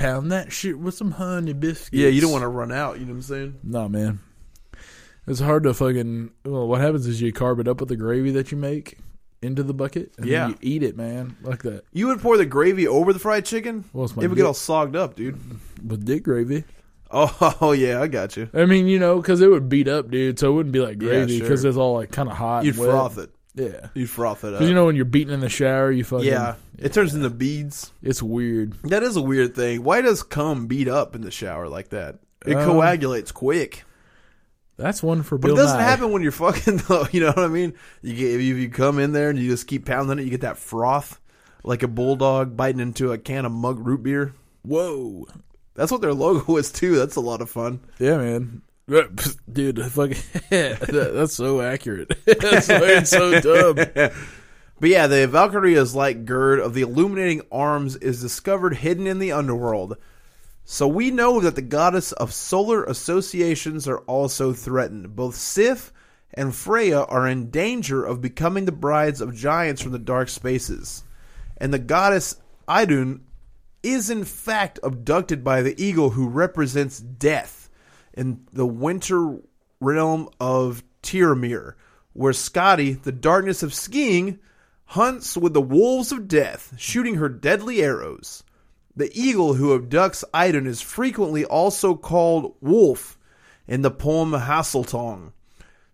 Pound 0.00 0.32
that 0.32 0.50
shit 0.52 0.78
with 0.78 0.94
some 0.94 1.10
honey 1.12 1.52
biscuits. 1.52 1.90
Yeah, 1.92 2.08
you 2.08 2.20
don't 2.20 2.32
want 2.32 2.42
to 2.42 2.48
run 2.48 2.72
out. 2.72 2.98
You 2.98 3.04
know 3.06 3.12
what 3.12 3.16
I'm 3.16 3.22
saying? 3.22 3.58
No, 3.62 3.88
man. 3.88 4.20
It's 5.26 5.40
hard 5.40 5.64
to 5.64 5.74
fucking. 5.74 6.30
Well, 6.44 6.66
what 6.66 6.80
happens 6.80 7.06
is 7.06 7.20
you 7.20 7.32
carb 7.32 7.60
it 7.60 7.68
up 7.68 7.80
with 7.80 7.90
the 7.90 7.96
gravy 7.96 8.30
that 8.32 8.50
you 8.50 8.56
make 8.56 8.98
into 9.42 9.62
the 9.62 9.74
bucket, 9.74 10.12
and 10.18 10.26
Yeah. 10.26 10.40
then 10.48 10.50
you 10.50 10.56
eat 10.62 10.82
it, 10.82 10.96
man, 10.96 11.36
like 11.42 11.62
that 11.62 11.84
You 11.92 12.06
would 12.08 12.20
pour 12.20 12.36
the 12.36 12.44
gravy 12.46 12.86
over 12.88 13.12
the 13.12 13.18
fried 13.18 13.44
chicken. 13.44 13.84
Well, 13.92 14.04
it's 14.06 14.16
my 14.16 14.22
it 14.22 14.28
would 14.28 14.36
dick. 14.36 14.42
get 14.42 14.46
all 14.46 14.54
sogged 14.54 14.96
up, 14.96 15.16
dude. 15.16 15.38
with 15.86 16.04
dick 16.04 16.22
gravy. 16.24 16.64
Oh, 17.10 17.56
oh 17.60 17.72
yeah, 17.72 18.00
I 18.00 18.06
got 18.06 18.36
you. 18.36 18.48
I 18.54 18.64
mean, 18.66 18.86
you 18.86 18.98
know, 18.98 19.16
because 19.16 19.40
it 19.40 19.48
would 19.50 19.68
beat 19.68 19.88
up, 19.88 20.10
dude. 20.10 20.38
So 20.38 20.50
it 20.50 20.54
wouldn't 20.54 20.72
be 20.72 20.80
like 20.80 21.00
Yeah, 21.00 21.08
gravy 21.08 21.38
sure. 21.38 21.46
because 21.46 21.64
it's 21.64 21.76
all 21.76 21.94
like 21.94 22.10
kind 22.10 22.28
of 22.28 22.36
hot. 22.36 22.64
You'd 22.64 22.76
froth 22.76 23.18
it. 23.18 23.30
Yeah, 23.54 23.88
You'd 23.94 24.08
froth 24.10 24.44
it 24.44 24.54
up. 24.54 24.62
you 24.62 24.72
know 24.74 24.86
when 24.86 24.94
you're 24.96 25.04
beating 25.04 25.34
in 25.34 25.40
the 25.40 25.48
shower, 25.48 25.90
you 25.90 26.04
fucking 26.04 26.26
yeah, 26.26 26.54
it 26.78 26.92
turns 26.92 27.14
into 27.14 27.30
beads. 27.30 27.92
It's 28.02 28.22
weird. 28.22 28.74
That 28.84 29.02
is 29.02 29.16
a 29.16 29.22
weird 29.22 29.56
thing. 29.56 29.82
Why 29.82 30.00
does 30.02 30.22
cum 30.22 30.66
beat 30.68 30.86
up 30.88 31.14
in 31.16 31.22
the 31.22 31.30
shower 31.32 31.68
like 31.68 31.88
that? 31.88 32.20
It 32.46 32.54
Um, 32.56 32.64
coagulates 32.64 33.32
quick. 33.32 33.84
That's 34.76 35.02
one 35.02 35.22
for 35.24 35.36
But 35.36 35.48
Bill 35.48 35.56
it 35.56 35.62
doesn't 35.62 35.78
Nye. 35.78 35.82
happen 35.82 36.12
when 36.12 36.22
you're 36.22 36.30
fucking 36.46 36.78
though. 36.88 37.06
You 37.10 37.20
know 37.20 37.26
what 37.28 37.38
I 37.40 37.48
mean? 37.48 37.74
You 38.02 38.14
get 38.14 38.34
if 38.40 38.40
you 38.56 38.68
come 38.70 38.98
in 39.00 39.12
there 39.12 39.30
and 39.30 39.38
you 39.38 39.50
just 39.50 39.66
keep 39.66 39.84
pounding 39.84 40.18
it, 40.18 40.24
you 40.24 40.30
get 40.30 40.40
that 40.42 40.56
froth 40.56 41.20
like 41.64 41.82
a 41.82 41.88
bulldog 41.88 42.56
biting 42.56 42.80
into 42.80 43.12
a 43.12 43.18
can 43.18 43.44
of 43.44 43.52
mug 43.52 43.84
root 43.84 44.02
beer. 44.04 44.32
Whoa. 44.62 45.26
That's 45.74 45.90
what 45.92 46.00
their 46.02 46.14
logo 46.14 46.56
is 46.56 46.70
too. 46.72 46.96
That's 46.96 47.16
a 47.16 47.20
lot 47.20 47.40
of 47.42 47.50
fun. 47.50 47.80
Yeah, 47.98 48.16
man. 48.18 48.62
Dude, 49.52 49.76
that, 49.76 51.10
that's 51.14 51.34
so 51.34 51.60
accurate. 51.60 52.12
that's 52.26 53.10
so 53.10 53.40
dumb. 53.40 53.76
But 53.76 54.88
yeah, 54.88 55.06
the 55.06 55.28
Valkyrie 55.28 55.74
is 55.74 55.94
like 55.94 56.24
Gerd 56.24 56.58
of 56.58 56.74
the 56.74 56.82
illuminating 56.82 57.42
arms 57.52 57.96
is 57.96 58.20
discovered 58.20 58.76
hidden 58.76 59.06
in 59.06 59.18
the 59.18 59.32
underworld. 59.32 59.96
So 60.64 60.88
we 60.88 61.10
know 61.10 61.40
that 61.40 61.54
the 61.54 61.62
goddess 61.62 62.12
of 62.12 62.32
solar 62.32 62.84
associations 62.84 63.86
are 63.86 63.98
also 64.00 64.52
threatened. 64.52 65.14
Both 65.14 65.34
Sif 65.34 65.92
and 66.32 66.54
Freya 66.54 67.02
are 67.02 67.28
in 67.28 67.50
danger 67.50 68.04
of 68.04 68.22
becoming 68.22 68.64
the 68.64 68.72
brides 68.72 69.20
of 69.20 69.34
giants 69.34 69.82
from 69.82 69.92
the 69.92 69.98
dark 69.98 70.28
spaces. 70.28 71.04
And 71.58 71.74
the 71.74 71.78
goddess 71.78 72.36
Idun 72.66 73.24
is 73.82 74.10
in 74.10 74.24
fact 74.24 74.78
abducted 74.82 75.42
by 75.42 75.62
the 75.62 75.80
eagle 75.82 76.10
who 76.10 76.28
represents 76.28 77.00
death, 77.00 77.59
in 78.20 78.46
the 78.52 78.66
winter 78.66 79.38
realm 79.80 80.28
of 80.38 80.84
Tiramir, 81.02 81.72
where 82.12 82.34
Skadi, 82.34 83.02
the 83.02 83.12
darkness 83.12 83.62
of 83.62 83.72
skiing, 83.72 84.38
hunts 84.84 85.38
with 85.38 85.54
the 85.54 85.62
wolves 85.62 86.12
of 86.12 86.28
death, 86.28 86.74
shooting 86.76 87.14
her 87.14 87.30
deadly 87.30 87.82
arrows. 87.82 88.44
The 88.94 89.10
eagle 89.18 89.54
who 89.54 89.72
abducts 89.78 90.22
Idun 90.34 90.66
is 90.66 90.82
frequently 90.82 91.46
also 91.46 91.94
called 91.94 92.56
Wolf 92.60 93.18
in 93.66 93.80
the 93.80 93.90
poem 93.90 94.32
Hasseltong. 94.32 95.32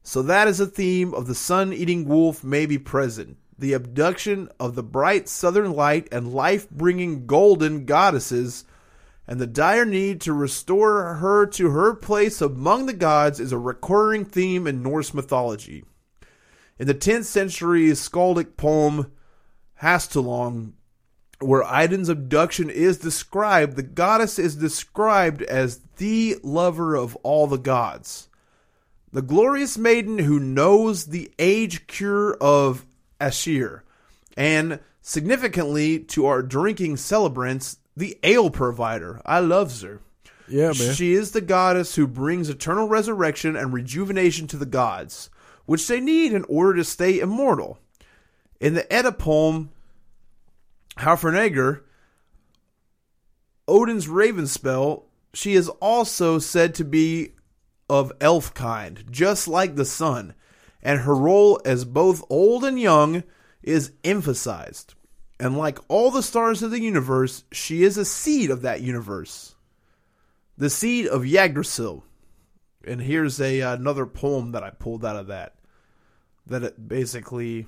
So 0.02 0.20
that 0.22 0.48
is 0.48 0.58
a 0.58 0.66
theme 0.66 1.14
of 1.14 1.28
the 1.28 1.34
sun 1.34 1.72
eating 1.72 2.08
wolf 2.08 2.42
may 2.42 2.66
be 2.66 2.78
present. 2.78 3.36
The 3.56 3.72
abduction 3.72 4.48
of 4.58 4.74
the 4.74 4.82
bright 4.82 5.28
southern 5.28 5.74
light 5.74 6.08
and 6.10 6.34
life 6.34 6.68
bringing 6.70 7.26
golden 7.26 7.84
goddesses, 7.84 8.64
and 9.26 9.40
the 9.40 9.46
dire 9.46 9.84
need 9.84 10.20
to 10.22 10.32
restore 10.32 11.14
her 11.14 11.46
to 11.46 11.70
her 11.70 11.94
place 11.94 12.40
among 12.40 12.86
the 12.86 12.92
gods 12.92 13.40
is 13.40 13.52
a 13.52 13.58
recurring 13.58 14.24
theme 14.24 14.66
in 14.66 14.82
Norse 14.82 15.12
mythology. 15.12 15.84
In 16.78 16.86
the 16.86 16.94
10th 16.94 17.24
century 17.24 17.86
skaldic 17.88 18.56
poem 18.56 19.10
Hastelong, 19.82 20.72
where 21.40 21.64
Idun's 21.64 22.08
abduction 22.08 22.70
is 22.70 22.98
described, 22.98 23.76
the 23.76 23.82
goddess 23.82 24.38
is 24.38 24.56
described 24.56 25.42
as 25.42 25.80
the 25.96 26.36
lover 26.42 26.94
of 26.94 27.16
all 27.16 27.46
the 27.46 27.58
gods. 27.58 28.28
The 29.12 29.22
glorious 29.22 29.76
maiden 29.76 30.18
who 30.18 30.38
knows 30.38 31.06
the 31.06 31.30
age 31.38 31.86
cure 31.86 32.34
of 32.34 32.86
Aesir, 33.20 33.82
and 34.36 34.80
significantly 35.00 35.98
to 36.00 36.26
our 36.26 36.42
drinking 36.42 36.98
celebrants, 36.98 37.78
the 37.96 38.18
ale 38.22 38.50
provider. 38.50 39.20
I 39.24 39.40
loves 39.40 39.82
her. 39.82 40.00
Yeah, 40.48 40.72
man. 40.78 40.94
She 40.94 41.14
is 41.14 41.32
the 41.32 41.40
goddess 41.40 41.96
who 41.96 42.06
brings 42.06 42.48
eternal 42.48 42.88
resurrection 42.88 43.56
and 43.56 43.72
rejuvenation 43.72 44.46
to 44.48 44.56
the 44.56 44.66
gods, 44.66 45.30
which 45.64 45.88
they 45.88 46.00
need 46.00 46.32
in 46.32 46.44
order 46.44 46.76
to 46.76 46.84
stay 46.84 47.18
immortal. 47.18 47.78
In 48.60 48.74
the 48.74 48.90
Edda 48.92 49.12
poem, 49.12 49.70
Hrafnagaldr, 50.98 51.82
Odin's 53.68 54.08
raven 54.08 54.46
spell, 54.46 55.06
she 55.34 55.54
is 55.54 55.68
also 55.68 56.38
said 56.38 56.74
to 56.76 56.84
be 56.84 57.32
of 57.90 58.12
elf 58.20 58.54
kind, 58.54 59.04
just 59.10 59.48
like 59.48 59.74
the 59.74 59.84
sun, 59.84 60.34
and 60.82 61.00
her 61.00 61.14
role 61.14 61.60
as 61.64 61.84
both 61.84 62.24
old 62.30 62.64
and 62.64 62.80
young 62.80 63.24
is 63.62 63.92
emphasized. 64.04 64.94
And 65.38 65.56
like 65.56 65.78
all 65.88 66.10
the 66.10 66.22
stars 66.22 66.62
of 66.62 66.70
the 66.70 66.80
universe, 66.80 67.44
she 67.52 67.82
is 67.82 67.98
a 67.98 68.04
seed 68.04 68.50
of 68.50 68.62
that 68.62 68.80
universe. 68.80 69.54
The 70.56 70.70
seed 70.70 71.06
of 71.06 71.26
Yggdrasil. 71.26 72.04
And 72.86 73.02
here's 73.02 73.40
a 73.40 73.60
another 73.60 74.06
poem 74.06 74.52
that 74.52 74.62
I 74.62 74.70
pulled 74.70 75.04
out 75.04 75.16
of 75.16 75.26
that 75.26 75.54
that 76.46 76.62
it 76.62 76.88
basically 76.88 77.66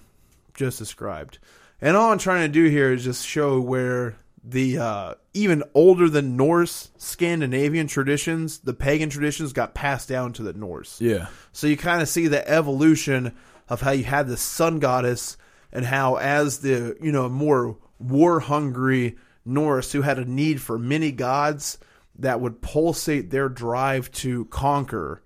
just 0.54 0.78
described. 0.78 1.38
And 1.80 1.96
all 1.96 2.12
I'm 2.12 2.18
trying 2.18 2.48
to 2.48 2.52
do 2.52 2.68
here 2.68 2.92
is 2.92 3.04
just 3.04 3.26
show 3.26 3.60
where 3.60 4.16
the 4.42 4.78
uh, 4.78 5.14
even 5.34 5.62
older 5.74 6.08
than 6.08 6.36
Norse 6.36 6.90
Scandinavian 6.96 7.86
traditions, 7.86 8.60
the 8.60 8.74
pagan 8.74 9.10
traditions, 9.10 9.52
got 9.52 9.74
passed 9.74 10.08
down 10.08 10.32
to 10.34 10.42
the 10.42 10.52
Norse. 10.52 11.00
Yeah. 11.00 11.26
So 11.52 11.66
you 11.66 11.76
kind 11.76 12.00
of 12.00 12.08
see 12.08 12.26
the 12.28 12.48
evolution 12.48 13.34
of 13.68 13.80
how 13.80 13.90
you 13.90 14.04
had 14.04 14.28
the 14.28 14.36
sun 14.36 14.78
goddess 14.78 15.36
and 15.72 15.84
how 15.84 16.16
as 16.16 16.60
the, 16.60 16.96
you 17.00 17.12
know, 17.12 17.28
more 17.28 17.76
war 17.98 18.40
hungry 18.40 19.16
Norse 19.44 19.92
who 19.92 20.02
had 20.02 20.18
a 20.18 20.24
need 20.24 20.60
for 20.60 20.78
many 20.78 21.10
gods 21.10 21.78
that 22.18 22.40
would 22.40 22.60
pulsate 22.60 23.30
their 23.30 23.48
drive 23.48 24.10
to 24.12 24.44
conquer 24.46 25.22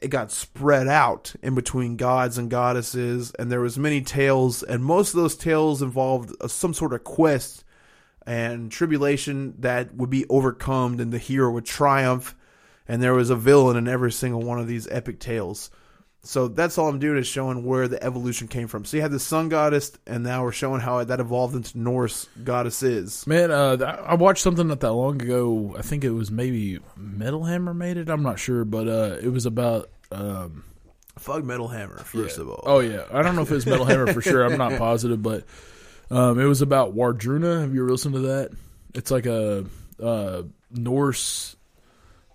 it 0.00 0.08
got 0.08 0.32
spread 0.32 0.88
out 0.88 1.32
in 1.42 1.54
between 1.54 1.96
gods 1.96 2.36
and 2.36 2.50
goddesses 2.50 3.32
and 3.38 3.52
there 3.52 3.60
was 3.60 3.78
many 3.78 4.00
tales 4.00 4.62
and 4.64 4.84
most 4.84 5.14
of 5.14 5.20
those 5.20 5.36
tales 5.36 5.80
involved 5.80 6.34
uh, 6.40 6.48
some 6.48 6.74
sort 6.74 6.92
of 6.92 7.04
quest 7.04 7.64
and 8.26 8.72
tribulation 8.72 9.54
that 9.60 9.94
would 9.94 10.10
be 10.10 10.26
overcome 10.28 10.98
and 10.98 11.12
the 11.12 11.18
hero 11.18 11.50
would 11.50 11.64
triumph 11.64 12.34
and 12.88 13.00
there 13.00 13.14
was 13.14 13.30
a 13.30 13.36
villain 13.36 13.76
in 13.76 13.86
every 13.86 14.10
single 14.10 14.42
one 14.42 14.58
of 14.58 14.66
these 14.66 14.88
epic 14.88 15.20
tales 15.20 15.70
so 16.22 16.48
that's 16.48 16.78
all 16.78 16.88
i'm 16.88 16.98
doing 16.98 17.18
is 17.18 17.26
showing 17.26 17.64
where 17.64 17.88
the 17.88 18.02
evolution 18.02 18.48
came 18.48 18.68
from 18.68 18.84
so 18.84 18.96
you 18.96 19.02
had 19.02 19.10
the 19.10 19.18
sun 19.18 19.48
goddess 19.48 19.92
and 20.06 20.22
now 20.22 20.42
we're 20.42 20.52
showing 20.52 20.80
how 20.80 21.02
that 21.02 21.20
evolved 21.20 21.54
into 21.54 21.78
norse 21.78 22.28
goddesses 22.44 23.26
Man, 23.26 23.50
uh, 23.50 24.04
I 24.06 24.14
watched 24.14 24.42
something 24.42 24.66
not 24.66 24.80
that 24.80 24.92
long 24.92 25.20
ago. 25.20 25.74
I 25.78 25.82
think 25.82 26.04
it 26.04 26.10
was 26.10 26.30
maybe 26.30 26.80
Metal 26.96 27.44
Hammer 27.44 27.72
made 27.72 27.96
it. 27.96 28.08
I'm 28.08 28.22
not 28.22 28.38
sure, 28.38 28.64
but 28.64 28.88
uh, 28.88 29.16
it 29.22 29.28
was 29.28 29.46
about. 29.46 29.90
Um, 30.10 30.64
fuck 31.18 31.44
metal 31.44 31.68
hammer 31.68 31.98
first 31.98 32.36
yeah. 32.36 32.42
of 32.42 32.50
all 32.50 32.62
Oh 32.66 32.80
yeah, 32.80 33.04
I 33.12 33.22
don't 33.22 33.36
know 33.36 33.42
if 33.42 33.50
it 33.50 33.54
was 33.54 33.66
Metal 33.66 33.84
Hammer 33.84 34.12
for 34.12 34.20
sure. 34.20 34.44
I'm 34.44 34.58
not 34.58 34.78
positive, 34.78 35.22
but 35.22 35.44
um, 36.10 36.38
it 36.38 36.44
was 36.44 36.62
about 36.62 36.94
Wardruna. 36.94 37.62
Have 37.62 37.74
you 37.74 37.82
ever 37.82 37.90
listened 37.90 38.14
to 38.14 38.20
that? 38.20 38.50
It's 38.94 39.10
like 39.10 39.26
a, 39.26 39.64
uh 40.02 40.42
Norse 40.70 41.56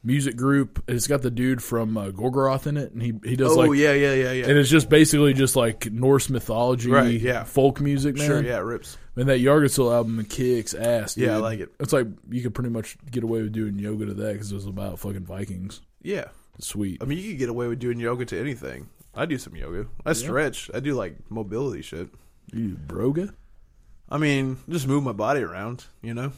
music 0.08 0.36
group. 0.38 0.82
It's 0.88 1.06
got 1.06 1.22
the 1.22 1.30
dude 1.30 1.62
from 1.62 1.98
uh, 1.98 2.08
Gorgoroth 2.12 2.66
in 2.66 2.78
it, 2.78 2.94
and 2.94 3.02
he 3.02 3.14
he 3.24 3.36
does 3.36 3.52
oh 3.52 3.56
like 3.62 3.78
yeah 3.78 3.94
yeah 3.94 4.14
yeah 4.14 4.32
yeah 4.32 4.46
and 4.48 4.58
it's 4.58 4.70
just 4.70 4.90
basically 4.90 5.34
just 5.34 5.56
like 5.56 5.92
Norse 5.92 6.30
mythology, 6.30 6.90
Right, 6.90 7.20
yeah. 7.20 7.44
folk 7.44 7.80
music, 7.82 8.16
man. 8.16 8.26
sure 8.28 8.44
yeah 8.44 8.58
it 8.58 8.62
rips 8.62 8.98
And 9.18 9.28
that 9.30 9.40
Yggdrasil 9.40 9.94
album 9.94 10.24
kicks 10.26 10.74
ass. 10.74 11.16
Dude. 11.16 11.26
Yeah, 11.26 11.36
I 11.36 11.38
like 11.40 11.60
it. 11.60 11.70
It's 11.80 11.92
like 11.94 12.08
you 12.30 12.42
could 12.42 12.56
pretty 12.56 12.70
much 12.70 12.98
get 13.12 13.24
away 13.24 13.42
with 13.42 13.52
doing 13.52 13.78
yoga 13.78 14.06
to 14.08 14.14
that 14.16 14.34
because 14.34 14.52
it 14.52 14.56
was 14.56 14.66
about 14.66 14.98
fucking 15.00 15.26
Vikings. 15.26 15.82
yeah 16.02 16.30
It's 16.58 16.68
sweet. 16.68 17.02
I 17.04 17.06
mean, 17.06 17.18
you 17.20 17.30
could 17.32 17.40
get 17.40 17.50
away 17.50 17.68
with 17.68 17.80
doing 17.80 18.00
yoga 18.00 18.26
to 18.26 18.40
anything. 18.40 18.90
I 19.14 19.26
do 19.26 19.38
some 19.38 19.56
yoga. 19.56 19.88
I 20.06 20.14
stretch. 20.14 20.70
I 20.74 20.80
do 20.80 20.94
like 20.94 21.18
mobility 21.30 21.82
shit. 21.82 22.10
You 22.54 22.78
broga? 22.88 23.34
I 24.10 24.18
mean, 24.18 24.58
just 24.70 24.88
move 24.88 25.04
my 25.04 25.12
body 25.12 25.42
around. 25.42 25.86
You 26.02 26.14
know, 26.14 26.32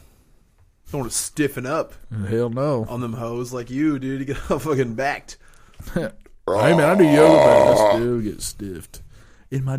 don't 0.90 1.02
want 1.02 1.12
to 1.12 1.16
stiffen 1.18 1.66
up 1.66 1.94
Hell 2.28 2.50
no. 2.50 2.84
on 2.88 3.00
them 3.00 3.12
hoes 3.14 3.52
like 3.52 3.70
you, 3.70 3.98
dude. 3.98 4.20
You 4.20 4.34
get 4.34 4.50
all 4.50 4.58
fucking 4.58 4.94
backed. 4.94 5.38
hey 5.94 6.10
man, 6.46 6.80
I 6.80 6.94
do 6.96 7.04
yoga, 7.04 7.36
but 7.36 7.72
I 7.72 7.96
still 7.96 8.20
get 8.20 8.42
stiffed 8.42 9.02
in 9.50 9.64
my 9.64 9.78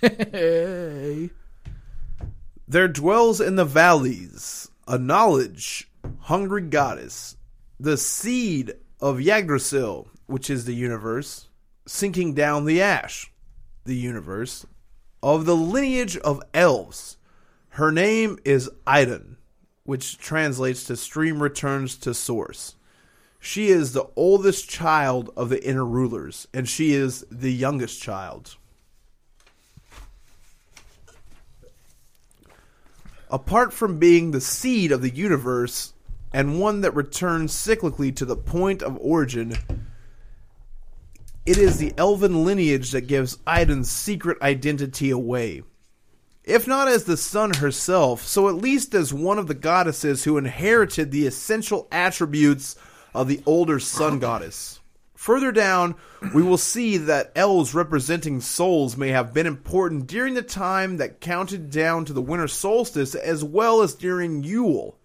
hey. 0.00 1.30
There 2.68 2.86
dwells 2.86 3.40
in 3.40 3.56
the 3.56 3.64
valleys 3.64 4.68
a 4.86 4.96
knowledge 4.96 5.90
hungry 6.20 6.62
goddess, 6.62 7.36
the 7.78 7.96
seed 7.96 8.74
of 9.00 9.20
Yggdrasil, 9.20 10.08
which 10.26 10.48
is 10.50 10.64
the 10.64 10.74
universe, 10.74 11.48
sinking 11.86 12.34
down 12.34 12.64
the 12.64 12.80
ash, 12.80 13.32
the 13.84 13.96
universe, 13.96 14.66
of 15.22 15.46
the 15.46 15.56
lineage 15.56 16.16
of 16.18 16.42
elves. 16.54 17.16
Her 17.70 17.90
name 17.90 18.38
is 18.44 18.70
Idun, 18.86 19.36
which 19.90 20.18
translates 20.18 20.84
to 20.84 20.96
stream 20.96 21.42
returns 21.42 21.96
to 21.96 22.14
source. 22.14 22.76
She 23.40 23.70
is 23.70 23.92
the 23.92 24.06
oldest 24.14 24.70
child 24.70 25.30
of 25.36 25.48
the 25.48 25.60
inner 25.66 25.84
rulers, 25.84 26.46
and 26.54 26.68
she 26.68 26.92
is 26.92 27.26
the 27.28 27.52
youngest 27.52 28.00
child. 28.00 28.54
apart 33.30 33.72
from 33.72 33.98
being 33.98 34.30
the 34.30 34.40
seed 34.40 34.92
of 34.92 35.02
the 35.02 35.10
universe 35.10 35.92
and 36.32 36.60
one 36.60 36.80
that 36.80 36.94
returns 36.94 37.52
cyclically 37.52 38.14
to 38.14 38.24
the 38.24 38.36
point 38.36 38.82
of 38.82 38.98
origin, 39.00 39.56
it 41.46 41.58
is 41.58 41.78
the 41.78 41.94
elven 41.96 42.44
lineage 42.44 42.90
that 42.90 43.06
gives 43.06 43.38
Idun's 43.46 43.90
secret 43.90 44.40
identity 44.42 45.10
away. 45.10 45.62
If 46.50 46.66
not 46.66 46.88
as 46.88 47.04
the 47.04 47.16
sun 47.16 47.54
herself, 47.54 48.26
so 48.26 48.48
at 48.48 48.56
least 48.56 48.92
as 48.92 49.14
one 49.14 49.38
of 49.38 49.46
the 49.46 49.54
goddesses 49.54 50.24
who 50.24 50.36
inherited 50.36 51.12
the 51.12 51.24
essential 51.24 51.86
attributes 51.92 52.74
of 53.14 53.28
the 53.28 53.40
older 53.46 53.78
sun 53.78 54.18
goddess. 54.18 54.80
Further 55.14 55.52
down, 55.52 55.94
we 56.34 56.42
will 56.42 56.58
see 56.58 56.96
that 56.96 57.30
elves 57.36 57.72
representing 57.72 58.40
souls 58.40 58.96
may 58.96 59.10
have 59.10 59.32
been 59.32 59.46
important 59.46 60.08
during 60.08 60.34
the 60.34 60.42
time 60.42 60.96
that 60.96 61.20
counted 61.20 61.70
down 61.70 62.04
to 62.06 62.12
the 62.12 62.20
winter 62.20 62.48
solstice 62.48 63.14
as 63.14 63.44
well 63.44 63.80
as 63.80 63.94
during 63.94 64.42
Yule. 64.42 64.98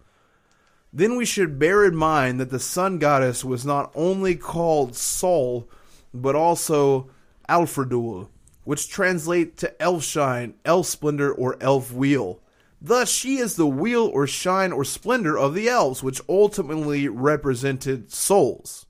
Then 0.92 1.14
we 1.14 1.24
should 1.24 1.60
bear 1.60 1.84
in 1.84 1.94
mind 1.94 2.40
that 2.40 2.50
the 2.50 2.58
sun 2.58 2.98
goddess 2.98 3.44
was 3.44 3.64
not 3.64 3.92
only 3.94 4.34
called 4.34 4.96
Sol, 4.96 5.68
but 6.12 6.34
also 6.34 7.08
Alfröðull, 7.48 8.30
which 8.66 8.90
translate 8.90 9.56
to 9.56 9.80
elf 9.80 10.02
shine, 10.02 10.52
elf 10.64 10.86
splendor, 10.86 11.32
or 11.32 11.56
elf 11.60 11.92
wheel. 11.92 12.40
Thus, 12.82 13.08
she 13.08 13.36
is 13.36 13.54
the 13.54 13.66
wheel 13.66 14.10
or 14.12 14.26
shine 14.26 14.72
or 14.72 14.84
splendor 14.84 15.38
of 15.38 15.54
the 15.54 15.68
elves, 15.68 16.02
which 16.02 16.20
ultimately 16.28 17.08
represented 17.08 18.10
souls. 18.10 18.84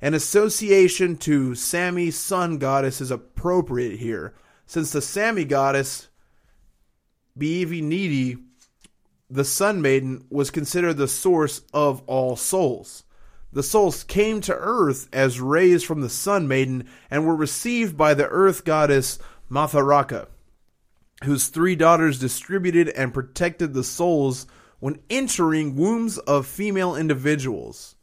An 0.00 0.14
association 0.14 1.16
to 1.16 1.56
Sami 1.56 2.12
sun 2.12 2.58
goddess 2.58 3.00
is 3.00 3.10
appropriate 3.10 3.98
here, 3.98 4.34
since 4.66 4.92
the 4.92 5.02
Sami 5.02 5.44
goddess, 5.44 6.06
Beivi 7.36 7.82
Nidi, 7.82 8.40
the 9.28 9.44
sun 9.44 9.82
maiden, 9.82 10.24
was 10.30 10.52
considered 10.52 10.96
the 10.96 11.08
source 11.08 11.62
of 11.74 12.02
all 12.06 12.36
souls. 12.36 13.02
The 13.52 13.62
souls 13.62 14.04
came 14.04 14.40
to 14.42 14.54
earth 14.54 15.08
as 15.12 15.40
rays 15.40 15.82
from 15.82 16.00
the 16.00 16.10
Sun 16.10 16.48
Maiden 16.48 16.86
and 17.10 17.26
were 17.26 17.36
received 17.36 17.96
by 17.96 18.14
the 18.14 18.28
earth 18.28 18.64
goddess 18.64 19.18
Matharaka, 19.50 20.28
whose 21.24 21.48
three 21.48 21.74
daughters 21.74 22.18
distributed 22.18 22.88
and 22.90 23.14
protected 23.14 23.72
the 23.72 23.84
souls 23.84 24.46
when 24.80 25.00
entering 25.08 25.76
wombs 25.76 26.18
of 26.18 26.46
female 26.46 26.94
individuals. 26.94 27.96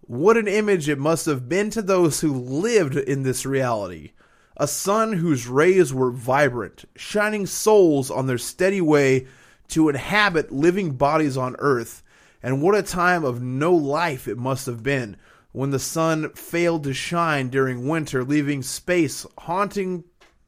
What 0.00 0.36
an 0.36 0.48
image 0.48 0.88
it 0.88 0.98
must 0.98 1.26
have 1.26 1.48
been 1.48 1.70
to 1.70 1.82
those 1.82 2.20
who 2.20 2.32
lived 2.32 2.96
in 2.96 3.22
this 3.22 3.44
reality. 3.44 4.12
A 4.56 4.66
sun 4.66 5.12
whose 5.12 5.46
rays 5.46 5.92
were 5.92 6.10
vibrant, 6.10 6.86
shining 6.96 7.44
souls 7.44 8.10
on 8.10 8.26
their 8.26 8.38
steady 8.38 8.80
way 8.80 9.26
to 9.68 9.88
inhabit 9.88 10.52
living 10.52 10.92
bodies 10.92 11.36
on 11.36 11.56
earth. 11.58 12.02
And 12.42 12.62
what 12.62 12.74
a 12.74 12.82
time 12.82 13.24
of 13.24 13.42
no 13.42 13.74
life 13.74 14.28
it 14.28 14.38
must 14.38 14.66
have 14.66 14.82
been 14.82 15.16
when 15.52 15.70
the 15.70 15.78
sun 15.78 16.30
failed 16.30 16.84
to 16.84 16.92
shine 16.92 17.48
during 17.48 17.88
winter, 17.88 18.22
leaving 18.22 18.62
space 18.62 19.26
haunting 19.38 20.04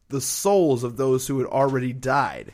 the 0.08 0.20
souls 0.20 0.84
of 0.84 0.96
those 0.96 1.26
who 1.26 1.38
had 1.38 1.48
already 1.48 1.92
died. 1.92 2.52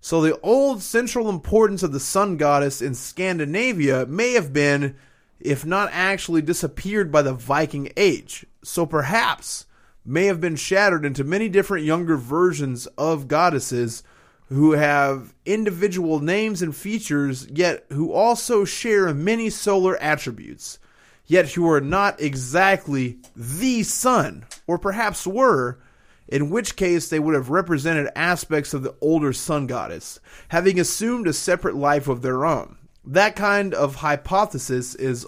So 0.00 0.20
the 0.20 0.38
old 0.40 0.82
central 0.82 1.28
importance 1.28 1.82
of 1.82 1.92
the 1.92 2.00
sun 2.00 2.36
goddess 2.36 2.80
in 2.80 2.94
Scandinavia 2.94 4.06
may 4.06 4.32
have 4.32 4.52
been, 4.52 4.96
if 5.38 5.64
not 5.64 5.90
actually 5.92 6.42
disappeared 6.42 7.12
by 7.12 7.22
the 7.22 7.34
Viking 7.34 7.90
Age. 7.96 8.46
So 8.64 8.86
perhaps 8.86 9.66
may 10.04 10.26
have 10.26 10.40
been 10.40 10.56
shattered 10.56 11.04
into 11.04 11.22
many 11.24 11.48
different 11.48 11.84
younger 11.84 12.16
versions 12.16 12.86
of 12.98 13.28
goddesses 13.28 14.02
who 14.50 14.72
have 14.72 15.32
individual 15.46 16.18
names 16.20 16.60
and 16.60 16.74
features, 16.74 17.46
yet 17.50 17.86
who 17.90 18.12
also 18.12 18.64
share 18.64 19.14
many 19.14 19.48
solar 19.48 19.96
attributes, 19.98 20.78
yet 21.26 21.48
who 21.52 21.68
are 21.70 21.80
not 21.80 22.20
exactly 22.20 23.18
the 23.36 23.82
sun, 23.84 24.44
or 24.66 24.76
perhaps 24.76 25.24
were, 25.24 25.78
in 26.26 26.50
which 26.50 26.74
case 26.74 27.08
they 27.08 27.20
would 27.20 27.34
have 27.34 27.50
represented 27.50 28.10
aspects 28.16 28.74
of 28.74 28.82
the 28.82 28.94
older 29.00 29.32
sun 29.32 29.68
goddess, 29.68 30.18
having 30.48 30.80
assumed 30.80 31.28
a 31.28 31.32
separate 31.32 31.76
life 31.76 32.08
of 32.08 32.22
their 32.22 32.44
own. 32.44 32.76
That 33.04 33.36
kind 33.36 33.72
of 33.72 33.96
hypothesis 33.96 34.96
is 34.96 35.26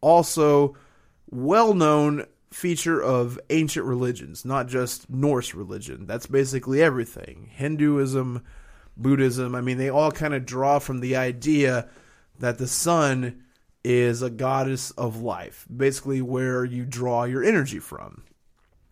also 0.00 0.76
well 1.30 1.74
known 1.74 2.26
feature 2.50 3.02
of 3.02 3.38
ancient 3.50 3.84
religions, 3.86 4.44
not 4.44 4.66
just 4.66 5.08
Norse 5.10 5.54
religion. 5.54 6.06
That's 6.06 6.26
basically 6.26 6.82
everything. 6.82 7.50
Hinduism, 7.52 8.42
Buddhism, 8.96 9.54
I 9.54 9.60
mean, 9.60 9.78
they 9.78 9.88
all 9.88 10.10
kind 10.12 10.34
of 10.34 10.44
draw 10.46 10.78
from 10.78 11.00
the 11.00 11.16
idea 11.16 11.88
that 12.38 12.58
the 12.58 12.66
sun 12.66 13.42
is 13.84 14.22
a 14.22 14.30
goddess 14.30 14.90
of 14.92 15.20
life, 15.22 15.66
basically 15.74 16.22
where 16.22 16.64
you 16.64 16.84
draw 16.84 17.24
your 17.24 17.42
energy 17.42 17.78
from. 17.78 18.22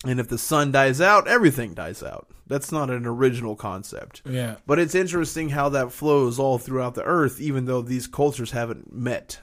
And 0.04 0.18
if 0.18 0.28
the 0.28 0.38
sun 0.38 0.72
dies 0.72 1.00
out, 1.00 1.28
everything 1.28 1.74
dies 1.74 2.02
out. 2.02 2.28
That's 2.46 2.72
not 2.72 2.90
an 2.90 3.06
original 3.06 3.54
concept. 3.54 4.22
Yeah. 4.28 4.56
But 4.66 4.78
it's 4.78 4.94
interesting 4.94 5.50
how 5.50 5.68
that 5.68 5.92
flows 5.92 6.38
all 6.38 6.58
throughout 6.58 6.94
the 6.94 7.04
earth, 7.04 7.40
even 7.40 7.66
though 7.66 7.82
these 7.82 8.06
cultures 8.06 8.50
haven't 8.50 8.92
met. 8.92 9.40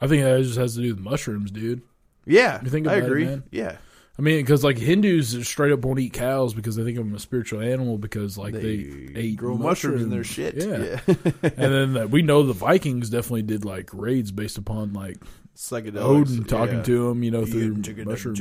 I 0.00 0.06
think 0.06 0.22
that 0.22 0.42
just 0.42 0.58
has 0.58 0.74
to 0.76 0.82
do 0.82 0.94
with 0.94 1.02
mushrooms, 1.02 1.50
dude. 1.50 1.82
Yeah, 2.26 2.60
You 2.62 2.70
think 2.70 2.86
I 2.86 2.96
it, 2.96 3.04
agree. 3.04 3.24
man. 3.24 3.44
Yeah, 3.50 3.76
I 4.18 4.22
mean, 4.22 4.38
because 4.38 4.64
like 4.64 4.78
Hindus 4.78 5.46
straight 5.46 5.72
up 5.72 5.84
won't 5.84 5.98
eat 5.98 6.14
cows 6.14 6.54
because 6.54 6.74
they 6.76 6.84
think 6.84 6.96
of 6.96 7.04
them 7.04 7.14
a 7.14 7.18
spiritual 7.18 7.60
animal 7.60 7.98
because 7.98 8.38
like 8.38 8.54
they, 8.54 9.12
ate 9.14 9.36
grow 9.36 9.58
mushrooms 9.58 10.02
in 10.02 10.08
their 10.08 10.24
shit. 10.24 10.54
Yeah, 10.54 11.00
yeah. 11.06 11.30
and 11.42 11.52
then 11.52 11.96
uh, 11.96 12.06
we 12.06 12.22
know 12.22 12.42
the 12.42 12.54
Vikings 12.54 13.10
definitely 13.10 13.42
did 13.42 13.66
like 13.66 13.90
raids 13.92 14.32
based 14.32 14.56
upon 14.56 14.94
like 14.94 15.18
psychedelics. 15.54 16.02
Odin 16.02 16.44
talking 16.44 16.76
yeah. 16.76 16.82
to 16.84 17.10
him, 17.10 17.22
you 17.22 17.30
know, 17.30 17.44
through 17.44 17.60
Yeah, 17.60 18.04
mushrooms. 18.04 18.38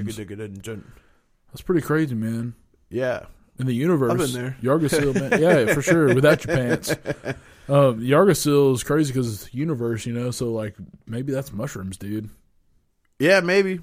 That's 1.51 1.61
pretty 1.61 1.81
crazy, 1.81 2.15
man. 2.15 2.55
Yeah, 2.89 3.25
In 3.59 3.65
the 3.65 3.73
universe, 3.73 4.11
I've 4.11 4.17
been 4.17 4.31
there. 4.31 4.57
Yggdrasil, 4.61 5.13
man, 5.13 5.41
yeah, 5.41 5.73
for 5.73 5.81
sure, 5.81 6.13
without 6.13 6.45
your 6.45 6.55
pants. 6.55 6.95
Um, 7.67 7.99
Yggdrasil 7.99 8.73
is 8.73 8.83
crazy 8.83 9.11
because 9.11 9.33
it's 9.33 9.53
universe, 9.53 10.05
you 10.05 10.13
know. 10.13 10.31
So 10.31 10.51
like 10.51 10.75
maybe 11.05 11.33
that's 11.33 11.51
mushrooms, 11.51 11.97
dude. 11.97 12.29
yeah, 13.19 13.41
maybe 13.41 13.79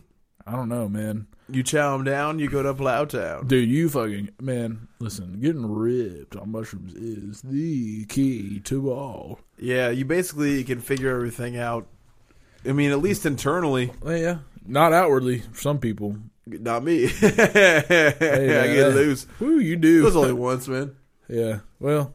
I 0.47 0.53
don't 0.53 0.69
know, 0.69 0.89
man. 0.89 1.27
You 1.55 1.63
chow 1.63 1.93
them 1.97 2.05
down, 2.05 2.39
you 2.39 2.49
go 2.49 2.63
to 2.63 2.75
Plowtown. 2.75 3.49
Dude, 3.49 3.69
you 3.69 3.89
fucking 3.89 4.31
man. 4.41 4.89
Listen, 4.99 5.41
getting 5.41 5.67
ripped 5.67 6.37
on 6.37 6.51
mushrooms 6.53 6.95
is 6.95 7.43
the 7.43 8.05
key 8.07 8.61
to 8.61 8.93
all. 8.93 9.41
Yeah, 9.59 9.91
you 9.91 10.05
basically 10.05 10.63
can 10.65 10.81
figure 10.81 11.15
everything 11.15 11.57
out. 11.57 11.87
I 12.65 12.73
mean, 12.73 12.91
at 12.93 13.01
least 13.01 13.27
internally. 13.27 13.93
Well, 14.03 14.17
yeah, 14.17 14.39
not 14.67 14.93
outwardly 14.93 15.41
for 15.41 15.61
some 15.61 15.79
people. 15.79 16.17
Not 16.47 16.83
me. 16.85 17.05
Yeah, 17.23 18.63
I 18.65 18.75
get 18.75 18.95
loose. 18.95 19.27
Who 19.39 19.59
you 19.59 19.77
do. 19.77 20.01
It 20.03 20.05
was 20.05 20.17
only 20.17 20.33
once, 20.33 20.67
man. 20.69 20.97
yeah. 21.29 21.61
Well, 21.81 22.15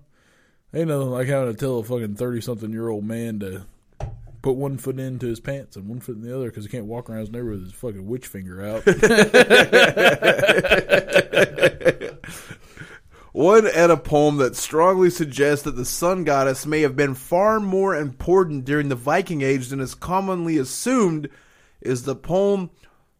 ain't 0.74 0.88
nothing 0.90 1.10
like 1.12 1.28
having 1.28 1.54
to 1.54 1.60
tell 1.60 1.80
a 1.80 1.84
fucking 1.84 2.16
thirty 2.16 2.42
something 2.42 2.72
year 2.72 2.90
old 2.90 3.04
man 3.06 3.40
to 3.40 3.66
put 4.42 4.56
one 4.56 4.78
foot 4.78 5.00
into 5.00 5.28
his 5.28 5.40
pants 5.40 5.76
and 5.76 5.88
one 5.88 6.00
foot 6.00 6.16
in 6.16 6.22
the 6.22 6.36
other 6.36 6.50
because 6.50 6.66
he 6.66 6.72
can't 6.72 6.86
walk 6.86 7.10
around 7.10 7.22
his 7.22 7.32
neighborhood 7.32 7.60
with 7.60 7.72
his 7.72 7.80
fucking 7.80 8.08
witch 8.08 8.28
finger 8.28 8.66
out. 8.66 8.84
One 13.38 13.68
Edda 13.68 13.98
poem 13.98 14.38
that 14.38 14.56
strongly 14.56 15.12
suggests 15.12 15.64
that 15.66 15.76
the 15.76 15.86
sun 15.86 16.24
goddess 16.24 16.66
may 16.66 16.82
have 16.82 16.96
been 16.96 17.14
far 17.14 17.60
more 17.60 17.96
important 17.96 18.66
during 18.66 18.90
the 18.90 18.96
Viking 18.96 19.44
Age 19.44 19.68
than 19.68 19.80
is 19.80 19.94
commonly 19.94 20.58
assumed 20.58 21.30
is 21.80 22.02
the 22.02 22.16
poem 22.16 22.72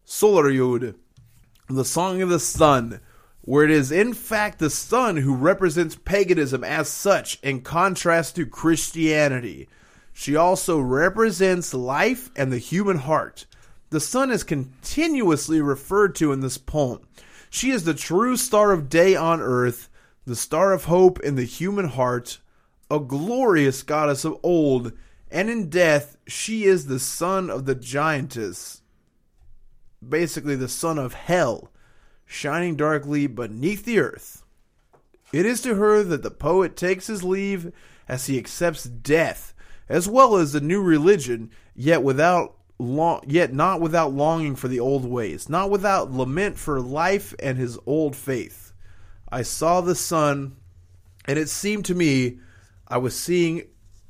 Sólarljóð, 0.04 0.96
the 1.68 1.84
Song 1.84 2.20
of 2.20 2.30
the 2.30 2.40
Sun, 2.40 3.00
where 3.42 3.64
it 3.64 3.70
is 3.70 3.92
in 3.92 4.12
fact 4.12 4.58
the 4.58 4.70
sun 4.70 5.18
who 5.18 5.36
represents 5.36 5.94
paganism 5.94 6.64
as 6.64 6.88
such 6.88 7.38
in 7.44 7.60
contrast 7.60 8.34
to 8.34 8.44
Christianity. 8.44 9.68
She 10.20 10.34
also 10.34 10.80
represents 10.80 11.72
life 11.72 12.28
and 12.34 12.52
the 12.52 12.58
human 12.58 12.98
heart. 12.98 13.46
The 13.90 14.00
sun 14.00 14.32
is 14.32 14.42
continuously 14.42 15.60
referred 15.60 16.16
to 16.16 16.32
in 16.32 16.40
this 16.40 16.58
poem. 16.58 17.06
She 17.50 17.70
is 17.70 17.84
the 17.84 17.94
true 17.94 18.36
star 18.36 18.72
of 18.72 18.88
day 18.88 19.14
on 19.14 19.40
earth, 19.40 19.88
the 20.26 20.34
star 20.34 20.72
of 20.72 20.86
hope 20.86 21.20
in 21.20 21.36
the 21.36 21.44
human 21.44 21.86
heart, 21.90 22.40
a 22.90 22.98
glorious 22.98 23.84
goddess 23.84 24.24
of 24.24 24.40
old, 24.42 24.90
and 25.30 25.48
in 25.48 25.70
death 25.70 26.16
she 26.26 26.64
is 26.64 26.86
the 26.86 26.98
son 26.98 27.48
of 27.48 27.64
the 27.64 27.76
giantess, 27.76 28.82
basically 30.06 30.56
the 30.56 30.66
son 30.66 30.98
of 30.98 31.14
hell, 31.14 31.70
shining 32.26 32.74
darkly 32.74 33.28
beneath 33.28 33.84
the 33.84 34.00
earth. 34.00 34.42
It 35.32 35.46
is 35.46 35.60
to 35.62 35.76
her 35.76 36.02
that 36.02 36.24
the 36.24 36.32
poet 36.32 36.74
takes 36.76 37.06
his 37.06 37.22
leave 37.22 37.72
as 38.08 38.26
he 38.26 38.36
accepts 38.36 38.82
death, 38.82 39.54
as 39.88 40.08
well 40.08 40.36
as 40.36 40.52
the 40.52 40.60
new 40.60 40.82
religion, 40.82 41.50
yet 41.74 42.02
without 42.02 42.56
long, 42.78 43.22
yet 43.26 43.52
not 43.52 43.80
without 43.80 44.12
longing 44.12 44.56
for 44.56 44.68
the 44.68 44.80
old 44.80 45.04
ways, 45.04 45.48
not 45.48 45.70
without 45.70 46.12
lament 46.12 46.58
for 46.58 46.80
life 46.80 47.34
and 47.38 47.58
his 47.58 47.78
old 47.86 48.14
faith. 48.14 48.72
I 49.30 49.42
saw 49.42 49.80
the 49.80 49.94
sun, 49.94 50.56
and 51.26 51.38
it 51.38 51.48
seemed 51.48 51.84
to 51.86 51.94
me 51.94 52.38
I 52.86 52.98
was 52.98 53.18
seeing 53.18 53.64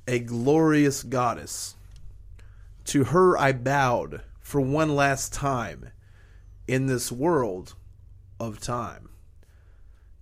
a 0.06 0.18
glorious 0.18 1.02
goddess. 1.02 1.74
To 2.86 3.04
her 3.04 3.36
I 3.36 3.52
bowed 3.52 4.22
for 4.40 4.60
one 4.60 4.94
last 4.94 5.32
time 5.32 5.90
in 6.66 6.86
this 6.86 7.12
world 7.12 7.74
of 8.40 8.60
time. 8.60 9.10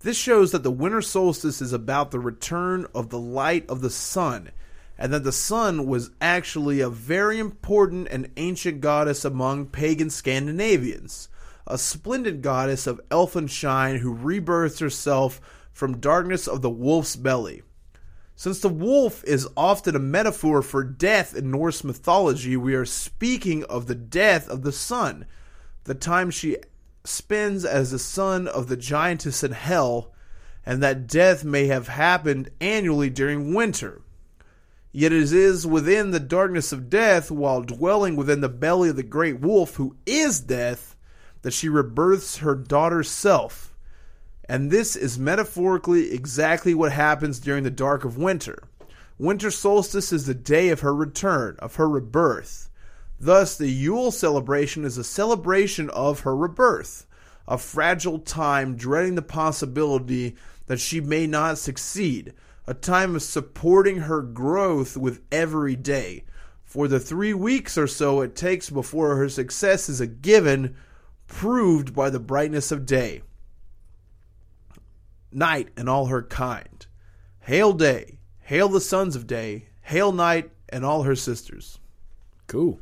This 0.01 0.16
shows 0.16 0.53
that 0.53 0.62
the 0.62 0.71
winter 0.71 1.03
solstice 1.03 1.61
is 1.61 1.73
about 1.73 2.11
the 2.11 2.21
return 2.21 2.87
of 2.95 3.11
the 3.11 3.19
light 3.19 3.69
of 3.69 3.81
the 3.81 3.90
sun, 3.90 4.51
and 4.98 5.12
that 5.12 5.24
the 5.24 5.32
sun 5.32 5.87
was 5.87 6.11
actually 6.20 6.80
a 6.80 6.88
very 6.88 7.38
important 7.38 8.09
and 8.11 8.30
ancient 8.37 8.80
goddess 8.80 9.24
among 9.24 9.66
pagan 9.66 10.11
Scandinavians, 10.11 11.28
a 11.66 11.76
splendid 11.76 12.42
goddess 12.42 12.87
of 12.87 13.00
elfin 13.11 13.46
shine 13.46 13.98
who 13.98 14.12
rebirths 14.12 14.78
herself 14.78 15.40
from 15.72 15.98
darkness 15.98 16.48
of 16.48 16.62
the 16.62 16.70
wolf's 16.70 17.16
belly. 17.16 17.62
Since 18.35 18.61
the 18.61 18.68
wolf 18.68 19.24
is 19.24 19.48
often 19.56 19.96
a 19.96 19.98
metaphor 19.98 20.62
for 20.62 20.85
death 20.85 21.35
in 21.35 21.50
Norse 21.50 21.82
mythology, 21.82 22.56
we 22.56 22.74
are 22.74 22.85
speaking 22.85 23.64
of 23.64 23.87
the 23.87 23.94
death 23.94 24.48
of 24.48 24.62
the 24.62 24.72
sun, 24.72 25.26
the 25.85 25.94
time 25.94 26.30
she 26.30 26.59
spends 27.04 27.64
as 27.64 27.90
the 27.90 27.98
son 27.98 28.46
of 28.48 28.68
the 28.68 28.76
giantess 28.76 29.42
in 29.42 29.52
hell, 29.52 30.12
and 30.64 30.82
that 30.82 31.06
death 31.06 31.44
may 31.44 31.66
have 31.66 31.88
happened 31.88 32.50
annually 32.61 33.09
during 33.09 33.54
winter. 33.54 34.02
Yet 34.98 35.12
it 35.12 35.30
is 35.30 35.66
within 35.66 36.12
the 36.12 36.18
darkness 36.18 36.72
of 36.72 36.88
death, 36.88 37.30
while 37.30 37.61
dwelling 37.61 38.16
within 38.16 38.40
the 38.40 38.48
belly 38.48 38.88
of 38.88 38.96
the 38.96 39.02
great 39.02 39.40
wolf, 39.40 39.74
who 39.74 39.94
is 40.06 40.40
death, 40.40 40.96
that 41.42 41.52
she 41.52 41.68
rebirths 41.68 42.38
her 42.38 42.54
daughter's 42.54 43.11
self. 43.11 43.74
And 44.48 44.70
this 44.70 44.96
is 44.96 45.18
metaphorically 45.18 46.14
exactly 46.14 46.72
what 46.72 46.92
happens 46.92 47.38
during 47.38 47.62
the 47.62 47.70
dark 47.70 48.06
of 48.06 48.16
winter. 48.16 48.62
Winter 49.18 49.50
solstice 49.50 50.14
is 50.14 50.24
the 50.24 50.32
day 50.32 50.70
of 50.70 50.80
her 50.80 50.94
return, 50.94 51.56
of 51.59 51.74
her 51.74 51.90
rebirth. 51.90 52.70
Thus, 53.20 53.54
the 53.54 53.68
Yule 53.68 54.11
celebration 54.11 54.87
is 54.87 54.96
a 54.96 55.04
celebration 55.04 55.90
of 55.90 56.20
her 56.20 56.35
rebirth, 56.35 57.04
a 57.46 57.59
fragile 57.59 58.18
time 58.18 58.76
dreading 58.76 59.14
the 59.14 59.20
possibility 59.20 60.37
that 60.68 60.80
she 60.80 61.02
may 61.02 61.26
not 61.26 61.59
succeed, 61.59 62.32
a 62.66 62.74
time 62.74 63.14
of 63.14 63.22
supporting 63.22 63.98
her 63.98 64.22
growth 64.22 64.96
with 64.96 65.22
every 65.31 65.76
day. 65.76 66.24
For 66.64 66.88
the 66.88 67.00
three 67.00 67.33
weeks 67.33 67.79
or 67.79 67.87
so 67.87 68.20
it 68.20 68.35
takes 68.35 68.70
before 68.70 69.16
her 69.16 69.29
success 69.29 69.88
is 69.88 70.00
a 70.00 70.07
given, 70.07 70.76
proved 71.29 71.94
by 71.94 72.11
the 72.11 72.20
brightness 72.20 72.72
of 72.72 72.87
day. 72.87 73.22
Night 75.33 75.68
and 75.76 75.88
all 75.88 76.07
her 76.07 76.22
kind. 76.22 76.87
Hail 77.40 77.72
day, 77.72 78.18
hail 78.40 78.68
the 78.68 78.81
sons 78.81 79.14
of 79.14 79.26
day, 79.26 79.68
hail 79.83 80.11
night 80.11 80.50
and 80.68 80.85
all 80.85 81.05
her 81.05 81.14
sisters. 81.14 81.79
Cool. 82.48 82.81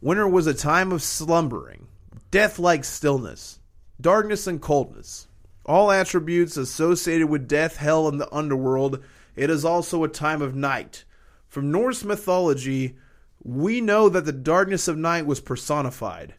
Winter 0.00 0.28
was 0.28 0.46
a 0.46 0.54
time 0.54 0.92
of 0.92 1.02
slumbering, 1.02 1.88
death 2.30 2.58
like 2.58 2.84
stillness, 2.84 3.58
darkness 4.00 4.46
and 4.46 4.60
coldness. 4.60 5.26
All 5.68 5.92
attributes 5.92 6.56
associated 6.56 7.28
with 7.28 7.46
death, 7.46 7.76
hell, 7.76 8.08
and 8.08 8.18
the 8.18 8.34
underworld. 8.34 9.04
It 9.36 9.50
is 9.50 9.66
also 9.66 10.02
a 10.02 10.08
time 10.08 10.40
of 10.40 10.54
night. 10.54 11.04
From 11.46 11.70
Norse 11.70 12.04
mythology, 12.04 12.96
we 13.44 13.82
know 13.82 14.08
that 14.08 14.24
the 14.24 14.32
darkness 14.32 14.88
of 14.88 14.96
night 14.96 15.26
was 15.26 15.40
personified. 15.40 16.34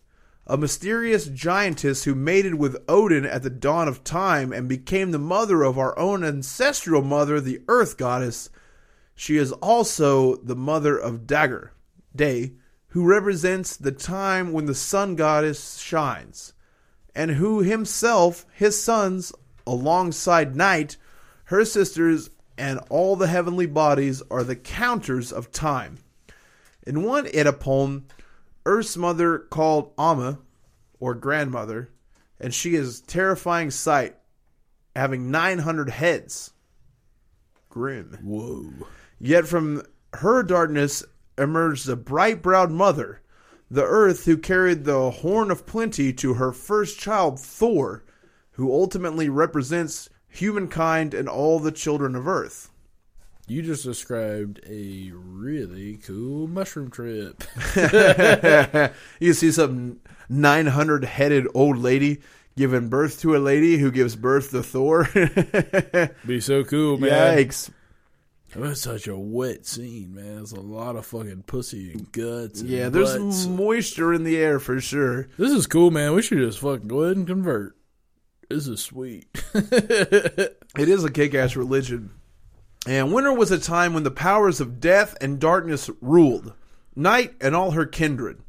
A 0.47 0.57
mysterious 0.57 1.27
giantess 1.27 2.05
who 2.05 2.15
mated 2.15 2.55
with 2.55 2.83
Odin 2.87 3.23
at 3.23 3.43
the 3.43 3.51
dawn 3.51 3.87
of 3.87 4.03
time 4.03 4.51
and 4.51 4.67
became 4.67 5.11
the 5.11 5.19
mother 5.19 5.61
of 5.61 5.77
our 5.77 5.97
own 5.99 6.23
ancestral 6.23 7.03
mother, 7.03 7.39
the 7.39 7.61
Earth 7.67 7.97
Goddess. 7.97 8.49
She 9.13 9.37
is 9.37 9.51
also 9.51 10.37
the 10.37 10.55
mother 10.55 10.97
of 10.97 11.27
Dagr, 11.27 11.69
Day, 12.15 12.53
who 12.89 13.05
represents 13.05 13.77
the 13.77 13.91
time 13.91 14.51
when 14.53 14.65
the 14.65 14.73
sun 14.73 15.15
goddess 15.15 15.77
shines, 15.77 16.53
and 17.15 17.31
who 17.31 17.61
himself, 17.61 18.45
his 18.53 18.81
sons, 18.81 19.33
alongside 19.65 20.55
Night, 20.55 20.97
her 21.45 21.65
sisters, 21.65 22.29
and 22.57 22.79
all 22.89 23.15
the 23.15 23.27
heavenly 23.27 23.65
bodies 23.65 24.21
are 24.29 24.43
the 24.43 24.55
counters 24.55 25.31
of 25.31 25.51
time. 25.51 25.97
In 26.85 27.03
one 27.03 27.27
Edda 27.33 27.53
poem, 27.53 28.05
Earth's 28.65 28.97
mother 28.97 29.39
called 29.39 29.93
Amma, 29.97 30.39
or 30.99 31.13
grandmother, 31.13 31.89
and 32.39 32.53
she 32.53 32.75
is 32.75 33.01
terrifying 33.01 33.71
sight, 33.71 34.15
having 34.95 35.31
900 35.31 35.89
heads. 35.89 36.51
Grim. 37.69 38.17
Whoa. 38.21 38.87
Yet 39.19 39.47
from 39.47 39.83
her 40.13 40.43
darkness 40.43 41.03
emerged 41.37 41.85
the 41.85 41.95
bright 41.95 42.41
browed 42.41 42.71
mother, 42.71 43.21
the 43.71 43.83
earth 43.83 44.25
who 44.25 44.37
carried 44.37 44.83
the 44.83 45.11
horn 45.11 45.51
of 45.51 45.65
plenty 45.65 46.11
to 46.13 46.35
her 46.35 46.51
first 46.51 46.99
child, 46.99 47.39
Thor, 47.39 48.03
who 48.51 48.71
ultimately 48.71 49.29
represents 49.29 50.09
humankind 50.27 51.13
and 51.13 51.27
all 51.27 51.59
the 51.59 51.71
children 51.71 52.15
of 52.15 52.27
earth. 52.27 52.69
You 53.47 53.63
just 53.63 53.83
described 53.83 54.59
a 54.67 55.11
really 55.13 55.97
cool 55.97 56.47
mushroom 56.47 56.91
trip. 56.91 57.43
you 59.19 59.33
see 59.33 59.51
some 59.51 59.99
900 60.29 61.03
headed 61.03 61.47
old 61.55 61.79
lady 61.79 62.21
giving 62.55 62.89
birth 62.89 63.21
to 63.21 63.35
a 63.35 63.39
lady 63.39 63.77
who 63.77 63.89
gives 63.89 64.15
birth 64.15 64.51
to 64.51 64.61
Thor. 64.61 65.09
Be 66.27 66.41
so 66.41 66.63
cool, 66.63 66.97
man. 66.97 67.37
Yikes. 67.37 67.71
It 68.55 68.57
was 68.57 68.81
such 68.81 69.07
a 69.07 69.17
wet 69.17 69.65
scene, 69.65 70.15
man. 70.15 70.35
There's 70.37 70.51
a 70.53 70.59
lot 70.59 70.95
of 70.95 71.05
fucking 71.05 71.43
pussy 71.43 71.91
and 71.91 72.11
guts. 72.11 72.61
And 72.61 72.69
Yeah, 72.69 72.89
there's 72.89 73.15
butts. 73.17 73.45
moisture 73.45 74.11
in 74.13 74.23
the 74.23 74.37
air 74.37 74.59
for 74.59 74.81
sure. 74.81 75.27
This 75.37 75.51
is 75.51 75.67
cool, 75.67 75.91
man. 75.91 76.13
We 76.15 76.21
should 76.23 76.39
just 76.39 76.59
fucking 76.59 76.87
go 76.87 77.01
ahead 77.03 77.17
and 77.17 77.27
convert. 77.27 77.75
This 78.49 78.67
is 78.67 78.79
sweet. 78.81 79.27
It 80.77 80.87
is 80.87 81.03
a 81.03 81.11
kick 81.11 81.33
ass 81.33 81.55
religion. 81.55 82.11
And 82.87 83.11
winter 83.11 83.33
was 83.33 83.51
a 83.51 83.59
time 83.59 83.93
when 83.93 84.03
the 84.03 84.11
powers 84.11 84.61
of 84.61 84.79
death 84.79 85.17
and 85.19 85.39
darkness 85.39 85.89
ruled, 85.99 86.53
night 86.95 87.33
and 87.41 87.55
all 87.55 87.71
her 87.71 87.85
kindred. 87.87 88.39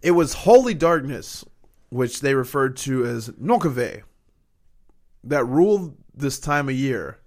It 0.00 0.12
was 0.12 0.32
holy 0.32 0.72
darkness, 0.74 1.44
which 1.90 2.20
they 2.20 2.34
referred 2.34 2.76
to 2.78 3.04
as 3.04 3.28
Nokave, 3.30 4.02
that 5.24 5.44
ruled 5.44 5.96
this 6.14 6.38
time 6.38 6.68
of 6.68 6.74
year, 6.76 7.18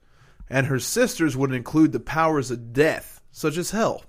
and 0.51 0.67
her 0.67 0.79
sisters 0.79 1.37
would 1.37 1.53
include 1.53 1.93
the 1.93 1.99
powers 1.99 2.51
of 2.51 2.73
death, 2.73 3.21
such 3.31 3.55
as 3.55 3.71
hell. 3.71 4.03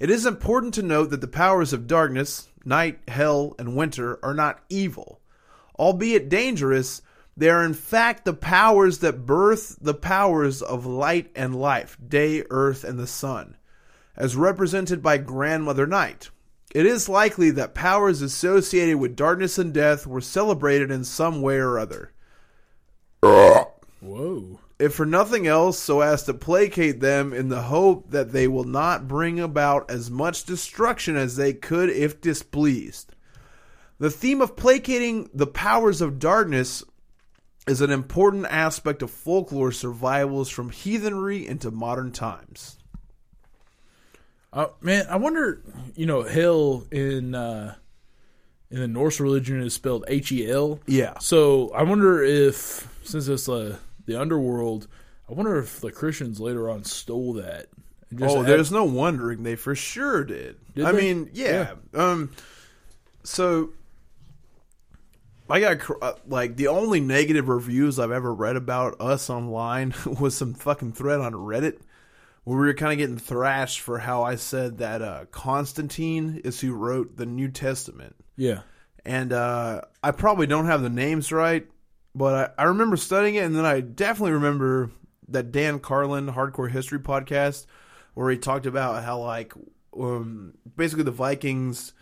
It 0.00 0.10
is 0.10 0.26
important 0.26 0.74
to 0.74 0.82
note 0.82 1.10
that 1.10 1.20
the 1.20 1.28
powers 1.28 1.72
of 1.72 1.86
darkness, 1.86 2.48
night, 2.64 2.98
hell, 3.06 3.54
and 3.60 3.76
winter, 3.76 4.18
are 4.24 4.34
not 4.34 4.58
evil. 4.68 5.20
Albeit 5.78 6.28
dangerous, 6.28 7.00
they 7.36 7.48
are 7.48 7.64
in 7.64 7.74
fact 7.74 8.24
the 8.24 8.34
powers 8.34 8.98
that 8.98 9.24
birth 9.24 9.78
the 9.80 9.94
powers 9.94 10.62
of 10.62 10.84
light 10.84 11.30
and 11.36 11.54
life, 11.54 11.96
day, 12.04 12.42
earth, 12.50 12.82
and 12.82 12.98
the 12.98 13.06
sun, 13.06 13.56
as 14.16 14.34
represented 14.34 15.00
by 15.00 15.16
Grandmother 15.16 15.86
Night. 15.86 16.30
It 16.74 16.86
is 16.86 17.08
likely 17.08 17.52
that 17.52 17.72
powers 17.72 18.20
associated 18.20 18.96
with 18.96 19.14
darkness 19.14 19.58
and 19.58 19.72
death 19.72 20.08
were 20.08 20.20
celebrated 20.20 20.90
in 20.90 21.04
some 21.04 21.40
way 21.40 21.58
or 21.58 21.78
other. 21.78 22.10
Whoa. 24.00 24.58
If 24.78 24.94
for 24.94 25.06
nothing 25.06 25.46
else, 25.46 25.78
so 25.78 26.02
as 26.02 26.22
to 26.24 26.34
placate 26.34 27.00
them 27.00 27.32
in 27.32 27.48
the 27.48 27.62
hope 27.62 28.10
that 28.10 28.30
they 28.32 28.46
will 28.46 28.62
not 28.62 29.08
bring 29.08 29.40
about 29.40 29.90
as 29.90 30.08
much 30.08 30.44
destruction 30.44 31.16
as 31.16 31.34
they 31.34 31.52
could 31.52 31.90
if 31.90 32.20
displeased. 32.20 33.14
The 33.98 34.10
theme 34.10 34.40
of 34.40 34.54
placating 34.54 35.28
the 35.34 35.48
powers 35.48 36.00
of 36.00 36.20
darkness 36.20 36.84
is 37.66 37.80
an 37.80 37.90
important 37.90 38.46
aspect 38.46 39.02
of 39.02 39.10
folklore 39.10 39.72
survivals 39.72 40.48
from 40.48 40.70
heathenry 40.70 41.44
into 41.44 41.72
modern 41.72 42.12
times. 42.12 42.78
Uh, 44.52 44.68
man, 44.80 45.06
I 45.10 45.16
wonder. 45.16 45.60
You 45.96 46.06
know, 46.06 46.22
hell 46.22 46.86
in 46.92 47.34
uh, 47.34 47.74
in 48.70 48.78
the 48.78 48.88
Norse 48.88 49.18
religion 49.18 49.60
is 49.60 49.74
spelled 49.74 50.04
H 50.06 50.30
E 50.30 50.48
L. 50.48 50.78
Yeah. 50.86 51.18
So 51.18 51.70
I 51.70 51.82
wonder 51.82 52.22
if, 52.22 52.88
since 53.02 53.26
it's 53.26 53.48
uh, 53.48 53.76
the 54.08 54.20
underworld, 54.20 54.88
I 55.28 55.34
wonder 55.34 55.58
if 55.58 55.80
the 55.80 55.92
Christians 55.92 56.40
later 56.40 56.68
on 56.68 56.82
stole 56.84 57.34
that. 57.34 57.66
oh, 58.22 58.42
there's 58.42 58.72
no 58.72 58.84
wondering 58.84 59.42
they 59.42 59.54
for 59.54 59.74
sure 59.74 60.24
did. 60.24 60.56
Did 60.74 60.86
I 60.86 60.92
they? 60.92 61.00
mean, 61.00 61.30
yeah. 61.34 61.74
Um, 61.92 62.32
so 63.22 63.70
I 65.50 65.60
got 65.60 65.78
uh, 66.02 66.14
like 66.26 66.56
the 66.56 66.68
only 66.68 67.00
negative 67.00 67.48
reviews 67.48 67.98
I've 67.98 68.10
ever 68.10 68.32
read 68.32 68.56
about 68.56 69.00
us 69.00 69.28
online 69.28 69.94
was 70.20 70.34
some 70.34 70.54
fucking 70.54 70.92
thread 70.92 71.20
on 71.20 71.34
Reddit 71.34 71.78
where 72.44 72.58
we 72.58 72.66
were 72.66 72.74
kind 72.74 72.92
of 72.92 72.98
getting 72.98 73.18
thrashed 73.18 73.80
for 73.80 73.98
how 73.98 74.22
I 74.22 74.36
said 74.36 74.78
that 74.78 75.02
uh, 75.02 75.26
Constantine 75.30 76.40
is 76.44 76.58
who 76.60 76.72
wrote 76.72 77.18
the 77.18 77.26
New 77.26 77.48
Testament, 77.48 78.16
yeah. 78.36 78.62
and 79.04 79.34
uh, 79.34 79.82
I 80.02 80.12
probably 80.12 80.46
don't 80.46 80.64
have 80.64 80.80
the 80.80 80.88
names 80.88 81.30
right, 81.30 81.66
but 82.18 82.54
I, 82.58 82.62
I 82.62 82.66
remember 82.66 82.96
studying 82.96 83.36
it, 83.36 83.44
and 83.44 83.54
then 83.56 83.64
I 83.64 83.80
definitely 83.80 84.32
remember 84.32 84.90
that 85.28 85.52
Dan 85.52 85.78
Carlin 85.78 86.26
Hardcore 86.28 86.70
History 86.70 86.98
podcast 86.98 87.66
where 88.14 88.30
he 88.30 88.36
talked 88.38 88.66
about 88.66 89.04
how 89.04 89.20
like 89.20 89.52
um, 89.98 90.54
basically 90.76 91.04
the 91.04 91.10
Vikings 91.10 91.92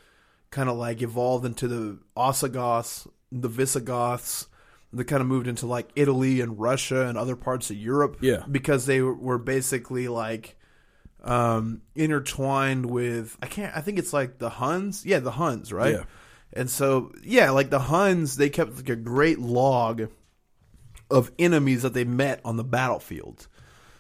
kind 0.51 0.69
of 0.69 0.77
like 0.77 1.03
evolved 1.03 1.45
into 1.45 1.69
the 1.69 1.99
Ostrogoths, 2.17 3.07
the 3.31 3.49
Visigoths. 3.49 4.47
They 4.93 5.05
kind 5.05 5.21
of 5.21 5.27
moved 5.27 5.47
into 5.49 5.67
like 5.67 5.89
Italy 5.97 6.41
and 6.41 6.59
Russia 6.59 7.07
and 7.07 7.19
other 7.19 7.37
parts 7.37 7.69
of 7.71 7.77
Europe, 7.77 8.19
Yeah. 8.23 8.45
because 8.51 8.87
they 8.87 9.03
were 9.03 9.37
basically 9.39 10.09
like 10.09 10.57
um, 11.25 11.83
intertwined 11.95 12.87
with 12.87 13.37
I 13.43 13.47
can't 13.47 13.77
I 13.77 13.81
think 13.81 13.99
it's 13.99 14.13
like 14.13 14.39
the 14.39 14.49
Huns, 14.49 15.05
yeah, 15.05 15.19
the 15.19 15.33
Huns, 15.33 15.73
right? 15.73 15.95
Yeah. 15.95 16.05
And 16.57 16.71
so 16.71 17.13
yeah, 17.23 17.51
like 17.51 17.71
the 17.71 17.79
Huns, 17.79 18.37
they 18.37 18.49
kept 18.49 18.77
like 18.77 18.89
a 18.89 18.97
great 18.97 19.39
log 19.39 20.09
of 21.11 21.31
enemies 21.39 21.83
that 21.83 21.95
they 21.95 22.05
met 22.05 22.41
on 22.45 22.57
the 22.57 22.65
battlefield. 22.65 23.47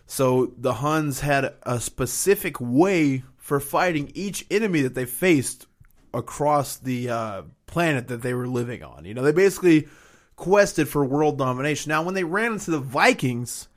So 0.06 0.52
the 0.56 0.74
Huns 0.74 1.20
had 1.20 1.54
a 1.62 1.80
specific 1.80 2.60
way 2.60 3.24
for 3.36 3.60
fighting 3.60 4.10
each 4.14 4.46
enemy 4.50 4.82
that 4.82 4.94
they 4.94 5.04
faced 5.04 5.66
across 6.14 6.76
the 6.76 7.10
uh, 7.10 7.42
planet 7.66 8.08
that 8.08 8.22
they 8.22 8.34
were 8.34 8.48
living 8.48 8.82
on. 8.82 9.04
You 9.04 9.14
know, 9.14 9.22
they 9.22 9.32
basically 9.32 9.88
quested 10.36 10.88
for 10.88 11.04
world 11.04 11.38
domination. 11.38 11.90
Now, 11.90 12.02
when 12.02 12.14
they 12.14 12.24
ran 12.24 12.54
into 12.54 12.70
the 12.70 12.78
Vikings, 12.78 13.68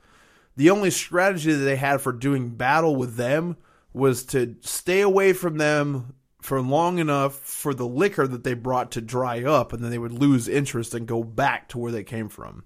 the 0.56 0.70
only 0.70 0.90
strategy 0.90 1.52
that 1.52 1.64
they 1.64 1.76
had 1.76 2.00
for 2.00 2.12
doing 2.12 2.50
battle 2.50 2.96
with 2.96 3.16
them 3.16 3.56
was 3.92 4.24
to 4.26 4.56
stay 4.60 5.00
away 5.00 5.32
from 5.32 5.58
them 5.58 6.14
for 6.40 6.60
long 6.60 6.98
enough 6.98 7.34
for 7.36 7.74
the 7.74 7.86
liquor 7.86 8.26
that 8.26 8.44
they 8.44 8.54
brought 8.54 8.90
to 8.92 9.00
dry 9.00 9.42
up, 9.44 9.72
and 9.72 9.82
then 9.82 9.90
they 9.90 9.98
would 9.98 10.12
lose 10.12 10.48
interest 10.48 10.94
and 10.94 11.06
go 11.06 11.22
back 11.22 11.68
to 11.68 11.78
where 11.78 11.92
they 11.92 12.04
came 12.04 12.28
from. 12.28 12.64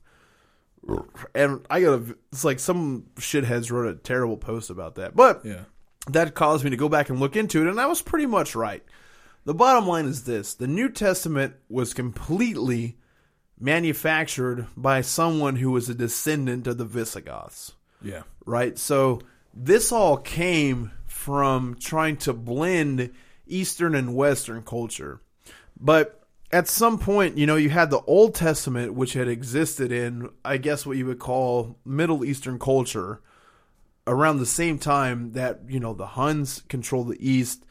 And 1.34 1.64
I 1.70 1.80
gotta, 1.80 2.16
it's 2.32 2.44
like 2.44 2.60
some 2.60 3.06
shitheads 3.16 3.70
wrote 3.70 3.88
a 3.88 3.94
terrible 3.98 4.36
post 4.36 4.70
about 4.70 4.96
that. 4.96 5.16
But 5.16 5.44
Yeah. 5.44 5.64
that 6.08 6.34
caused 6.34 6.62
me 6.62 6.70
to 6.70 6.76
go 6.76 6.88
back 6.88 7.08
and 7.08 7.18
look 7.18 7.36
into 7.36 7.62
it, 7.62 7.68
and 7.68 7.80
I 7.80 7.86
was 7.86 8.02
pretty 8.02 8.26
much 8.26 8.54
right. 8.54 8.84
The 9.46 9.54
bottom 9.54 9.86
line 9.86 10.04
is 10.06 10.24
this 10.24 10.54
the 10.54 10.66
New 10.66 10.88
Testament 10.90 11.54
was 11.68 11.94
completely 11.94 12.98
manufactured 13.58 14.66
by 14.76 15.00
someone 15.00 15.56
who 15.56 15.70
was 15.70 15.88
a 15.88 15.94
descendant 15.94 16.66
of 16.66 16.76
the 16.78 16.84
Visigoths, 16.84 17.72
Yeah. 18.02 18.22
right? 18.44 18.78
So 18.78 19.20
this 19.54 19.90
all 19.92 20.16
came 20.18 20.90
from 21.06 21.76
trying 21.76 22.16
to 22.18 22.32
blend 22.32 23.10
Eastern 23.46 23.94
and 23.94 24.14
Western 24.14 24.62
culture. 24.62 25.20
But 25.78 26.20
at 26.52 26.68
some 26.68 26.98
point, 26.98 27.36
you 27.36 27.46
know, 27.46 27.56
you 27.56 27.70
had 27.70 27.90
the 27.90 28.00
Old 28.02 28.34
Testament, 28.34 28.94
which 28.94 29.14
had 29.14 29.28
existed 29.28 29.90
in, 29.90 30.30
I 30.44 30.56
guess, 30.56 30.86
what 30.86 30.96
you 30.96 31.06
would 31.06 31.18
call 31.18 31.78
Middle 31.84 32.24
Eastern 32.24 32.58
culture 32.58 33.20
around 34.06 34.38
the 34.38 34.46
same 34.46 34.78
time 34.78 35.32
that, 35.32 35.60
you 35.68 35.80
know, 35.80 35.94
the 35.94 36.06
Huns 36.06 36.62
controlled 36.68 37.08
the 37.08 37.28
East, 37.28 37.64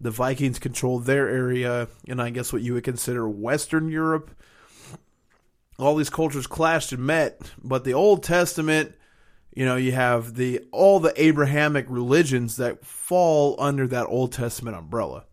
the 0.00 0.10
Vikings 0.10 0.58
controlled 0.58 1.04
their 1.04 1.28
area, 1.28 1.88
and 2.08 2.22
I 2.22 2.30
guess 2.30 2.52
what 2.52 2.62
you 2.62 2.74
would 2.74 2.84
consider 2.84 3.28
Western 3.28 3.88
Europe. 3.90 4.30
All 5.78 5.96
these 5.96 6.10
cultures 6.10 6.46
clashed 6.46 6.92
and 6.92 7.04
met, 7.04 7.40
but 7.62 7.84
the 7.84 7.94
Old 7.94 8.22
Testament, 8.22 8.94
you 9.52 9.64
know, 9.64 9.76
you 9.76 9.92
have 9.92 10.34
the 10.34 10.60
all 10.70 11.00
the 11.00 11.12
Abrahamic 11.20 11.86
religions 11.88 12.56
that 12.56 12.84
fall 12.84 13.56
under 13.58 13.86
that 13.88 14.06
Old 14.06 14.32
Testament 14.32 14.76
umbrella. 14.76 15.24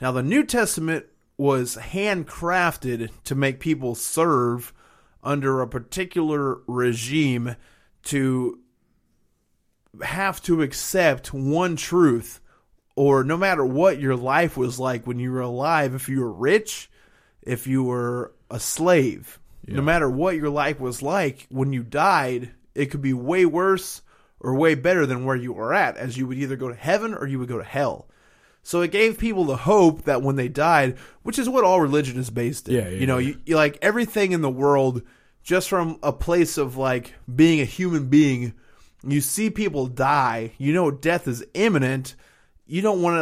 Now, 0.00 0.12
the 0.12 0.22
New 0.22 0.44
Testament 0.44 1.06
was 1.36 1.76
handcrafted 1.76 3.10
to 3.24 3.34
make 3.34 3.60
people 3.60 3.94
serve 3.94 4.72
under 5.22 5.60
a 5.60 5.68
particular 5.68 6.58
regime 6.66 7.56
to 8.04 8.60
have 10.02 10.42
to 10.42 10.62
accept 10.62 11.32
one 11.34 11.76
truth, 11.76 12.40
or 12.94 13.24
no 13.24 13.36
matter 13.36 13.64
what 13.64 14.00
your 14.00 14.16
life 14.16 14.56
was 14.56 14.78
like 14.78 15.06
when 15.06 15.18
you 15.18 15.32
were 15.32 15.40
alive, 15.40 15.94
if 15.94 16.08
you 16.08 16.20
were 16.20 16.32
rich, 16.32 16.90
if 17.42 17.66
you 17.66 17.82
were 17.82 18.32
a 18.50 18.60
slave, 18.60 19.40
no 19.66 19.82
matter 19.82 20.08
what 20.08 20.36
your 20.36 20.50
life 20.50 20.78
was 20.78 21.02
like 21.02 21.46
when 21.48 21.72
you 21.72 21.82
died, 21.82 22.52
it 22.76 22.86
could 22.86 23.02
be 23.02 23.12
way 23.12 23.46
worse 23.46 24.02
or 24.40 24.54
way 24.54 24.74
better 24.74 25.06
than 25.06 25.24
where 25.24 25.36
you 25.36 25.52
were 25.52 25.72
at, 25.72 25.96
as 25.96 26.16
you 26.16 26.26
would 26.26 26.38
either 26.38 26.56
go 26.56 26.68
to 26.68 26.74
heaven 26.74 27.14
or 27.14 27.26
you 27.26 27.38
would 27.38 27.48
go 27.48 27.58
to 27.58 27.64
hell. 27.64 28.06
So 28.62 28.80
it 28.80 28.90
gave 28.90 29.18
people 29.18 29.44
the 29.44 29.56
hope 29.56 30.02
that 30.02 30.22
when 30.22 30.36
they 30.36 30.48
died, 30.48 30.98
which 31.22 31.38
is 31.38 31.48
what 31.48 31.64
all 31.64 31.80
religion 31.80 32.18
is 32.18 32.30
based 32.30 32.68
in. 32.68 32.74
Yeah, 32.74 32.88
yeah, 32.88 32.98
you 32.98 33.06
know, 33.06 33.18
yeah. 33.18 33.28
you, 33.28 33.40
you 33.46 33.56
like 33.56 33.78
everything 33.80 34.32
in 34.32 34.42
the 34.42 34.50
world 34.50 35.02
just 35.42 35.68
from 35.68 35.98
a 36.02 36.12
place 36.12 36.58
of 36.58 36.76
like 36.76 37.14
being 37.32 37.60
a 37.60 37.64
human 37.64 38.08
being. 38.08 38.54
You 39.04 39.20
see 39.20 39.50
people 39.50 39.86
die, 39.86 40.52
you 40.58 40.72
know 40.72 40.90
death 40.90 41.28
is 41.28 41.44
imminent. 41.54 42.16
You 42.66 42.82
don't 42.82 43.02
want 43.02 43.16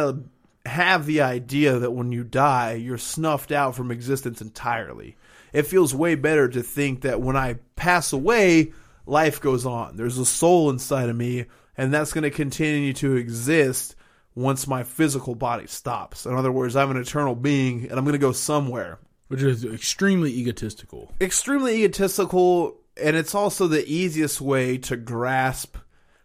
to 0.65 0.69
have 0.69 1.05
the 1.05 1.21
idea 1.21 1.77
that 1.77 1.91
when 1.91 2.11
you 2.11 2.23
die, 2.23 2.73
you're 2.73 2.97
snuffed 2.97 3.51
out 3.51 3.75
from 3.75 3.91
existence 3.91 4.41
entirely. 4.41 5.15
It 5.53 5.67
feels 5.67 5.93
way 5.93 6.15
better 6.15 6.49
to 6.49 6.63
think 6.63 7.01
that 7.01 7.21
when 7.21 7.37
I 7.37 7.59
pass 7.75 8.11
away, 8.11 8.73
life 9.05 9.41
goes 9.41 9.65
on. 9.65 9.97
There's 9.97 10.17
a 10.17 10.25
soul 10.25 10.69
inside 10.69 11.09
of 11.09 11.15
me, 11.15 11.45
and 11.77 11.93
that's 11.93 12.13
going 12.13 12.23
to 12.23 12.31
continue 12.31 12.93
to 12.93 13.15
exist 13.15 13.95
once 14.35 14.67
my 14.67 14.83
physical 14.83 15.35
body 15.35 15.67
stops. 15.67 16.25
In 16.25 16.33
other 16.35 16.51
words, 16.51 16.75
I'm 16.75 16.91
an 16.91 16.97
eternal 16.97 17.35
being, 17.35 17.83
and 17.83 17.93
I'm 17.93 18.03
going 18.03 18.13
to 18.13 18.19
go 18.19 18.31
somewhere. 18.31 18.99
Which 19.27 19.41
is 19.41 19.65
extremely 19.65 20.31
egotistical. 20.31 21.11
Extremely 21.19 21.83
egotistical, 21.83 22.77
and 23.01 23.15
it's 23.15 23.33
also 23.33 23.67
the 23.67 23.87
easiest 23.87 24.39
way 24.39 24.77
to 24.79 24.95
grasp 24.97 25.77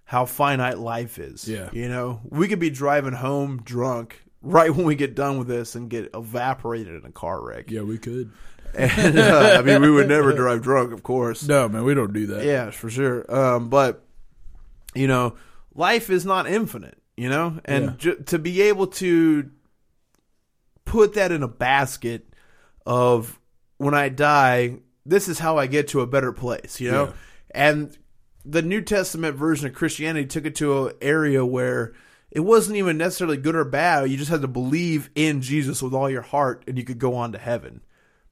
how 0.04 0.26
finite 0.26 0.78
life 0.78 1.18
is. 1.18 1.48
Yeah. 1.48 1.70
You 1.72 1.88
know, 1.88 2.20
we 2.28 2.48
could 2.48 2.58
be 2.58 2.68
driving 2.68 3.12
home 3.14 3.62
drunk 3.62 4.22
right 4.42 4.70
when 4.74 4.84
we 4.84 4.96
get 4.96 5.14
done 5.14 5.38
with 5.38 5.48
this 5.48 5.74
and 5.74 5.88
get 5.88 6.10
evaporated 6.14 6.94
in 6.94 7.08
a 7.08 7.12
car 7.12 7.40
wreck. 7.40 7.70
Yeah, 7.70 7.82
we 7.82 7.96
could. 7.96 8.32
And, 8.74 9.18
uh, 9.18 9.56
I 9.58 9.62
mean, 9.62 9.80
we 9.82 9.90
would 9.90 10.08
never 10.08 10.32
drive 10.32 10.62
drunk, 10.62 10.92
of 10.92 11.02
course. 11.02 11.46
No, 11.46 11.68
man, 11.68 11.84
we 11.84 11.94
don't 11.94 12.12
do 12.12 12.26
that. 12.28 12.44
Yeah, 12.44 12.70
for 12.70 12.88
sure. 12.90 13.24
Um, 13.34 13.68
but 13.68 14.04
you 14.94 15.06
know, 15.06 15.36
life 15.74 16.10
is 16.10 16.24
not 16.24 16.46
infinite. 16.48 16.96
You 17.16 17.28
know, 17.28 17.60
and 17.66 17.84
Yeah. 17.84 17.92
ju- 17.98 18.22
to 18.26 18.38
be 18.38 18.62
able 18.62 18.86
to 18.86 19.50
put 20.84 21.14
that 21.14 21.32
in 21.32 21.42
a 21.42 21.48
basket 21.48 22.26
of 22.86 23.38
when 23.76 23.94
I 23.94 24.08
die, 24.08 24.78
this 25.04 25.28
is 25.28 25.38
how 25.38 25.58
I 25.58 25.66
get 25.66 25.88
to 25.88 26.00
a 26.00 26.06
better 26.06 26.32
place. 26.32 26.80
You 26.80 26.90
know, 26.90 27.04
Yeah. 27.06 27.12
and 27.50 27.98
the 28.44 28.62
New 28.62 28.80
Testament 28.80 29.36
version 29.36 29.66
of 29.66 29.74
Christianity 29.74 30.26
took 30.26 30.46
it 30.46 30.54
to 30.56 30.86
an 30.88 30.94
area 31.02 31.44
where 31.44 31.92
it 32.30 32.40
wasn't 32.40 32.76
even 32.78 32.96
necessarily 32.96 33.36
good 33.36 33.54
or 33.54 33.64
bad. 33.64 34.10
You 34.10 34.16
just 34.16 34.30
had 34.30 34.40
to 34.42 34.48
believe 34.48 35.10
in 35.14 35.42
Jesus 35.42 35.82
with 35.82 35.92
all 35.92 36.08
your 36.08 36.22
heart, 36.22 36.64
and 36.66 36.78
you 36.78 36.84
could 36.84 36.98
go 36.98 37.14
on 37.14 37.32
to 37.32 37.38
heaven. 37.38 37.82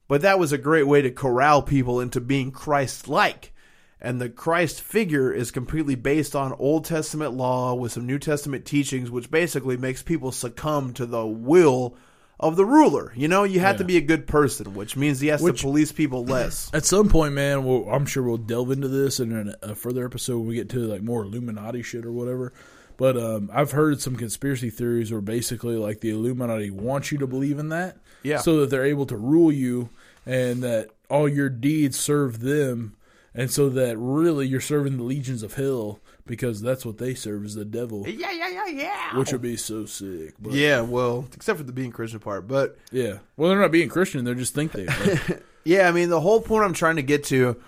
But 0.09 0.23
that 0.23 0.39
was 0.39 0.51
a 0.51 0.57
great 0.57 0.87
way 0.87 1.01
to 1.01 1.11
corral 1.11 1.61
people 1.61 2.01
into 2.01 2.19
being 2.19 2.51
Christ 2.51 3.07
like. 3.07 3.53
And 4.01 4.19
the 4.19 4.29
Christ 4.29 4.81
figure 4.81 5.31
is 5.31 5.51
completely 5.51 5.95
based 5.95 6.35
on 6.35 6.53
Old 6.53 6.83
Testament 6.85 7.33
law 7.33 7.73
with 7.75 7.91
some 7.93 8.05
New 8.05 8.17
Testament 8.19 8.65
teachings, 8.65 9.11
which 9.11 9.29
basically 9.31 9.77
makes 9.77 10.01
people 10.03 10.31
succumb 10.31 10.93
to 10.93 11.05
the 11.05 11.25
will 11.25 11.95
of 12.39 12.55
the 12.55 12.65
ruler. 12.65 13.11
You 13.17 13.27
know, 13.27 13.43
you 13.43 13.59
have 13.59 13.77
to 13.77 13.83
be 13.83 13.97
a 13.97 14.01
good 14.01 14.25
person, 14.25 14.73
which 14.73 14.95
means 14.95 15.19
he 15.19 15.27
has 15.27 15.41
Which- 15.41 15.57
to 15.61 15.67
police 15.67 15.91
people 15.91 16.23
less. 16.23 16.69
At 16.73 16.85
some 16.85 17.09
point, 17.09 17.33
man, 17.33 17.65
we'll, 17.65 17.89
I'm 17.89 18.05
sure 18.05 18.23
we'll 18.23 18.37
delve 18.37 18.71
into 18.71 18.87
this 18.87 19.19
in 19.19 19.53
a 19.61 19.75
further 19.75 20.05
episode 20.05 20.39
when 20.39 20.47
we 20.47 20.55
get 20.55 20.69
to 20.69 20.79
like 20.79 21.01
more 21.03 21.23
Illuminati 21.23 21.81
shit 21.83 22.05
or 22.05 22.11
whatever. 22.13 22.53
But 22.95 23.17
um, 23.17 23.49
I've 23.53 23.71
heard 23.71 23.99
some 24.01 24.15
conspiracy 24.15 24.69
theories 24.69 25.11
where 25.11 25.21
basically 25.21 25.75
like 25.75 25.99
the 25.99 26.09
Illuminati 26.11 26.69
wants 26.69 27.11
you 27.11 27.17
to 27.19 27.27
believe 27.27 27.59
in 27.59 27.69
that, 27.69 27.97
Yeah. 28.23 28.37
so 28.39 28.61
that 28.61 28.69
they're 28.69 28.85
able 28.85 29.05
to 29.07 29.17
rule 29.17 29.51
you 29.51 29.89
and 30.25 30.61
that 30.63 30.89
all 31.09 31.27
your 31.27 31.49
deeds 31.49 31.99
serve 31.99 32.39
them, 32.39 32.95
and 33.33 33.49
so 33.51 33.69
that 33.69 33.97
really 33.97 34.47
you're 34.47 34.59
serving 34.61 34.97
the 34.97 35.03
legions 35.03 35.43
of 35.43 35.55
hell 35.55 35.99
because 36.25 36.61
that's 36.61 36.85
what 36.85 36.99
they 36.99 37.15
serve 37.15 37.43
is 37.45 37.55
the 37.55 37.65
devil, 37.65 38.07
yeah, 38.07 38.31
yeah, 38.31 38.49
yeah, 38.49 38.67
yeah. 38.67 39.17
which 39.17 39.31
would 39.31 39.41
be 39.41 39.57
so 39.57 39.85
sick. 39.85 40.35
But 40.39 40.53
yeah, 40.53 40.81
well, 40.81 41.25
except 41.33 41.57
for 41.57 41.63
the 41.65 41.71
being 41.73 41.91
Christian 41.91 42.19
part. 42.19 42.47
But 42.47 42.77
yeah. 42.91 43.19
Well, 43.37 43.49
they're 43.49 43.59
not 43.59 43.71
being 43.71 43.89
Christian; 43.89 44.25
they 44.25 44.33
just 44.35 44.53
think 44.53 44.71
they 44.71 44.87
are. 44.87 45.41
Yeah, 45.65 45.89
I 45.89 45.91
mean, 45.91 46.09
the 46.09 46.21
whole 46.21 46.39
point 46.41 46.63
I'm 46.63 46.73
trying 46.73 46.95
to 46.95 47.03
get 47.03 47.25
to 47.25 47.61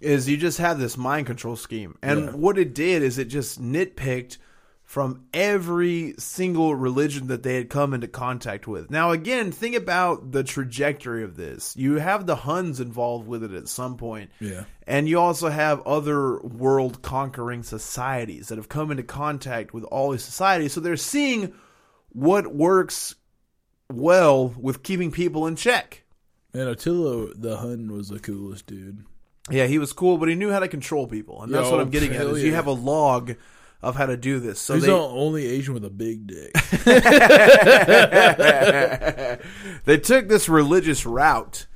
is 0.00 0.28
you 0.28 0.36
just 0.36 0.58
have 0.58 0.78
this 0.78 0.96
mind 0.96 1.26
control 1.26 1.56
scheme. 1.56 1.96
And 2.02 2.24
Yeah. 2.24 2.30
what 2.32 2.58
it 2.58 2.74
did 2.74 3.02
is 3.02 3.18
it 3.18 3.26
just 3.26 3.62
nitpicked 3.62 4.36
from 4.86 5.24
every 5.34 6.14
single 6.16 6.72
religion 6.74 7.26
that 7.26 7.42
they 7.42 7.56
had 7.56 7.68
come 7.68 7.92
into 7.92 8.06
contact 8.06 8.68
with. 8.68 8.88
Now, 8.88 9.10
again, 9.10 9.50
think 9.50 9.74
about 9.74 10.30
the 10.30 10.44
trajectory 10.44 11.24
of 11.24 11.36
this. 11.36 11.74
You 11.76 11.96
have 11.96 12.24
the 12.24 12.36
Huns 12.36 12.78
involved 12.78 13.26
with 13.26 13.42
it 13.42 13.52
at 13.52 13.66
some 13.66 13.96
point. 13.96 14.30
Yeah. 14.38 14.64
And 14.86 15.08
you 15.08 15.18
also 15.18 15.48
have 15.48 15.82
other 15.82 16.40
world 16.40 17.02
conquering 17.02 17.64
societies 17.64 18.46
that 18.46 18.58
have 18.58 18.68
come 18.68 18.92
into 18.92 19.02
contact 19.02 19.74
with 19.74 19.82
all 19.82 20.12
these 20.12 20.22
societies. 20.22 20.72
So 20.72 20.80
they're 20.80 20.96
seeing 20.96 21.52
what 22.10 22.54
works 22.54 23.16
well 23.92 24.54
with 24.56 24.84
keeping 24.84 25.10
people 25.10 25.48
in 25.48 25.56
check. 25.56 26.04
And 26.54 26.68
Attila 26.68 27.34
the 27.34 27.56
Hun 27.56 27.90
was 27.90 28.08
the 28.08 28.20
coolest 28.20 28.68
dude. 28.68 29.04
Yeah, 29.50 29.66
he 29.66 29.78
was 29.78 29.92
cool, 29.92 30.16
but 30.16 30.28
he 30.28 30.36
knew 30.36 30.50
how 30.50 30.60
to 30.60 30.68
control 30.68 31.06
people, 31.06 31.42
and 31.42 31.54
that's 31.54 31.66
Yo, 31.66 31.72
what 31.72 31.80
I'm 31.80 31.90
getting 31.90 32.12
at. 32.12 32.26
Is 32.26 32.42
you 32.42 32.54
have 32.54 32.66
a 32.66 32.72
log 32.72 33.36
of 33.82 33.96
how 33.96 34.06
to 34.06 34.16
do 34.16 34.40
this. 34.40 34.60
So 34.60 34.74
He's 34.74 34.84
they 34.84 34.88
the 34.88 34.98
only 34.98 35.46
Asian 35.46 35.74
with 35.74 35.84
a 35.84 35.90
big 35.90 36.26
dick. 36.26 36.52
they 39.84 39.98
took 39.98 40.28
this 40.28 40.48
religious 40.48 41.06
route 41.06 41.66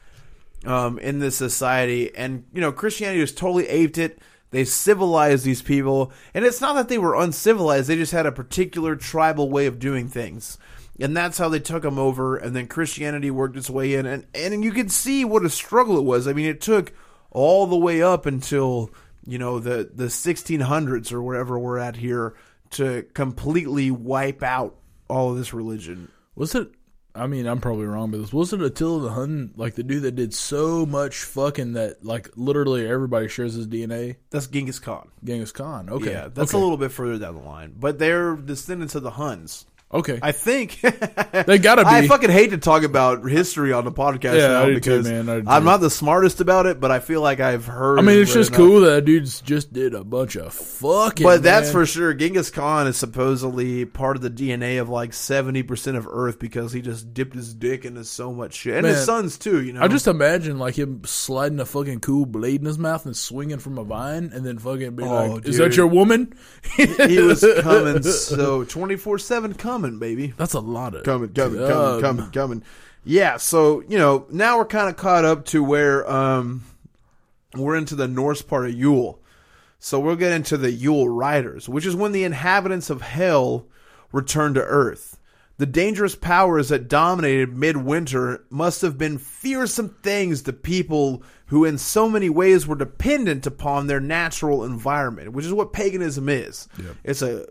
um, 0.64 0.98
in 0.98 1.20
this 1.20 1.36
society, 1.36 2.14
and 2.14 2.44
you 2.52 2.60
know 2.60 2.72
Christianity 2.72 3.20
just 3.20 3.38
totally 3.38 3.68
aped 3.68 3.98
it. 3.98 4.18
They 4.50 4.64
civilized 4.64 5.44
these 5.44 5.62
people, 5.62 6.12
and 6.34 6.44
it's 6.44 6.60
not 6.60 6.74
that 6.74 6.88
they 6.88 6.98
were 6.98 7.14
uncivilized; 7.14 7.88
they 7.88 7.96
just 7.96 8.12
had 8.12 8.26
a 8.26 8.32
particular 8.32 8.96
tribal 8.96 9.50
way 9.50 9.66
of 9.66 9.78
doing 9.78 10.08
things, 10.08 10.58
and 10.98 11.16
that's 11.16 11.38
how 11.38 11.48
they 11.48 11.60
took 11.60 11.82
them 11.82 11.98
over. 11.98 12.36
And 12.36 12.56
then 12.56 12.66
Christianity 12.66 13.30
worked 13.30 13.56
its 13.56 13.70
way 13.70 13.94
in, 13.94 14.06
and 14.06 14.26
and 14.34 14.64
you 14.64 14.72
can 14.72 14.88
see 14.88 15.24
what 15.24 15.44
a 15.44 15.50
struggle 15.50 15.98
it 15.98 16.04
was. 16.04 16.26
I 16.26 16.32
mean, 16.32 16.46
it 16.46 16.60
took 16.60 16.92
all 17.30 17.66
the 17.66 17.76
way 17.76 18.02
up 18.02 18.26
until 18.26 18.90
you 19.30 19.38
know 19.38 19.58
the 19.60 19.88
the 19.94 20.06
1600s 20.06 21.12
or 21.12 21.22
wherever 21.22 21.58
we're 21.58 21.78
at 21.78 21.96
here 21.96 22.34
to 22.70 23.02
completely 23.14 23.90
wipe 23.90 24.42
out 24.42 24.76
all 25.08 25.30
of 25.30 25.36
this 25.38 25.52
religion. 25.54 26.10
Was 26.34 26.54
it? 26.54 26.68
I 27.12 27.26
mean, 27.26 27.46
I'm 27.46 27.60
probably 27.60 27.86
wrong, 27.86 28.12
but 28.12 28.18
this 28.20 28.32
was 28.32 28.52
it 28.52 28.62
Attila 28.62 29.00
the 29.00 29.10
Hun, 29.10 29.52
like 29.56 29.74
the 29.74 29.82
dude 29.82 30.04
that 30.04 30.14
did 30.14 30.32
so 30.32 30.86
much 30.86 31.16
fucking 31.24 31.72
that, 31.72 32.04
like 32.04 32.30
literally 32.36 32.86
everybody 32.88 33.26
shares 33.26 33.54
his 33.54 33.66
DNA. 33.66 34.16
That's 34.30 34.46
Genghis 34.46 34.78
Khan. 34.78 35.08
Genghis 35.24 35.50
Khan. 35.50 35.90
Okay, 35.90 36.12
Yeah, 36.12 36.28
that's 36.28 36.54
okay. 36.54 36.58
a 36.58 36.62
little 36.62 36.76
bit 36.76 36.92
further 36.92 37.18
down 37.18 37.34
the 37.34 37.42
line. 37.42 37.74
But 37.76 37.98
they're 37.98 38.36
descendants 38.36 38.94
of 38.94 39.02
the 39.02 39.10
Huns. 39.10 39.66
Okay, 39.92 40.20
I 40.22 40.30
think 40.30 40.80
they 41.46 41.58
gotta 41.58 41.82
be. 41.82 41.88
I 41.90 42.06
fucking 42.06 42.30
hate 42.30 42.50
to 42.50 42.58
talk 42.58 42.84
about 42.84 43.28
history 43.28 43.72
on 43.72 43.84
the 43.84 43.90
podcast 43.90 44.36
Yeah, 44.36 44.48
now 44.48 44.62
I 44.62 44.66
do 44.66 44.74
too, 44.74 44.80
because 44.80 45.10
man. 45.10 45.28
I 45.28 45.40
do 45.40 45.48
I'm 45.48 45.64
not 45.64 45.78
the 45.78 45.90
smartest 45.90 46.40
about 46.40 46.66
it, 46.66 46.78
but 46.78 46.92
I 46.92 47.00
feel 47.00 47.20
like 47.22 47.40
I've 47.40 47.66
heard. 47.66 47.98
I 47.98 48.02
mean, 48.02 48.22
it's 48.22 48.32
just 48.32 48.50
enough. 48.50 48.58
cool 48.58 48.80
that 48.82 49.04
dude's 49.04 49.40
just 49.40 49.72
did 49.72 49.94
a 49.94 50.04
bunch 50.04 50.36
of 50.36 50.54
fucking. 50.54 51.24
But 51.24 51.42
that's 51.42 51.66
man. 51.66 51.72
for 51.72 51.86
sure. 51.86 52.14
Genghis 52.14 52.50
Khan 52.50 52.86
is 52.86 52.98
supposedly 52.98 53.84
part 53.84 54.14
of 54.14 54.22
the 54.22 54.30
DNA 54.30 54.80
of 54.80 54.88
like 54.88 55.12
seventy 55.12 55.64
percent 55.64 55.96
of 55.96 56.06
Earth 56.08 56.38
because 56.38 56.72
he 56.72 56.82
just 56.82 57.12
dipped 57.12 57.34
his 57.34 57.52
dick 57.52 57.84
into 57.84 58.04
so 58.04 58.32
much 58.32 58.54
shit, 58.54 58.76
and 58.76 58.86
his 58.86 59.04
sons 59.04 59.38
too. 59.38 59.60
You 59.60 59.72
know, 59.72 59.82
I 59.82 59.88
just 59.88 60.06
imagine 60.06 60.60
like 60.60 60.76
him 60.76 61.02
sliding 61.04 61.58
a 61.58 61.66
fucking 61.66 61.98
cool 61.98 62.26
blade 62.26 62.60
in 62.60 62.66
his 62.66 62.78
mouth 62.78 63.06
and 63.06 63.16
swinging 63.16 63.58
from 63.58 63.76
a 63.76 63.82
vine, 63.82 64.30
and 64.32 64.46
then 64.46 64.56
fucking 64.58 64.94
being 64.94 65.08
Oh, 65.10 65.32
like, 65.34 65.46
"Is 65.46 65.56
that 65.56 65.76
your 65.76 65.88
woman?" 65.88 66.32
he 66.76 67.18
was 67.20 67.44
coming 67.62 68.04
so 68.04 68.62
twenty 68.62 68.94
four 68.94 69.18
seven 69.18 69.52
coming, 69.54 69.79
baby. 69.98 70.34
That's 70.36 70.54
a 70.54 70.60
lot 70.60 70.94
of 70.94 71.02
coming, 71.04 71.30
coming, 71.32 71.58
coming, 71.58 71.72
Um, 71.72 72.00
coming, 72.00 72.30
coming. 72.30 72.62
Yeah, 73.04 73.38
so 73.38 73.82
you 73.88 73.98
know 73.98 74.26
now 74.30 74.58
we're 74.58 74.66
kind 74.66 74.88
of 74.88 74.96
caught 74.96 75.24
up 75.24 75.46
to 75.46 75.64
where 75.64 76.08
um 76.10 76.62
we're 77.56 77.76
into 77.76 77.94
the 77.96 78.08
Norse 78.08 78.42
part 78.42 78.66
of 78.66 78.74
Yule. 78.74 79.18
So 79.78 79.98
we'll 79.98 80.16
get 80.16 80.32
into 80.32 80.56
the 80.58 80.70
Yule 80.70 81.08
Riders, 81.08 81.68
which 81.68 81.86
is 81.86 81.96
when 81.96 82.12
the 82.12 82.24
inhabitants 82.24 82.90
of 82.90 83.00
Hell 83.00 83.66
return 84.12 84.54
to 84.54 84.62
Earth. 84.62 85.16
The 85.56 85.66
dangerous 85.66 86.14
powers 86.14 86.68
that 86.68 86.88
dominated 86.88 87.56
midwinter 87.56 88.44
must 88.50 88.80
have 88.82 88.96
been 88.96 89.18
fearsome 89.18 89.94
things 90.02 90.42
to 90.42 90.52
people 90.54 91.22
who, 91.46 91.64
in 91.66 91.76
so 91.76 92.08
many 92.08 92.30
ways, 92.30 92.66
were 92.66 92.76
dependent 92.76 93.46
upon 93.46 93.86
their 93.86 94.00
natural 94.00 94.64
environment, 94.64 95.32
which 95.32 95.44
is 95.44 95.52
what 95.52 95.72
paganism 95.74 96.28
is. 96.28 96.68
It's 97.04 97.20
a 97.20 97.46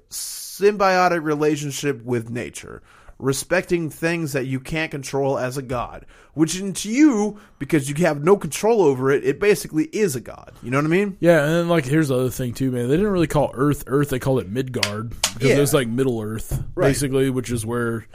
symbiotic 0.60 1.24
relationship 1.24 2.03
with 2.03 2.30
nature, 2.30 2.82
respecting 3.18 3.89
things 3.89 4.34
that 4.34 4.45
you 4.45 4.60
can't 4.60 4.91
control 4.91 5.38
as 5.38 5.57
a 5.57 5.62
god, 5.62 6.05
which 6.34 6.57
to 6.57 6.89
you, 6.89 7.39
because 7.60 7.89
you 7.89 7.95
have 8.05 8.24
no 8.24 8.38
control 8.38 8.82
over 8.82 9.12
it, 9.12 9.24
it 9.26 9.39
basically 9.39 9.86
is 9.86 10.16
a 10.16 10.22
god. 10.22 10.53
You 10.64 10.72
know 10.72 10.78
what 10.78 10.86
I 10.86 10.89
mean? 10.89 11.18
Yeah, 11.20 11.43
and 11.43 11.53
then 11.53 11.70
like 11.70 11.86
here's 11.86 12.07
the 12.10 12.16
other 12.16 12.30
thing 12.30 12.53
too, 12.53 12.72
man. 12.72 12.88
They 12.88 12.95
didn't 12.97 13.12
really 13.12 13.28
call 13.28 13.51
Earth 13.53 13.84
Earth; 13.88 14.10
they 14.10 14.20
called 14.20 14.39
it 14.41 14.49
Midgard 14.49 15.10
because 15.34 15.49
Yeah. 15.49 15.57
it 15.57 15.60
was 15.60 15.74
like 15.74 15.88
Middle 15.88 16.22
Earth, 16.22 16.64
Right. 16.76 16.88
basically, 16.88 17.30
which 17.30 17.51
is 17.51 17.66
where 17.66 18.05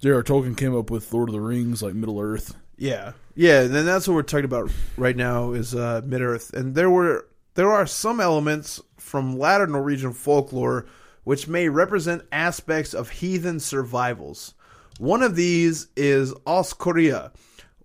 J.R. 0.00 0.22
Tolkien 0.24 0.56
came 0.56 0.76
up 0.76 0.90
with 0.90 1.12
Lord 1.12 1.28
of 1.28 1.34
the 1.34 1.40
Rings, 1.40 1.82
like 1.82 1.94
Middle 1.94 2.20
Earth. 2.20 2.56
Yeah, 2.76 3.12
yeah, 3.36 3.60
and 3.60 3.72
then 3.72 3.84
that's 3.86 4.08
what 4.08 4.14
we're 4.14 4.22
talking 4.22 4.44
about 4.46 4.68
right 4.96 5.14
now 5.16 5.52
is 5.52 5.72
uh, 5.74 6.00
Mid 6.04 6.20
Earth, 6.20 6.52
and 6.52 6.74
there 6.74 6.90
were 6.90 7.26
there 7.54 7.70
are 7.70 7.86
some 7.86 8.18
elements 8.18 8.80
from 8.96 9.38
latter 9.38 9.66
Norwegian 9.68 10.12
folklore 10.14 10.86
which 11.24 11.48
may 11.48 11.68
represent 11.68 12.26
aspects 12.32 12.94
of 12.94 13.10
heathen 13.10 13.60
survivals. 13.60 14.54
One 14.98 15.22
of 15.22 15.36
these 15.36 15.88
is 15.96 16.32
Oskoreia, 16.46 17.32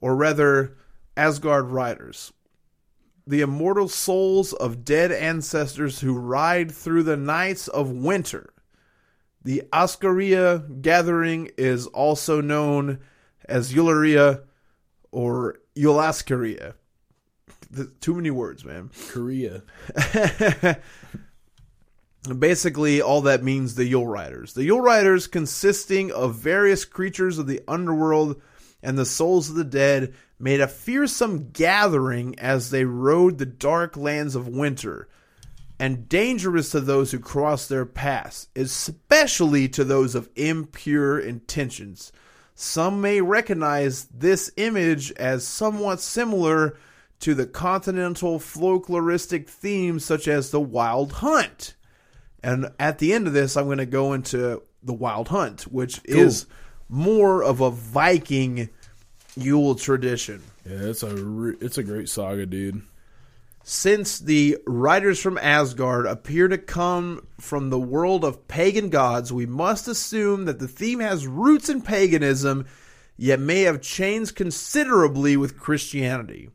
or 0.01 0.15
rather 0.15 0.77
Asgard 1.15 1.69
riders, 1.69 2.33
the 3.25 3.41
immortal 3.41 3.87
souls 3.87 4.53
of 4.53 4.85
dead 4.85 5.11
ancestors 5.11 5.99
who 5.99 6.17
ride 6.17 6.71
through 6.71 7.03
the 7.03 7.17
nights 7.17 7.67
of 7.67 7.91
winter. 7.91 8.53
The 9.43 9.63
Askaria 9.71 10.81
gathering 10.81 11.51
is 11.57 11.87
also 11.87 12.41
known 12.41 12.99
as 13.45 13.73
Eularia 13.73 14.43
or 15.11 15.57
Eulaskaria. 15.75 16.73
Too 17.99 18.13
many 18.13 18.31
words, 18.31 18.63
man. 18.63 18.91
Korea. 19.09 19.63
Basically, 22.39 23.01
all 23.01 23.21
that 23.21 23.43
means 23.43 23.75
the 23.75 23.85
Yule 23.85 24.07
Riders. 24.07 24.53
The 24.53 24.65
Yule 24.65 24.81
Riders, 24.81 25.27
consisting 25.27 26.11
of 26.11 26.35
various 26.35 26.83
creatures 26.83 27.37
of 27.37 27.47
the 27.47 27.61
underworld 27.67 28.41
and 28.83 28.97
the 28.97 29.05
souls 29.05 29.49
of 29.49 29.55
the 29.55 29.63
dead, 29.63 30.13
made 30.39 30.61
a 30.61 30.67
fearsome 30.67 31.51
gathering 31.51 32.37
as 32.39 32.69
they 32.69 32.85
rode 32.85 33.37
the 33.37 33.45
dark 33.45 33.97
lands 33.97 34.35
of 34.35 34.47
winter, 34.47 35.07
and 35.79 36.09
dangerous 36.09 36.71
to 36.71 36.79
those 36.79 37.11
who 37.11 37.19
cross 37.19 37.67
their 37.67 37.85
paths, 37.85 38.47
especially 38.55 39.69
to 39.69 39.83
those 39.83 40.15
of 40.15 40.29
impure 40.35 41.19
intentions. 41.19 42.11
Some 42.55 43.01
may 43.01 43.21
recognize 43.21 44.05
this 44.05 44.51
image 44.57 45.11
as 45.13 45.47
somewhat 45.47 46.01
similar 46.01 46.75
to 47.19 47.35
the 47.35 47.45
continental 47.45 48.39
folkloristic 48.39 49.47
themes 49.47 50.03
such 50.03 50.27
as 50.27 50.49
the 50.49 50.59
Wild 50.59 51.13
Hunt. 51.13 51.75
And 52.47 52.71
at 52.79 52.99
the 52.99 53.11
end 53.11 53.27
of 53.27 53.33
this, 53.33 53.57
I'm 53.57 53.65
going 53.65 53.79
to 53.79 53.85
go 53.85 54.13
into 54.13 54.63
the 54.81 54.93
Wild 54.93 55.27
Hunt, 55.27 55.63
which 55.63 55.99
is 56.05 56.45
more 56.87 57.43
of 57.43 57.59
a 57.59 57.69
Viking 57.69 58.69
Yule 59.35 59.75
tradition. 59.75 60.41
Yeah, 60.65 60.77
it's 60.83 61.03
a 61.03 61.13
re- 61.13 61.57
it's 61.59 61.77
a 61.77 61.83
great 61.83 62.07
saga, 62.07 62.45
dude. 62.45 62.83
Since 63.63 64.19
the 64.19 64.59
riders 64.65 65.19
from 65.19 65.37
Asgard 65.37 66.05
appear 66.05 66.47
to 66.47 66.57
come 66.57 67.27
from 67.37 67.69
the 67.69 67.77
world 67.77 68.23
of 68.23 68.47
pagan 68.47 68.89
gods, 68.89 69.33
we 69.33 69.45
must 69.45 69.89
assume 69.89 70.45
that 70.45 70.59
the 70.59 70.69
theme 70.69 71.01
has 71.01 71.27
roots 71.27 71.67
in 71.67 71.81
paganism, 71.81 72.65
yet 73.17 73.41
may 73.41 73.63
have 73.63 73.81
changed 73.81 74.37
considerably 74.37 75.35
with 75.35 75.59
Christianity. 75.59 76.49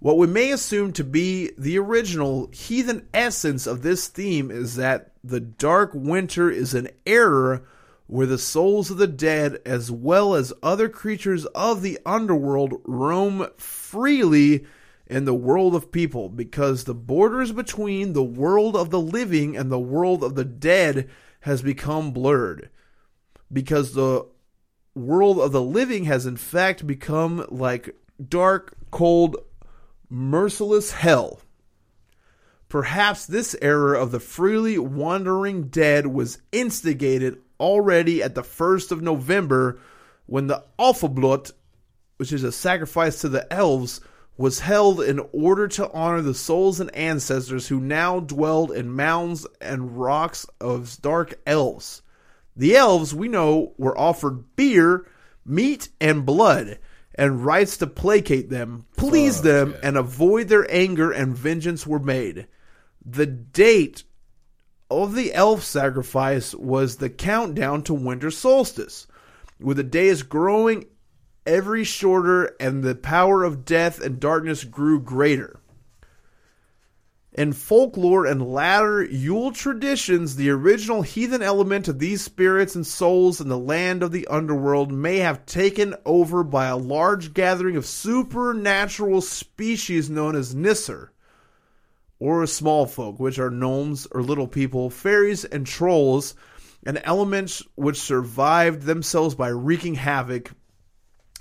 What 0.00 0.16
we 0.16 0.28
may 0.28 0.52
assume 0.52 0.92
to 0.92 1.04
be 1.04 1.50
the 1.58 1.78
original 1.78 2.48
heathen 2.52 3.08
essence 3.12 3.66
of 3.66 3.82
this 3.82 4.06
theme 4.06 4.50
is 4.50 4.76
that 4.76 5.10
the 5.24 5.40
dark 5.40 5.90
winter 5.92 6.48
is 6.50 6.72
an 6.72 6.88
era 7.04 7.62
where 8.06 8.26
the 8.26 8.38
souls 8.38 8.90
of 8.90 8.96
the 8.96 9.08
dead, 9.08 9.60
as 9.66 9.90
well 9.90 10.34
as 10.34 10.52
other 10.62 10.88
creatures 10.88 11.44
of 11.46 11.82
the 11.82 11.98
underworld, 12.06 12.80
roam 12.84 13.48
freely 13.58 14.64
in 15.08 15.24
the 15.24 15.34
world 15.34 15.74
of 15.74 15.92
people, 15.92 16.28
because 16.28 16.84
the 16.84 16.94
borders 16.94 17.52
between 17.52 18.12
the 18.12 18.22
world 18.22 18.76
of 18.76 18.90
the 18.90 19.00
living 19.00 19.56
and 19.56 19.70
the 19.70 19.78
world 19.78 20.22
of 20.22 20.36
the 20.36 20.44
dead 20.44 21.10
has 21.40 21.60
become 21.60 22.12
blurred. 22.12 22.70
Because 23.52 23.92
the 23.92 24.26
world 24.94 25.38
of 25.38 25.52
the 25.52 25.62
living 25.62 26.04
has 26.04 26.24
in 26.24 26.36
fact 26.36 26.86
become 26.86 27.44
like 27.50 27.94
dark, 28.26 28.74
cold, 28.90 29.36
merciless 30.10 30.92
hell. 30.92 31.40
Perhaps 32.68 33.26
this 33.26 33.56
error 33.62 33.94
of 33.94 34.10
the 34.10 34.20
freely 34.20 34.78
wandering 34.78 35.68
dead 35.68 36.06
was 36.06 36.40
instigated 36.52 37.38
already 37.58 38.22
at 38.22 38.34
the 38.34 38.42
1st 38.42 38.92
of 38.92 39.02
November 39.02 39.80
when 40.26 40.46
the 40.46 40.62
Álfablót, 40.78 41.52
which 42.18 42.32
is 42.32 42.44
a 42.44 42.52
sacrifice 42.52 43.20
to 43.20 43.28
the 43.28 43.50
elves, 43.52 44.00
was 44.36 44.60
held 44.60 45.00
in 45.00 45.20
order 45.32 45.66
to 45.66 45.90
honor 45.92 46.22
the 46.22 46.34
souls 46.34 46.78
and 46.78 46.94
ancestors 46.94 47.66
who 47.66 47.80
now 47.80 48.20
dwelled 48.20 48.70
in 48.70 48.90
mounds 48.90 49.46
and 49.60 49.98
rocks 49.98 50.46
of 50.60 51.00
dark 51.02 51.40
elves. 51.46 52.02
The 52.54 52.76
elves, 52.76 53.14
we 53.14 53.28
know, 53.28 53.72
were 53.78 53.98
offered 53.98 54.54
beer, 54.54 55.06
meat, 55.44 55.88
and 56.00 56.24
blood, 56.24 56.78
and 57.18 57.44
rites 57.44 57.76
to 57.78 57.86
placate 57.86 58.48
them, 58.48 58.86
please 58.96 59.36
Fuck, 59.38 59.44
them, 59.44 59.70
yeah. 59.72 59.78
and 59.82 59.96
avoid 59.98 60.48
their 60.48 60.70
anger, 60.72 61.10
and 61.10 61.36
vengeance 61.36 61.84
were 61.86 61.98
made. 61.98 62.46
The 63.04 63.26
date 63.26 64.04
of 64.88 65.14
the 65.14 65.34
elf 65.34 65.64
sacrifice 65.64 66.54
was 66.54 66.96
the 66.96 67.10
countdown 67.10 67.82
to 67.82 67.94
winter 67.94 68.30
solstice, 68.30 69.08
with 69.58 69.76
the 69.76 69.82
days 69.82 70.22
growing 70.22 70.86
every 71.44 71.82
shorter 71.82 72.54
and 72.60 72.84
the 72.84 72.94
power 72.94 73.42
of 73.42 73.64
death 73.64 74.00
and 74.00 74.20
darkness 74.20 74.62
grew 74.62 75.00
greater. 75.00 75.60
In 77.38 77.52
folklore 77.52 78.26
and 78.26 78.42
latter 78.52 79.00
Yule 79.00 79.52
traditions, 79.52 80.34
the 80.34 80.50
original 80.50 81.02
heathen 81.02 81.40
element 81.40 81.86
of 81.86 82.00
these 82.00 82.20
spirits 82.20 82.74
and 82.74 82.84
souls 82.84 83.40
in 83.40 83.48
the 83.48 83.56
land 83.56 84.02
of 84.02 84.10
the 84.10 84.26
underworld 84.26 84.90
may 84.90 85.18
have 85.18 85.46
taken 85.46 85.94
over 86.04 86.42
by 86.42 86.66
a 86.66 86.76
large 86.76 87.34
gathering 87.34 87.76
of 87.76 87.86
supernatural 87.86 89.20
species 89.20 90.10
known 90.10 90.34
as 90.34 90.52
Nisser, 90.52 91.10
or 92.18 92.44
small 92.44 92.86
folk, 92.86 93.20
which 93.20 93.38
are 93.38 93.52
gnomes 93.52 94.08
or 94.10 94.20
little 94.20 94.48
people, 94.48 94.90
fairies, 94.90 95.44
and 95.44 95.64
trolls, 95.64 96.34
and 96.84 97.00
elements 97.04 97.62
which 97.76 98.00
survived 98.00 98.82
themselves 98.82 99.36
by 99.36 99.46
wreaking 99.46 99.94
havoc. 99.94 100.50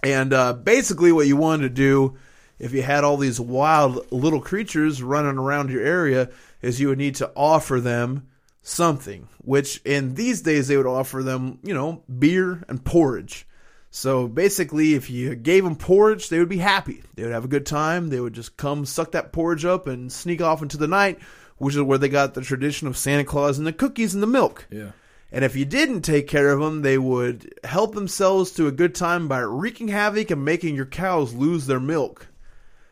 And 0.03 0.31
uh, 0.31 0.53
basically, 0.53 1.11
what 1.11 1.25
you 1.25 1.37
wanted 1.37 1.63
to 1.63 1.69
do, 1.69 2.17
if 2.59 2.73
you 2.73 2.81
had 2.81 3.03
all 3.03 3.17
these 3.17 3.39
wild 3.39 4.11
little 4.11 4.41
creatures 4.41 5.03
running 5.03 5.37
around 5.37 5.69
your 5.69 5.83
area, 5.83 6.29
is 6.61 6.79
you 6.79 6.89
would 6.89 6.97
need 6.97 7.15
to 7.15 7.31
offer 7.35 7.79
them 7.79 8.27
something. 8.61 9.27
Which 9.43 9.81
in 9.85 10.15
these 10.15 10.41
days 10.41 10.67
they 10.67 10.77
would 10.77 10.87
offer 10.87 11.23
them, 11.23 11.59
you 11.63 11.73
know, 11.73 12.03
beer 12.19 12.63
and 12.67 12.83
porridge. 12.83 13.47
So 13.89 14.27
basically, 14.27 14.93
if 14.93 15.09
you 15.09 15.35
gave 15.35 15.63
them 15.63 15.75
porridge, 15.75 16.29
they 16.29 16.39
would 16.39 16.49
be 16.49 16.57
happy. 16.57 17.03
They 17.15 17.23
would 17.23 17.31
have 17.31 17.45
a 17.45 17.49
good 17.49 17.65
time. 17.65 18.09
They 18.09 18.19
would 18.19 18.33
just 18.33 18.57
come 18.57 18.85
suck 18.85 19.13
that 19.13 19.31
porridge 19.31 19.65
up 19.65 19.87
and 19.87 20.11
sneak 20.11 20.41
off 20.41 20.61
into 20.61 20.77
the 20.77 20.87
night, 20.87 21.19
which 21.57 21.75
is 21.75 21.81
where 21.81 21.97
they 21.97 22.09
got 22.09 22.33
the 22.33 22.41
tradition 22.41 22.87
of 22.87 22.97
Santa 22.97 23.23
Claus 23.23 23.57
and 23.57 23.65
the 23.65 23.73
cookies 23.73 24.13
and 24.13 24.21
the 24.21 24.27
milk. 24.27 24.67
Yeah. 24.69 24.91
And 25.31 25.43
if 25.43 25.55
you 25.55 25.65
didn't 25.65 26.01
take 26.01 26.27
care 26.27 26.51
of 26.51 26.59
them, 26.59 26.81
they 26.81 26.97
would 26.97 27.53
help 27.63 27.95
themselves 27.95 28.51
to 28.51 28.67
a 28.67 28.71
good 28.71 28.95
time 28.95 29.27
by 29.27 29.39
wreaking 29.39 29.89
havoc 29.89 30.31
and 30.31 30.45
making 30.45 30.75
your 30.75 30.85
cows 30.85 31.33
lose 31.33 31.65
their 31.67 31.79
milk. 31.79 32.27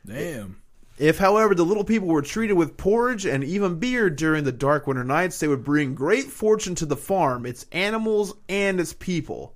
Damn. 0.05 0.61
If, 0.97 1.17
however, 1.17 1.53
the 1.53 1.65
little 1.65 1.83
people 1.83 2.07
were 2.07 2.21
treated 2.21 2.53
with 2.53 2.77
porridge 2.77 3.25
and 3.25 3.43
even 3.43 3.79
beer 3.79 4.09
during 4.09 4.45
the 4.45 4.51
dark 4.53 4.87
winter 4.87 5.03
nights, 5.03 5.39
they 5.39 5.47
would 5.47 5.63
bring 5.63 5.93
great 5.93 6.25
fortune 6.25 6.73
to 6.75 6.85
the 6.85 6.95
farm, 6.95 7.45
its 7.45 7.65
animals, 7.71 8.33
and 8.47 8.79
its 8.79 8.93
people. 8.93 9.55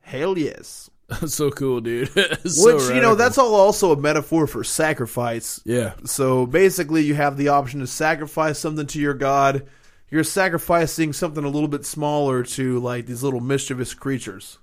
Hell 0.00 0.36
yes. 0.36 0.90
So 1.26 1.50
cool, 1.50 1.80
dude. 1.80 2.08
so 2.48 2.76
Which, 2.76 2.94
you 2.94 3.00
know, 3.00 3.16
that's 3.16 3.36
all 3.36 3.56
also 3.56 3.90
a 3.90 3.96
metaphor 3.96 4.46
for 4.46 4.62
sacrifice. 4.62 5.60
yeah. 5.64 5.94
So 6.04 6.46
basically, 6.46 7.02
you 7.02 7.14
have 7.14 7.36
the 7.36 7.48
option 7.48 7.80
to 7.80 7.88
sacrifice 7.88 8.60
something 8.60 8.86
to 8.86 9.00
your 9.00 9.14
god. 9.14 9.66
You're 10.08 10.22
sacrificing 10.22 11.12
something 11.12 11.42
a 11.42 11.48
little 11.48 11.66
bit 11.66 11.84
smaller 11.84 12.44
to 12.44 12.78
like 12.78 13.06
these 13.06 13.24
little 13.24 13.40
mischievous 13.40 13.92
creatures. 13.92 14.58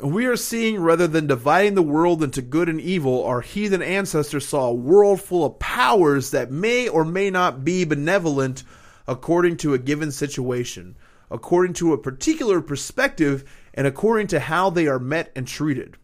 We 0.00 0.26
are 0.26 0.36
seeing 0.36 0.80
rather 0.80 1.08
than 1.08 1.26
dividing 1.26 1.74
the 1.74 1.82
world 1.82 2.22
into 2.22 2.40
good 2.40 2.68
and 2.68 2.80
evil, 2.80 3.24
our 3.24 3.40
heathen 3.40 3.82
ancestors 3.82 4.46
saw 4.46 4.68
a 4.68 4.74
world 4.74 5.20
full 5.20 5.44
of 5.44 5.58
powers 5.58 6.30
that 6.30 6.52
may 6.52 6.88
or 6.88 7.04
may 7.04 7.30
not 7.30 7.64
be 7.64 7.84
benevolent 7.84 8.62
according 9.08 9.56
to 9.58 9.74
a 9.74 9.78
given 9.78 10.12
situation, 10.12 10.96
according 11.30 11.72
to 11.74 11.92
a 11.92 11.98
particular 11.98 12.60
perspective, 12.60 13.44
and 13.74 13.86
according 13.86 14.28
to 14.28 14.38
how 14.38 14.70
they 14.70 14.86
are 14.86 15.00
met 15.00 15.32
and 15.34 15.48
treated 15.48 15.96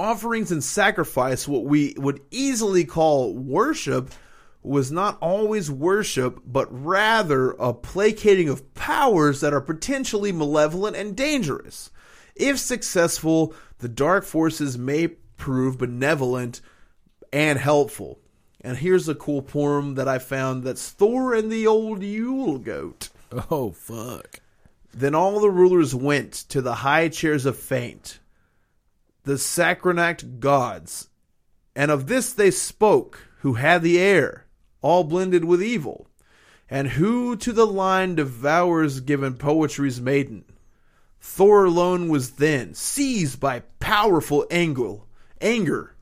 offerings 0.00 0.50
and 0.50 0.64
sacrifice, 0.64 1.46
what 1.46 1.64
we 1.64 1.94
would 1.98 2.20
easily 2.30 2.84
call 2.84 3.34
worship, 3.34 4.10
was 4.62 4.90
not 4.90 5.18
always 5.20 5.70
worship, 5.70 6.40
but 6.46 6.66
rather 6.70 7.50
a 7.52 7.72
placating 7.72 8.48
of 8.48 8.74
powers 8.74 9.40
that 9.40 9.52
are 9.52 9.60
potentially 9.60 10.32
malevolent 10.32 10.96
and 10.96 11.16
dangerous. 11.16 11.90
If 12.40 12.58
successful, 12.58 13.54
the 13.78 13.88
dark 13.88 14.24
forces 14.24 14.78
may 14.78 15.08
prove 15.08 15.78
benevolent 15.78 16.60
and 17.32 17.58
helpful. 17.58 18.18
And 18.62 18.78
here's 18.78 19.08
a 19.08 19.14
cool 19.14 19.42
poem 19.42 19.94
that 19.94 20.08
I 20.08 20.18
found 20.18 20.64
that's 20.64 20.90
Thor 20.90 21.34
and 21.34 21.52
the 21.52 21.66
old 21.66 22.02
Yule 22.02 22.58
goat. 22.58 23.10
Oh 23.50 23.70
fuck. 23.70 24.40
Then 24.92 25.14
all 25.14 25.38
the 25.38 25.50
rulers 25.50 25.94
went 25.94 26.32
to 26.48 26.60
the 26.60 26.76
high 26.76 27.08
chairs 27.08 27.46
of 27.46 27.56
Fate, 27.56 28.18
the 29.22 29.38
Sacronact 29.38 30.40
gods, 30.40 31.08
and 31.76 31.90
of 31.90 32.08
this 32.08 32.32
they 32.32 32.50
spoke, 32.50 33.28
who 33.38 33.54
had 33.54 33.82
the 33.82 34.00
air, 34.00 34.46
all 34.80 35.04
blended 35.04 35.44
with 35.44 35.62
evil, 35.62 36.08
and 36.68 36.88
who 36.88 37.36
to 37.36 37.52
the 37.52 37.66
line 37.66 38.16
devours 38.16 39.00
given 39.00 39.34
poetry's 39.34 40.00
maiden. 40.00 40.44
Thor 41.20 41.64
alone 41.64 42.08
was 42.08 42.32
then 42.32 42.74
seized 42.74 43.40
by 43.40 43.60
powerful 43.78 44.46
anger. 44.50 44.96
Anger. 45.40 45.94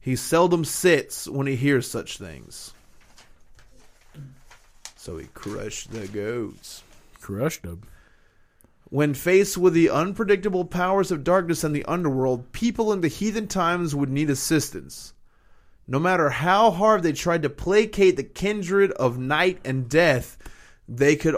He 0.00 0.16
seldom 0.16 0.64
sits 0.64 1.28
when 1.28 1.46
he 1.46 1.56
hears 1.56 1.90
such 1.90 2.18
things. 2.18 2.72
So 4.96 5.18
he 5.18 5.26
crushed 5.34 5.92
the 5.92 6.06
goats. 6.08 6.82
Crushed 7.20 7.62
them. 7.62 7.82
When 8.84 9.14
faced 9.14 9.56
with 9.56 9.72
the 9.72 9.90
unpredictable 9.90 10.64
powers 10.64 11.12
of 11.12 11.22
darkness 11.22 11.62
and 11.62 11.74
the 11.74 11.84
underworld, 11.84 12.52
people 12.52 12.92
in 12.92 13.00
the 13.00 13.08
heathen 13.08 13.46
times 13.46 13.94
would 13.94 14.10
need 14.10 14.30
assistance. 14.30 15.14
No 15.86 15.98
matter 15.98 16.30
how 16.30 16.70
hard 16.70 17.02
they 17.02 17.12
tried 17.12 17.42
to 17.42 17.50
placate 17.50 18.16
the 18.16 18.24
kindred 18.24 18.92
of 18.92 19.18
night 19.18 19.60
and 19.64 19.88
death, 19.88 20.38
they 20.88 21.16
could 21.16 21.36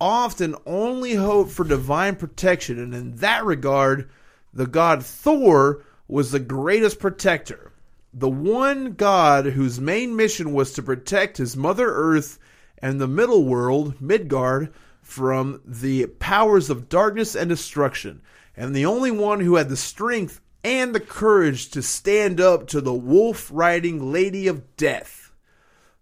often 0.00 0.54
only 0.66 1.14
hope 1.14 1.50
for 1.50 1.64
divine 1.64 2.16
protection, 2.16 2.78
and 2.78 2.94
in 2.94 3.16
that 3.16 3.44
regard, 3.44 4.08
the 4.52 4.66
god 4.66 5.04
Thor 5.04 5.84
was 6.08 6.30
the 6.30 6.40
greatest 6.40 6.98
protector. 6.98 7.72
The 8.12 8.28
one 8.28 8.92
god 8.92 9.46
whose 9.46 9.80
main 9.80 10.14
mission 10.14 10.52
was 10.52 10.72
to 10.74 10.82
protect 10.82 11.38
his 11.38 11.56
Mother 11.56 11.88
Earth 11.88 12.38
and 12.78 13.00
the 13.00 13.08
middle 13.08 13.44
world, 13.44 14.00
Midgard, 14.00 14.72
from 15.02 15.60
the 15.64 16.06
powers 16.06 16.70
of 16.70 16.88
darkness 16.88 17.34
and 17.34 17.48
destruction, 17.48 18.22
and 18.56 18.74
the 18.74 18.86
only 18.86 19.10
one 19.10 19.40
who 19.40 19.56
had 19.56 19.68
the 19.68 19.76
strength 19.76 20.40
and 20.62 20.94
the 20.94 21.00
courage 21.00 21.70
to 21.70 21.82
stand 21.82 22.40
up 22.40 22.66
to 22.68 22.80
the 22.80 22.94
wolf 22.94 23.50
riding 23.52 24.12
Lady 24.12 24.46
of 24.46 24.76
Death. 24.76 25.32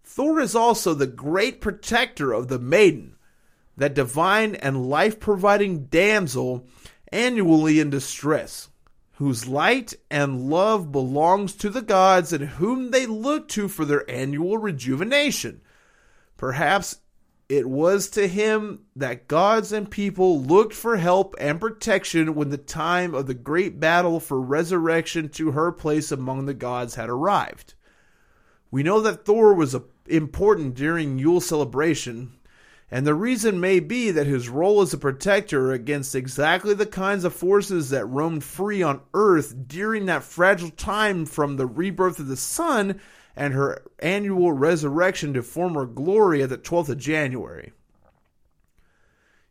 Thor 0.04 0.40
is 0.40 0.54
also 0.54 0.94
the 0.94 1.06
great 1.06 1.60
protector 1.60 2.32
of 2.32 2.48
the 2.48 2.58
maiden, 2.58 3.11
that 3.76 3.94
divine 3.94 4.54
and 4.56 4.88
life 4.88 5.18
providing 5.20 5.86
damsel 5.86 6.66
annually 7.10 7.80
in 7.80 7.90
distress, 7.90 8.68
whose 9.12 9.46
light 9.46 9.94
and 10.10 10.48
love 10.48 10.92
belongs 10.92 11.54
to 11.54 11.70
the 11.70 11.82
gods 11.82 12.32
and 12.32 12.44
whom 12.44 12.90
they 12.90 13.06
look 13.06 13.48
to 13.48 13.68
for 13.68 13.84
their 13.84 14.08
annual 14.10 14.58
rejuvenation. 14.58 15.60
Perhaps 16.36 16.98
it 17.48 17.68
was 17.68 18.08
to 18.10 18.26
him 18.26 18.80
that 18.96 19.28
gods 19.28 19.72
and 19.72 19.90
people 19.90 20.40
looked 20.40 20.72
for 20.72 20.96
help 20.96 21.34
and 21.38 21.60
protection 21.60 22.34
when 22.34 22.48
the 22.48 22.56
time 22.56 23.14
of 23.14 23.26
the 23.26 23.34
great 23.34 23.78
battle 23.78 24.20
for 24.20 24.40
resurrection 24.40 25.28
to 25.28 25.50
her 25.50 25.70
place 25.70 26.10
among 26.10 26.46
the 26.46 26.54
gods 26.54 26.94
had 26.94 27.10
arrived. 27.10 27.74
We 28.70 28.82
know 28.82 29.00
that 29.02 29.26
Thor 29.26 29.52
was 29.52 29.76
important 30.06 30.74
during 30.74 31.18
Yule 31.18 31.42
celebration, 31.42 32.32
and 32.92 33.06
the 33.06 33.14
reason 33.14 33.58
may 33.58 33.80
be 33.80 34.10
that 34.10 34.26
his 34.26 34.50
role 34.50 34.82
as 34.82 34.92
a 34.92 34.98
protector 34.98 35.72
against 35.72 36.14
exactly 36.14 36.74
the 36.74 36.84
kinds 36.84 37.24
of 37.24 37.32
forces 37.32 37.88
that 37.88 38.04
roamed 38.04 38.44
free 38.44 38.82
on 38.82 39.00
Earth 39.14 39.66
during 39.66 40.04
that 40.04 40.22
fragile 40.22 40.68
time 40.68 41.24
from 41.24 41.56
the 41.56 41.64
rebirth 41.64 42.18
of 42.18 42.28
the 42.28 42.36
sun 42.36 43.00
and 43.34 43.54
her 43.54 43.82
annual 44.00 44.52
resurrection 44.52 45.32
to 45.32 45.42
former 45.42 45.86
glory 45.86 46.42
at 46.42 46.50
the 46.50 46.58
12th 46.58 46.90
of 46.90 46.98
January. 46.98 47.72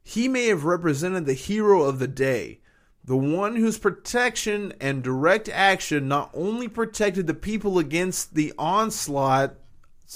He 0.03 0.27
may 0.27 0.45
have 0.45 0.63
represented 0.63 1.25
the 1.25 1.33
hero 1.33 1.81
of 1.81 1.97
the 1.97 2.07
day, 2.07 2.59
the 3.03 3.17
one 3.17 3.55
whose 3.55 3.79
protection 3.79 4.71
and 4.79 5.01
direct 5.01 5.49
action 5.49 6.07
not 6.07 6.29
only 6.35 6.67
protected 6.67 7.25
the 7.25 7.33
people 7.33 7.79
against 7.79 8.35
the 8.35 8.53
onslaught 8.59 9.55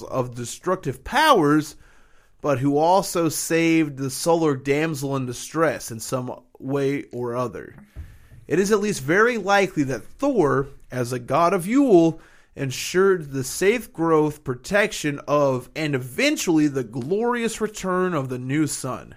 of 0.07 0.35
destructive 0.35 1.03
powers, 1.03 1.75
but 2.45 2.59
who 2.59 2.77
also 2.77 3.27
saved 3.27 3.97
the 3.97 4.11
solar 4.11 4.55
damsel 4.55 5.15
in 5.15 5.25
distress 5.25 5.89
in 5.89 5.99
some 5.99 6.31
way 6.59 7.03
or 7.11 7.35
other. 7.35 7.75
It 8.47 8.59
is 8.59 8.71
at 8.71 8.81
least 8.81 9.01
very 9.01 9.39
likely 9.39 9.81
that 9.85 10.03
Thor, 10.03 10.67
as 10.91 11.11
a 11.11 11.17
god 11.17 11.53
of 11.53 11.65
Yule, 11.65 12.21
ensured 12.55 13.31
the 13.31 13.43
safe 13.43 13.91
growth, 13.91 14.43
protection 14.43 15.19
of, 15.27 15.71
and 15.75 15.95
eventually 15.95 16.67
the 16.67 16.83
glorious 16.83 17.59
return 17.59 18.13
of 18.13 18.29
the 18.29 18.37
new 18.37 18.67
sun. 18.67 19.15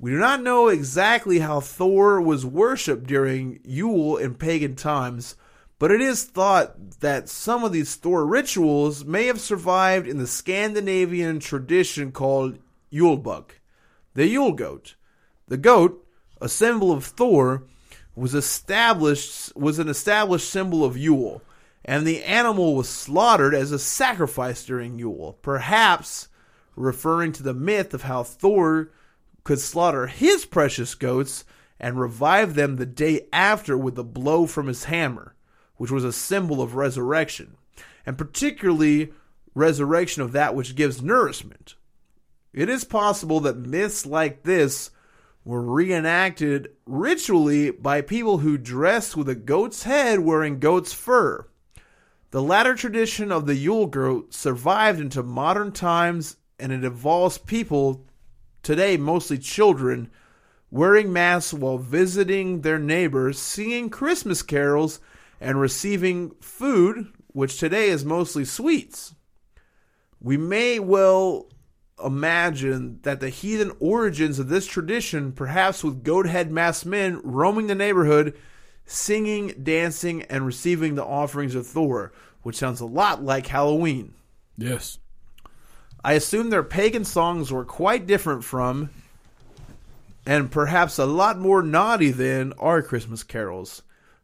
We 0.00 0.10
do 0.10 0.18
not 0.18 0.42
know 0.42 0.66
exactly 0.66 1.38
how 1.38 1.60
Thor 1.60 2.20
was 2.20 2.44
worshipped 2.44 3.06
during 3.06 3.60
Yule 3.62 4.16
in 4.16 4.34
pagan 4.34 4.74
times, 4.74 5.36
but 5.82 5.90
it 5.90 6.00
is 6.00 6.22
thought 6.22 7.00
that 7.00 7.28
some 7.28 7.64
of 7.64 7.72
these 7.72 7.96
Thor 7.96 8.24
rituals 8.24 9.04
may 9.04 9.26
have 9.26 9.40
survived 9.40 10.06
in 10.06 10.18
the 10.18 10.28
Scandinavian 10.28 11.40
tradition 11.40 12.12
called 12.12 12.60
julebukk, 12.92 13.54
the 14.14 14.28
Yule 14.28 14.52
goat. 14.52 14.94
The 15.48 15.56
goat, 15.56 16.06
a 16.40 16.48
symbol 16.48 16.92
of 16.92 17.04
Thor, 17.04 17.64
was 18.14 18.32
established 18.32 19.56
was 19.56 19.80
an 19.80 19.88
established 19.88 20.48
symbol 20.48 20.84
of 20.84 20.96
Yule, 20.96 21.42
and 21.84 22.06
the 22.06 22.22
animal 22.22 22.76
was 22.76 22.88
slaughtered 22.88 23.52
as 23.52 23.72
a 23.72 23.78
sacrifice 23.80 24.64
during 24.64 25.00
Yule, 25.00 25.36
perhaps 25.42 26.28
referring 26.76 27.32
to 27.32 27.42
the 27.42 27.54
myth 27.54 27.92
of 27.92 28.02
how 28.02 28.22
Thor 28.22 28.92
could 29.42 29.58
slaughter 29.58 30.06
his 30.06 30.44
precious 30.44 30.94
goats 30.94 31.44
and 31.80 31.98
revive 31.98 32.54
them 32.54 32.76
the 32.76 32.86
day 32.86 33.26
after 33.32 33.76
with 33.76 33.98
a 33.98 34.04
blow 34.04 34.46
from 34.46 34.68
his 34.68 34.84
hammer, 34.84 35.31
which 35.82 35.90
was 35.90 36.04
a 36.04 36.12
symbol 36.12 36.62
of 36.62 36.76
resurrection, 36.76 37.56
and 38.06 38.16
particularly 38.16 39.12
resurrection 39.52 40.22
of 40.22 40.30
that 40.30 40.54
which 40.54 40.76
gives 40.76 41.02
nourishment. 41.02 41.74
It 42.52 42.68
is 42.68 42.84
possible 42.84 43.40
that 43.40 43.56
myths 43.56 44.06
like 44.06 44.44
this 44.44 44.92
were 45.44 45.60
reenacted 45.60 46.68
ritually 46.86 47.72
by 47.72 48.00
people 48.00 48.38
who 48.38 48.56
dressed 48.56 49.16
with 49.16 49.28
a 49.28 49.34
goat's 49.34 49.82
head 49.82 50.20
wearing 50.20 50.60
goat's 50.60 50.92
fur. 50.92 51.48
The 52.30 52.42
latter 52.42 52.76
tradition 52.76 53.32
of 53.32 53.46
the 53.46 53.56
Yule 53.56 53.88
goat 53.88 54.32
survived 54.32 55.00
into 55.00 55.24
modern 55.24 55.72
times 55.72 56.36
and 56.60 56.70
it 56.70 56.84
involves 56.84 57.38
people, 57.38 58.06
today 58.62 58.96
mostly 58.96 59.36
children, 59.36 60.12
wearing 60.70 61.12
masks 61.12 61.52
while 61.52 61.78
visiting 61.78 62.60
their 62.60 62.78
neighbors, 62.78 63.36
singing 63.40 63.90
Christmas 63.90 64.42
carols, 64.42 65.00
and 65.42 65.60
receiving 65.60 66.30
food, 66.40 67.08
which 67.32 67.58
today 67.58 67.88
is 67.88 68.04
mostly 68.04 68.44
sweets. 68.44 69.14
We 70.20 70.36
may 70.36 70.78
well 70.78 71.48
imagine 72.02 73.00
that 73.02 73.18
the 73.18 73.28
heathen 73.28 73.72
origins 73.80 74.38
of 74.38 74.48
this 74.48 74.66
tradition, 74.66 75.32
perhaps 75.32 75.82
with 75.82 76.04
goat 76.04 76.26
head 76.26 76.52
masked 76.52 76.86
men 76.86 77.20
roaming 77.24 77.66
the 77.66 77.74
neighborhood, 77.74 78.38
singing, 78.86 79.48
dancing, 79.60 80.22
and 80.22 80.46
receiving 80.46 80.94
the 80.94 81.04
offerings 81.04 81.56
of 81.56 81.66
Thor, 81.66 82.12
which 82.42 82.56
sounds 82.56 82.80
a 82.80 82.86
lot 82.86 83.24
like 83.24 83.48
Halloween. 83.48 84.14
Yes. 84.56 84.98
I 86.04 86.12
assume 86.12 86.50
their 86.50 86.62
pagan 86.62 87.04
songs 87.04 87.50
were 87.50 87.64
quite 87.64 88.06
different 88.06 88.44
from, 88.44 88.90
and 90.24 90.52
perhaps 90.52 90.98
a 90.98 91.06
lot 91.06 91.38
more 91.38 91.62
naughty 91.62 92.12
than, 92.12 92.52
our 92.54 92.80
Christmas 92.80 93.24
carols. 93.24 93.82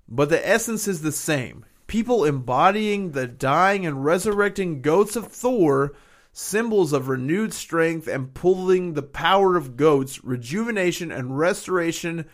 But 0.08 0.30
the 0.30 0.46
essence 0.46 0.88
is 0.88 1.02
the 1.02 1.12
same. 1.12 1.64
People 1.86 2.24
embodying 2.24 3.12
the 3.12 3.26
dying 3.26 3.86
and 3.86 4.04
resurrecting 4.04 4.82
goats 4.82 5.16
of 5.16 5.28
Thor, 5.28 5.94
symbols 6.32 6.92
of 6.92 7.08
renewed 7.08 7.52
strength 7.52 8.06
and 8.06 8.32
pulling 8.32 8.94
the 8.94 9.02
power 9.02 9.56
of 9.56 9.76
goats, 9.76 10.22
rejuvenation 10.24 11.10
and 11.10 11.38
restoration 11.38 12.26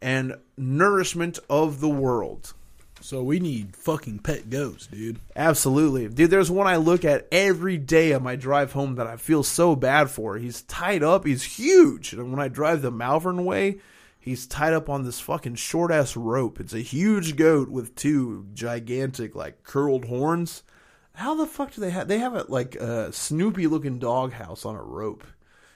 and 0.00 0.36
nourishment 0.56 1.38
of 1.50 1.80
the 1.80 1.88
world. 1.88 2.54
So 3.00 3.22
we 3.22 3.38
need 3.38 3.76
fucking 3.76 4.20
pet 4.20 4.50
goats, 4.50 4.86
dude. 4.86 5.20
Absolutely. 5.36 6.08
Dude, 6.08 6.30
there's 6.30 6.50
one 6.50 6.66
I 6.66 6.76
look 6.76 7.04
at 7.04 7.28
every 7.30 7.76
day 7.76 8.12
on 8.12 8.22
my 8.22 8.36
drive 8.36 8.72
home 8.72 8.96
that 8.96 9.06
I 9.06 9.16
feel 9.16 9.42
so 9.42 9.76
bad 9.76 10.10
for. 10.10 10.36
He's 10.36 10.62
tied 10.62 11.02
up, 11.02 11.24
he's 11.24 11.44
huge. 11.44 12.12
And 12.12 12.30
when 12.30 12.40
I 12.40 12.48
drive 12.48 12.82
the 12.82 12.90
Malvern 12.90 13.44
way, 13.44 13.78
he's 14.18 14.46
tied 14.46 14.72
up 14.72 14.88
on 14.88 15.04
this 15.04 15.20
fucking 15.20 15.54
short 15.56 15.90
ass 15.90 16.16
rope. 16.16 16.60
It's 16.60 16.74
a 16.74 16.80
huge 16.80 17.36
goat 17.36 17.68
with 17.70 17.94
two 17.94 18.46
gigantic, 18.54 19.34
like 19.34 19.62
curled 19.64 20.06
horns. 20.06 20.62
How 21.14 21.34
the 21.34 21.46
fuck 21.46 21.72
do 21.72 21.80
they 21.80 21.90
have? 21.90 22.08
They 22.08 22.18
have 22.18 22.34
a 22.34 22.44
like 22.48 22.76
a 22.76 23.12
Snoopy 23.12 23.66
looking 23.66 23.98
doghouse 23.98 24.64
on 24.64 24.76
a 24.76 24.82
rope. 24.82 25.24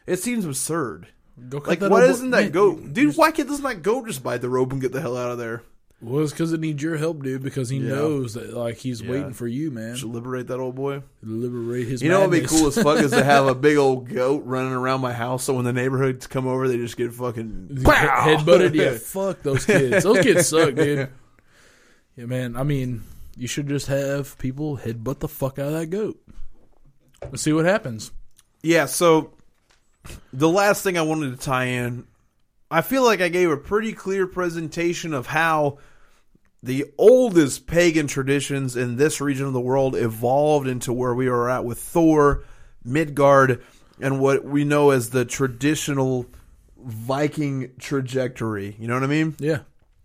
It 0.07 0.19
seems 0.19 0.45
absurd. 0.45 1.09
Go 1.49 1.59
Like, 1.59 1.81
old- 1.83 2.11
isn't 2.11 2.31
that 2.31 2.53
goat? 2.53 2.93
Dude, 2.93 3.17
why 3.17 3.31
can't 3.31 3.49
doesn't 3.49 3.65
that 3.65 3.83
goat 3.83 4.07
just 4.07 4.23
bite 4.23 4.41
the 4.43 4.49
rope 4.51 4.71
and 4.73 4.81
get 4.81 4.93
the 4.93 5.01
hell 5.01 5.17
out 5.17 5.31
of 5.31 5.39
there? 5.39 5.63
Well, 6.03 6.25
it's 6.25 6.33
because 6.33 6.53
it 6.53 6.59
needs 6.59 6.83
your 6.83 6.97
help, 6.97 7.23
dude. 7.23 7.43
Because 7.45 7.69
he 7.69 7.77
Yeah. 7.79 7.91
knows 7.95 8.35
that 8.35 8.53
like 8.55 8.79
he's 8.79 9.01
Yeah. 9.01 9.11
waiting 9.13 9.33
for 9.33 9.47
you, 9.47 9.71
man. 9.71 9.95
Should 9.95 10.11
liberate 10.11 10.49
that 10.49 10.59
old 10.59 10.75
boy. 10.75 11.03
Liberate 11.23 11.87
his. 11.87 12.03
You 12.03 12.09
know 12.09 12.27
what'd 12.27 12.43
be 12.43 12.47
cool 12.49 12.67
as 12.67 12.75
fuck 12.77 12.99
is 12.99 13.13
to 13.13 13.23
have 13.23 13.47
a 13.47 13.55
big 13.69 13.77
old 13.77 14.09
goat 14.09 14.43
running 14.45 14.73
around 14.73 15.01
my 15.01 15.13
house. 15.13 15.45
So 15.45 15.55
when 15.55 15.65
the 15.65 15.73
neighborhoods 15.73 16.27
come 16.27 16.47
over, 16.49 16.67
they 16.67 16.77
just 16.77 16.97
get 16.97 17.13
fucking 17.15 17.83
Pow! 17.85 18.23
head 18.25 18.45
butted. 18.45 18.75
Yeah, 18.75 18.93
fuck 19.01 19.43
those 19.43 19.65
kids. 19.65 20.03
Those 20.03 20.19
kids 20.21 20.47
suck, 20.49 20.75
dude. 20.75 21.09
Yeah, 22.17 22.27
man. 22.27 22.57
I 22.57 22.65
mean, 22.65 23.05
you 23.37 23.47
should 23.47 23.69
just 23.69 23.87
have 23.87 24.37
people 24.39 24.79
headbutt 24.79 25.21
the 25.21 25.29
fuck 25.29 25.59
out 25.61 25.69
of 25.69 25.73
that 25.75 25.87
goat. 25.87 26.21
Let's 27.23 27.43
see 27.43 27.53
what 27.53 27.65
happens. 27.65 28.11
Yeah, 28.65 28.87
so 28.87 29.35
the 30.33 30.49
last 30.49 30.83
thing 30.83 30.99
I 30.99 31.03
wanted 31.03 31.31
to 31.31 31.37
tie 31.45 31.67
in, 31.67 32.07
I 32.73 32.81
feel 32.81 33.05
like 33.05 33.21
I 33.21 33.29
gave 33.29 33.51
a 33.51 33.57
pretty 33.59 33.93
clear 33.93 34.27
presentation 34.27 35.13
of 35.13 35.27
how 35.27 35.79
the 36.63 36.87
oldest 36.97 37.67
pagan 37.67 38.07
traditions 38.07 38.77
in 38.77 38.97
this 38.97 39.21
region 39.21 39.47
of 39.47 39.53
the 39.53 39.61
world 39.61 39.95
evolved 39.95 40.67
into 40.67 40.91
where 40.91 41.15
we 41.15 41.27
are 41.27 41.51
at 41.51 41.67
with 41.67 41.79
Thor, 41.79 42.45
Midgard, 42.83 43.63
and 44.01 44.21
what 44.21 44.45
we 44.45 44.65
know 44.65 44.91
as 44.91 45.11
the 45.11 45.27
traditional 45.27 46.27
Viking 46.83 47.73
trajectory. 47.79 48.75
You 48.79 48.89
know 48.89 48.95
what 48.95 49.05
I 49.05 49.09
mean? 49.09 49.37
Yeah. 49.39 49.61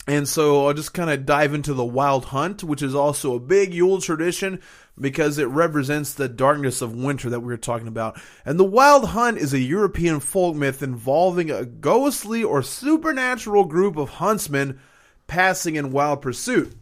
And 0.07 0.27
so 0.27 0.65
I'll 0.65 0.73
just 0.73 0.93
kind 0.93 1.09
of 1.09 1.25
dive 1.25 1.53
into 1.53 1.73
the 1.73 1.83
Wild 1.83 2.25
Hunt, 2.25 2.63
which 2.63 2.81
is 2.81 2.95
also 2.95 3.35
a 3.35 3.41
big 3.41 3.73
Yule 3.73 3.99
tradition 3.99 4.61
because 4.99 5.37
it 5.37 5.49
represents 5.49 6.13
the 6.13 6.29
darkness 6.29 6.81
of 6.81 6.95
winter 6.95 7.29
that 7.29 7.41
we 7.41 7.47
were 7.47 7.57
talking 7.57 7.89
about. 7.89 8.19
And 8.45 8.57
the 8.57 8.63
Wild 8.63 9.09
Hunt 9.09 9.37
is 9.37 9.53
a 9.53 9.59
European 9.59 10.21
folk 10.21 10.55
myth 10.55 10.81
involving 10.81 11.51
a 11.51 11.65
ghostly 11.65 12.41
or 12.41 12.63
supernatural 12.63 13.65
group 13.65 13.97
of 13.97 14.11
huntsmen 14.11 14.79
passing 15.27 15.75
in 15.75 15.91
wild 15.91 16.21
pursuit. 16.21 16.73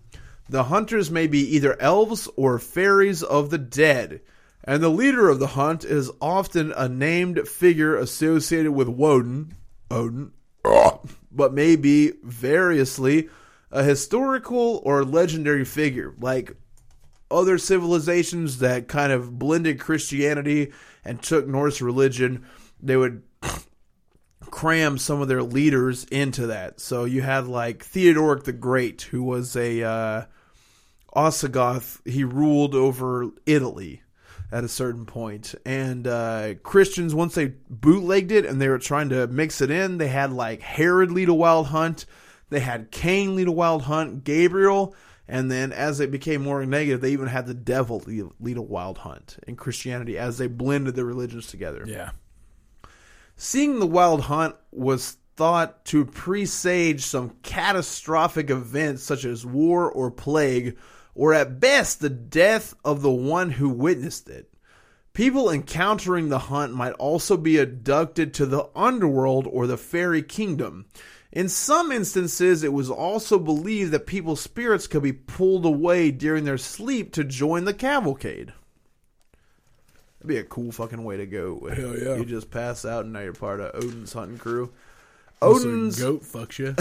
The 0.47 0.65
hunters 0.65 1.09
may 1.09 1.25
be 1.25 1.39
either 1.55 1.81
elves 1.81 2.29
or 2.35 2.59
fairies 2.59 3.23
of 3.23 3.49
the 3.49 3.57
dead. 3.57 4.21
And 4.63 4.81
the 4.81 4.89
leader 4.89 5.29
of 5.29 5.39
the 5.39 5.47
hunt 5.47 5.83
is 5.83 6.11
often 6.21 6.71
a 6.71 6.87
named 6.87 7.47
figure 7.47 7.95
associated 7.95 8.71
with 8.71 8.87
Woden, 8.87 9.55
Odin, 9.89 10.31
but 11.31 11.53
may 11.53 11.75
be 11.75 12.13
variously 12.23 13.29
a 13.71 13.83
historical 13.83 14.81
or 14.83 15.03
legendary 15.03 15.65
figure, 15.65 16.13
like 16.19 16.55
other 17.29 17.57
civilizations 17.57 18.59
that 18.59 18.87
kind 18.87 19.11
of 19.11 19.37
blended 19.37 19.79
Christianity 19.79 20.71
and 21.03 21.21
took 21.21 21.47
Norse 21.47 21.81
religion. 21.81 22.45
They 22.81 22.95
would 22.95 23.23
cram 24.51 24.97
some 24.97 25.21
of 25.21 25.27
their 25.27 25.43
leaders 25.43 26.05
into 26.05 26.47
that. 26.47 26.79
So 26.79 27.05
you 27.05 27.21
had 27.21 27.47
like 27.47 27.83
Theodoric 27.83 28.43
the 28.43 28.53
Great, 28.53 29.03
who 29.03 29.23
was 29.23 29.55
a 29.55 29.83
uh, 29.83 30.25
Ostrogoth. 31.15 31.99
He 32.09 32.23
ruled 32.23 32.75
over 32.75 33.29
Italy 33.45 34.01
at 34.51 34.63
a 34.63 34.67
certain 34.67 35.05
point. 35.05 35.55
And 35.65 36.07
uh, 36.07 36.55
Christians, 36.63 37.13
once 37.15 37.35
they 37.35 37.53
bootlegged 37.69 38.31
it 38.31 38.45
and 38.45 38.61
they 38.61 38.69
were 38.69 38.79
trying 38.79 39.09
to 39.09 39.27
mix 39.27 39.61
it 39.61 39.71
in, 39.71 39.97
they 39.97 40.07
had 40.07 40.31
like 40.31 40.61
Herod 40.61 41.11
lead 41.11 41.29
a 41.29 41.33
wild 41.33 41.67
hunt. 41.67 42.05
They 42.49 42.59
had 42.59 42.91
Cain 42.91 43.35
lead 43.35 43.47
a 43.47 43.51
wild 43.51 43.83
hunt, 43.83 44.23
Gabriel, 44.23 44.95
and 45.27 45.51
then 45.51 45.71
as 45.71 45.99
it 45.99 46.11
became 46.11 46.43
more 46.43 46.63
negative, 46.65 47.01
they 47.01 47.11
even 47.11 47.27
had 47.27 47.47
the 47.47 47.53
devil 47.53 48.03
lead, 48.05 48.25
lead 48.39 48.57
a 48.57 48.61
wild 48.61 48.99
hunt 48.99 49.37
in 49.47 49.55
Christianity 49.55 50.17
as 50.17 50.37
they 50.37 50.47
blended 50.47 50.95
the 50.95 51.05
religions 51.05 51.47
together. 51.47 51.83
Yeah. 51.87 52.11
Seeing 53.35 53.79
the 53.79 53.87
wild 53.87 54.21
hunt 54.21 54.55
was 54.71 55.17
thought 55.35 55.83
to 55.85 56.05
presage 56.05 57.03
some 57.03 57.35
catastrophic 57.43 58.49
events 58.49 59.03
such 59.03 59.25
as 59.25 59.45
war 59.45 59.91
or 59.91 60.09
plague, 60.11 60.77
or 61.15 61.33
at 61.33 61.59
best 61.59 62.01
the 62.01 62.09
death 62.09 62.75
of 62.83 63.01
the 63.01 63.11
one 63.11 63.51
who 63.51 63.69
witnessed 63.69 64.29
it. 64.29 64.51
People 65.13 65.49
encountering 65.49 66.27
the 66.27 66.39
hunt 66.39 66.73
might 66.73 66.91
also 66.93 67.37
be 67.37 67.57
abducted 67.57 68.33
to 68.33 68.45
the 68.45 68.67
underworld 68.75 69.47
or 69.49 69.65
the 69.65 69.77
fairy 69.77 70.21
kingdom. 70.21 70.85
In 71.31 71.47
some 71.47 71.91
instances, 71.91 72.63
it 72.63 72.73
was 72.73 72.89
also 72.89 73.39
believed 73.39 73.91
that 73.91 74.05
people's 74.05 74.41
spirits 74.41 74.87
could 74.87 75.03
be 75.03 75.13
pulled 75.13 75.65
away 75.65 76.11
during 76.11 76.43
their 76.43 76.57
sleep 76.57 77.13
to 77.13 77.23
join 77.23 77.63
the 77.63 77.73
cavalcade. 77.73 78.53
That'd 80.19 80.27
be 80.27 80.37
a 80.37 80.43
cool 80.43 80.71
fucking 80.71 81.03
way 81.03 81.17
to 81.17 81.25
go. 81.25 81.69
Hell 81.73 81.97
yeah. 81.97 82.15
You 82.15 82.25
just 82.25 82.51
pass 82.51 82.83
out 82.83 83.05
and 83.05 83.13
now 83.13 83.21
you're 83.21 83.33
part 83.33 83.61
of 83.61 83.75
Odin's 83.75 84.13
hunting 84.13 84.37
crew. 84.37 84.73
Odin's. 85.45 85.99
goat 85.99 86.23
fucks 86.23 86.59
you. 86.59 86.75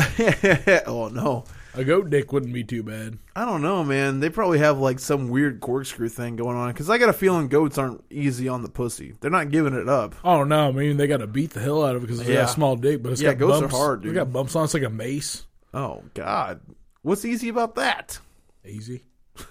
oh 0.86 1.08
no. 1.08 1.44
A 1.76 1.82
goat 1.82 2.08
dick 2.08 2.32
wouldn't 2.32 2.52
be 2.52 2.62
too 2.62 2.84
bad. 2.84 3.18
I 3.34 3.44
don't 3.44 3.60
know, 3.60 3.82
man. 3.82 4.20
They 4.20 4.30
probably 4.30 4.60
have 4.60 4.78
like 4.78 5.00
some 5.00 5.28
weird 5.28 5.60
corkscrew 5.60 6.08
thing 6.08 6.36
going 6.36 6.56
on 6.56 6.70
because 6.72 6.88
I 6.88 6.98
got 6.98 7.08
a 7.08 7.12
feeling 7.12 7.48
goats 7.48 7.78
aren't 7.78 8.04
easy 8.10 8.46
on 8.48 8.62
the 8.62 8.68
pussy. 8.68 9.14
They're 9.20 9.30
not 9.30 9.50
giving 9.50 9.74
it 9.74 9.88
up. 9.88 10.14
Oh 10.22 10.44
no, 10.44 10.68
I 10.68 10.72
mean 10.72 10.96
they 10.96 11.08
got 11.08 11.16
to 11.16 11.26
beat 11.26 11.50
the 11.50 11.58
hell 11.60 11.84
out 11.84 11.96
of 11.96 12.02
it 12.02 12.06
because 12.06 12.20
it's 12.20 12.28
Yeah. 12.28 12.42
got 12.42 12.50
a 12.50 12.52
small 12.52 12.76
dick, 12.76 13.02
but 13.02 13.10
it's 13.12 13.20
Yeah, 13.20 13.30
got 13.34 13.38
goats 13.40 13.58
are 13.58 13.60
bumps. 13.62 13.74
hard, 13.76 13.98
It's 14.00 14.04
dude. 14.04 14.14
got 14.14 14.32
bumps 14.32 14.54
on. 14.54 14.62
it. 14.62 14.64
It's 14.66 14.74
like 14.74 14.82
a 14.84 14.90
mace. 14.90 15.46
Oh 15.72 16.04
God, 16.14 16.60
what's 17.02 17.24
easy 17.24 17.48
about 17.48 17.74
that? 17.74 18.18
Easy. 18.64 19.02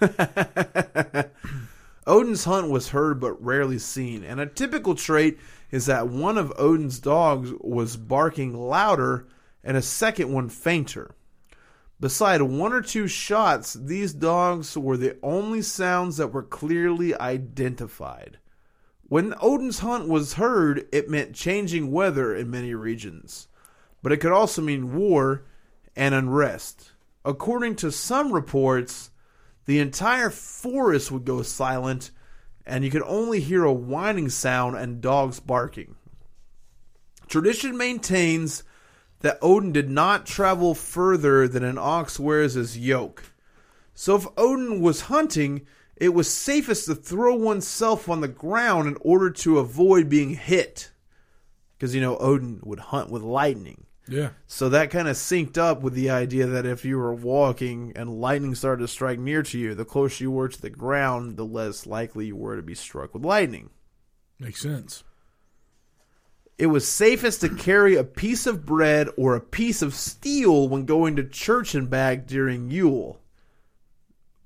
Odin's 2.06 2.44
hunt 2.44 2.68
was 2.68 2.90
heard 2.90 3.20
but 3.20 3.42
rarely 3.42 3.78
seen, 3.78 4.24
and 4.24 4.40
a 4.40 4.46
typical 4.46 4.94
trait 4.94 5.38
is 5.70 5.86
that 5.86 6.08
one 6.08 6.36
of 6.36 6.52
Odin's 6.58 6.98
dogs 6.98 7.52
was 7.60 7.96
barking 7.96 8.54
louder 8.54 9.26
and 9.62 9.76
a 9.76 9.82
second 9.82 10.32
one 10.32 10.48
fainter. 10.48 11.14
Beside 11.98 12.42
one 12.42 12.72
or 12.72 12.82
two 12.82 13.06
shots, 13.06 13.72
these 13.72 14.12
dogs 14.12 14.76
were 14.76 14.96
the 14.96 15.16
only 15.22 15.62
sounds 15.62 16.18
that 16.18 16.32
were 16.32 16.42
clearly 16.42 17.14
identified. 17.14 18.38
When 19.08 19.34
Odin's 19.40 19.78
hunt 19.78 20.08
was 20.08 20.34
heard, 20.34 20.86
it 20.92 21.08
meant 21.08 21.34
changing 21.34 21.90
weather 21.90 22.34
in 22.34 22.50
many 22.50 22.74
regions, 22.74 23.48
but 24.02 24.12
it 24.12 24.18
could 24.18 24.32
also 24.32 24.60
mean 24.60 24.94
war 24.94 25.44
and 25.96 26.14
unrest. 26.14 26.92
According 27.24 27.76
to 27.76 27.90
some 27.90 28.32
reports, 28.32 29.10
the 29.66 29.78
entire 29.78 30.30
forest 30.30 31.10
would 31.10 31.24
go 31.24 31.42
silent, 31.42 32.10
and 32.66 32.84
you 32.84 32.90
could 32.90 33.02
only 33.02 33.40
hear 33.40 33.64
a 33.64 33.72
whining 33.72 34.28
sound 34.28 34.76
and 34.76 35.00
dogs 35.00 35.40
barking. 35.40 35.96
Tradition 37.28 37.76
maintains 37.76 38.62
that 39.20 39.38
Odin 39.40 39.72
did 39.72 39.88
not 39.88 40.26
travel 40.26 40.74
further 40.74 41.48
than 41.48 41.64
an 41.64 41.78
ox 41.78 42.20
wears 42.20 42.54
his 42.54 42.76
yoke. 42.76 43.24
So 43.94 44.16
if 44.16 44.26
Odin 44.36 44.80
was 44.80 45.02
hunting, 45.02 45.66
it 45.96 46.10
was 46.10 46.30
safest 46.30 46.86
to 46.86 46.94
throw 46.94 47.34
oneself 47.34 48.08
on 48.08 48.20
the 48.20 48.28
ground 48.28 48.88
in 48.88 48.98
order 49.00 49.30
to 49.30 49.58
avoid 49.58 50.08
being 50.08 50.34
hit. 50.34 50.90
Because, 51.76 51.94
you 51.94 52.00
know, 52.00 52.18
Odin 52.18 52.60
would 52.64 52.80
hunt 52.80 53.10
with 53.10 53.22
lightning. 53.22 53.86
Yeah. 54.06 54.30
So 54.46 54.68
that 54.68 54.90
kind 54.90 55.08
of 55.08 55.16
synced 55.16 55.56
up 55.56 55.80
with 55.80 55.94
the 55.94 56.10
idea 56.10 56.46
that 56.46 56.66
if 56.66 56.84
you 56.84 56.98
were 56.98 57.14
walking 57.14 57.92
and 57.96 58.20
lightning 58.20 58.54
started 58.54 58.82
to 58.82 58.88
strike 58.88 59.18
near 59.18 59.42
to 59.44 59.58
you, 59.58 59.74
the 59.74 59.84
closer 59.84 60.24
you 60.24 60.30
were 60.30 60.48
to 60.48 60.60
the 60.60 60.70
ground, 60.70 61.36
the 61.36 61.44
less 61.46 61.86
likely 61.86 62.26
you 62.26 62.36
were 62.36 62.56
to 62.56 62.62
be 62.62 62.74
struck 62.74 63.14
with 63.14 63.24
lightning. 63.24 63.70
Makes 64.38 64.60
sense. 64.60 65.04
it 66.58 66.66
was 66.66 66.86
safest 66.86 67.40
to 67.40 67.48
carry 67.48 67.96
a 67.96 68.04
piece 68.04 68.46
of 68.46 68.64
bread 68.64 69.08
or 69.16 69.34
a 69.34 69.40
piece 69.40 69.82
of 69.82 69.94
steel 69.94 70.68
when 70.68 70.84
going 70.84 71.16
to 71.16 71.24
church 71.24 71.74
and 71.74 71.90
back 71.90 72.26
during 72.26 72.70
Yule. 72.70 73.20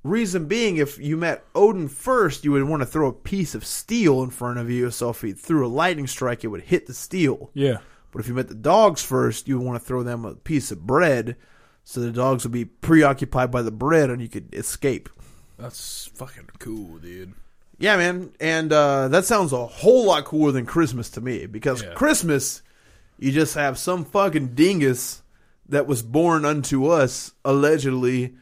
Reason 0.04 0.46
being, 0.46 0.76
if 0.78 0.98
you 0.98 1.16
met 1.16 1.44
Odin 1.54 1.88
first, 1.88 2.44
you 2.44 2.52
would 2.52 2.64
want 2.64 2.80
to 2.80 2.86
throw 2.86 3.08
a 3.08 3.12
piece 3.12 3.54
of 3.54 3.66
steel 3.66 4.22
in 4.22 4.30
front 4.30 4.58
of 4.58 4.70
you, 4.70 4.90
so 4.90 5.10
if 5.10 5.20
he 5.20 5.32
threw 5.32 5.66
a 5.66 5.68
lightning 5.68 6.06
strike, 6.06 6.44
it 6.44 6.48
would 6.48 6.62
hit 6.62 6.86
the 6.86 6.94
steel. 6.94 7.50
Yeah. 7.52 7.78
But 8.12 8.20
if 8.20 8.28
you 8.28 8.34
met 8.34 8.48
the 8.48 8.54
dogs 8.54 9.02
first, 9.02 9.48
you 9.48 9.58
would 9.58 9.66
want 9.66 9.80
to 9.80 9.86
throw 9.86 10.02
them 10.02 10.24
a 10.24 10.34
piece 10.34 10.70
of 10.70 10.86
bread, 10.86 11.36
so 11.84 12.00
the 12.00 12.10
dogs 12.10 12.44
would 12.44 12.52
be 12.52 12.64
preoccupied 12.64 13.50
by 13.50 13.62
the 13.62 13.70
bread 13.70 14.10
and 14.10 14.20
you 14.22 14.28
could 14.28 14.54
escape. 14.54 15.08
That's 15.58 16.10
fucking 16.14 16.50
cool, 16.58 16.98
dude. 16.98 17.34
Yeah, 17.78 17.96
man, 17.96 18.32
and 18.40 18.72
uh, 18.72 19.08
that 19.08 19.24
sounds 19.24 19.52
a 19.52 19.66
whole 19.66 20.06
lot 20.06 20.24
cooler 20.24 20.50
than 20.52 20.66
Christmas 20.66 21.10
to 21.10 21.20
me 21.20 21.46
because 21.46 21.82
Yeah. 21.82 21.94
Christmas, 21.94 22.62
you 23.18 23.30
just 23.30 23.54
have 23.54 23.78
some 23.78 24.04
fucking 24.04 24.54
dingus 24.54 25.22
that 25.68 25.86
was 25.86 26.02
born 26.02 26.44
unto 26.44 26.86
us 26.86 27.32
allegedly 27.44 28.34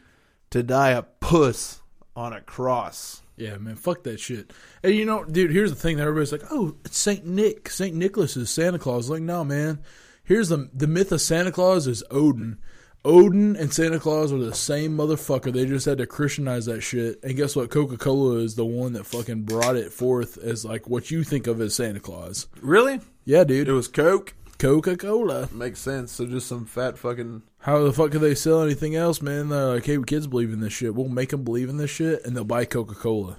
to 0.49 0.63
die 0.63 0.91
a 0.91 1.03
puss 1.03 1.81
on 2.15 2.33
a 2.33 2.41
cross. 2.41 3.21
Yeah, 3.37 3.57
man, 3.57 3.75
fuck 3.75 4.03
that 4.03 4.19
shit. 4.19 4.51
And 4.83 4.95
you 4.95 5.05
know, 5.05 5.23
dude, 5.23 5.51
here's 5.51 5.69
the 5.69 5.75
thing 5.75 5.97
that 5.97 6.03
everybody's 6.03 6.31
like, 6.31 6.51
"Oh, 6.51 6.75
it's 6.83 6.97
Saint 6.97 7.25
Nick. 7.25 7.69
Saint 7.69 7.95
Nicholas 7.95 8.35
is 8.35 8.49
Santa 8.49 8.79
Claus." 8.79 9.09
Like, 9.09 9.21
no, 9.21 9.43
man. 9.43 9.79
Here's 10.23 10.49
the 10.49 10.69
the 10.73 10.87
myth 10.87 11.11
of 11.11 11.21
Santa 11.21 11.51
Claus 11.51 11.87
is 11.87 12.03
Odin. 12.09 12.57
Odin 13.05 13.55
and 13.55 13.71
Santa 13.73 13.99
Claus 13.99 14.33
are 14.33 14.37
the 14.39 14.53
same 14.53 14.97
motherfucker. 14.97 15.53
They 15.53 15.65
just 15.65 15.85
had 15.85 15.99
to 15.99 16.05
Christianize 16.07 16.65
that 16.65 16.81
shit. 16.81 17.23
And 17.23 17.37
guess 17.37 17.55
what? 17.55 17.69
Coca 17.69 17.95
Cola 17.95 18.39
is 18.39 18.55
the 18.55 18.65
one 18.65 18.93
that 18.93 19.05
fucking 19.05 19.43
brought 19.43 19.77
it 19.77 19.93
forth 19.93 20.37
as 20.37 20.65
like 20.65 20.89
what 20.89 21.09
you 21.11 21.23
think 21.23 21.47
of 21.47 21.61
as 21.61 21.75
Santa 21.75 22.01
Claus. 22.01 22.47
Really? 22.59 22.99
Yeah, 23.23 23.43
dude. 23.43 23.69
It 23.69 23.73
was 23.73 23.87
Coke. 23.87 24.33
Coca 24.59 24.97
Cola. 24.97 25.49
Makes 25.51 25.79
sense. 25.79 26.11
So 26.11 26.25
just 26.25 26.47
some 26.47 26.65
fat 26.65 26.97
fucking. 26.97 27.43
How 27.59 27.83
the 27.83 27.93
fuck 27.93 28.11
could 28.11 28.21
they 28.21 28.35
sell 28.35 28.63
anything 28.63 28.95
else, 28.95 29.21
man? 29.21 29.49
They're 29.49 29.73
like, 29.75 29.85
hey, 29.85 29.97
kids 30.05 30.27
believe 30.27 30.51
in 30.51 30.59
this 30.59 30.73
shit. 30.73 30.95
We'll 30.95 31.09
make 31.09 31.29
them 31.29 31.43
believe 31.43 31.69
in 31.69 31.77
this 31.77 31.91
shit, 31.91 32.25
and 32.25 32.35
they'll 32.35 32.43
buy 32.43 32.65
Coca 32.65 32.95
Cola. 32.95 33.37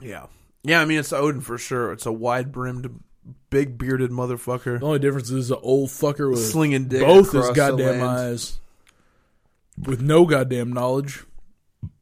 Yeah. 0.00 0.26
Yeah, 0.62 0.80
I 0.80 0.86
mean, 0.86 0.98
it's 0.98 1.12
Odin 1.12 1.42
for 1.42 1.58
sure. 1.58 1.92
It's 1.92 2.06
a 2.06 2.12
wide 2.12 2.50
brimmed, 2.50 3.02
big 3.50 3.76
bearded 3.76 4.10
motherfucker. 4.10 4.80
The 4.80 4.86
only 4.86 4.98
difference 4.98 5.30
is 5.30 5.48
the 5.48 5.58
old 5.58 5.90
fucker 5.90 6.30
with 6.30 6.44
Slinging 6.44 6.88
dick 6.88 7.02
both 7.02 7.32
his 7.32 7.50
goddamn 7.50 8.02
eyes 8.02 8.58
with 9.76 10.00
no 10.00 10.24
goddamn 10.24 10.72
knowledge 10.72 11.24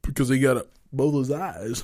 because 0.01 0.29
he 0.29 0.39
got 0.39 0.57
a, 0.57 0.67
both 0.91 1.15
his 1.15 1.31
eyes. 1.31 1.83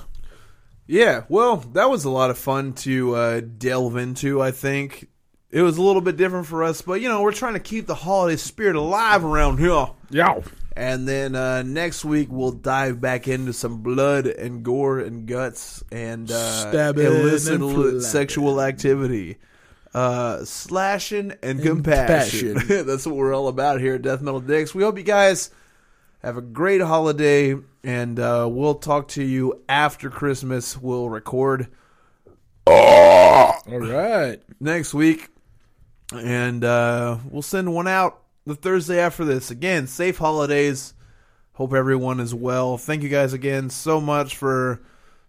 Yeah, 0.86 1.24
well, 1.28 1.56
that 1.56 1.90
was 1.90 2.04
a 2.04 2.10
lot 2.10 2.30
of 2.30 2.38
fun 2.38 2.72
to 2.74 3.14
uh, 3.14 3.40
delve 3.40 3.96
into. 3.96 4.40
I 4.42 4.50
think 4.50 5.08
it 5.52 5.62
was 5.62 5.78
a 5.78 5.82
little 5.82 6.02
bit 6.02 6.16
different 6.16 6.46
for 6.46 6.62
us, 6.62 6.80
but 6.82 7.00
you 7.00 7.08
know, 7.08 7.22
we're 7.22 7.32
trying 7.32 7.54
to 7.54 7.60
keep 7.60 7.86
the 7.86 7.94
holiday 7.94 8.36
spirit 8.36 8.76
alive 8.76 9.24
around 9.24 9.58
here. 9.58 9.88
Yeah. 10.10 10.40
And 10.76 11.06
then 11.06 11.34
uh, 11.34 11.62
next 11.62 12.04
week 12.04 12.28
we'll 12.30 12.52
dive 12.52 13.00
back 13.00 13.26
into 13.26 13.52
some 13.52 13.82
blood 13.82 14.26
and 14.26 14.62
gore 14.64 15.00
and 15.00 15.26
guts 15.26 15.82
and 15.90 16.30
uh, 16.30 16.70
Stabbing 16.70 17.04
illicit 17.04 17.60
and 17.60 18.02
sexual 18.02 18.62
activity, 18.62 19.38
uh, 19.92 20.44
slashing 20.44 21.34
and, 21.42 21.60
compassion. 21.60 22.54
compassion. 22.54 22.86
That's 22.86 23.06
what 23.06 23.16
we're 23.16 23.34
all 23.34 23.48
about 23.48 23.80
here 23.80 23.96
at 23.96 24.02
Death 24.02 24.22
Metal 24.22 24.40
Dicks. 24.40 24.74
We 24.74 24.84
hope 24.84 24.96
you 24.96 25.04
guys 25.04 25.50
have 26.22 26.36
a 26.36 26.42
great 26.42 26.80
holiday, 26.80 27.56
and 27.82 28.20
uh, 28.20 28.48
we'll 28.50 28.76
talk 28.76 29.08
to 29.08 29.24
you 29.24 29.62
after 29.68 30.08
Christmas. 30.08 30.76
We'll 30.76 31.08
record 31.08 31.68
All 32.66 33.54
right. 33.66 34.40
next 34.60 34.94
week, 34.94 35.28
and 36.12 36.64
uh, 36.64 37.18
we'll 37.30 37.42
send 37.42 37.72
one 37.72 37.88
out 37.88 38.22
the 38.46 38.54
Thursday 38.54 38.98
after 38.98 39.24
this. 39.24 39.50
Again, 39.50 39.86
safe 39.86 40.18
holidays. 40.18 40.94
Hope 41.52 41.74
everyone 41.74 42.20
is 42.20 42.34
well. 42.34 42.78
Thank 42.78 43.02
you 43.02 43.08
guys 43.08 43.32
again 43.32 43.70
so 43.70 44.00
much 44.00 44.36
for 44.36 44.80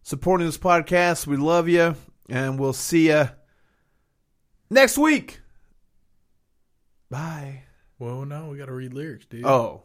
supporting 0.02 0.48
this 0.48 0.58
podcast. 0.58 1.28
We 1.28 1.38
love 1.38 1.68
you, 1.68 1.96
and 2.30 2.58
we'll 2.60 2.74
see 2.74 3.08
you 3.10 3.30
next 4.70 4.98
week. 4.98 5.42
Bye. 7.10 7.64
Well, 8.00 8.26
now 8.26 8.50
we 8.50 8.58
got 8.58 8.68
to 8.68 8.74
read 8.74 8.94
lyrics, 8.94 9.26
dude. 9.26 9.46
Oh, 9.46 9.84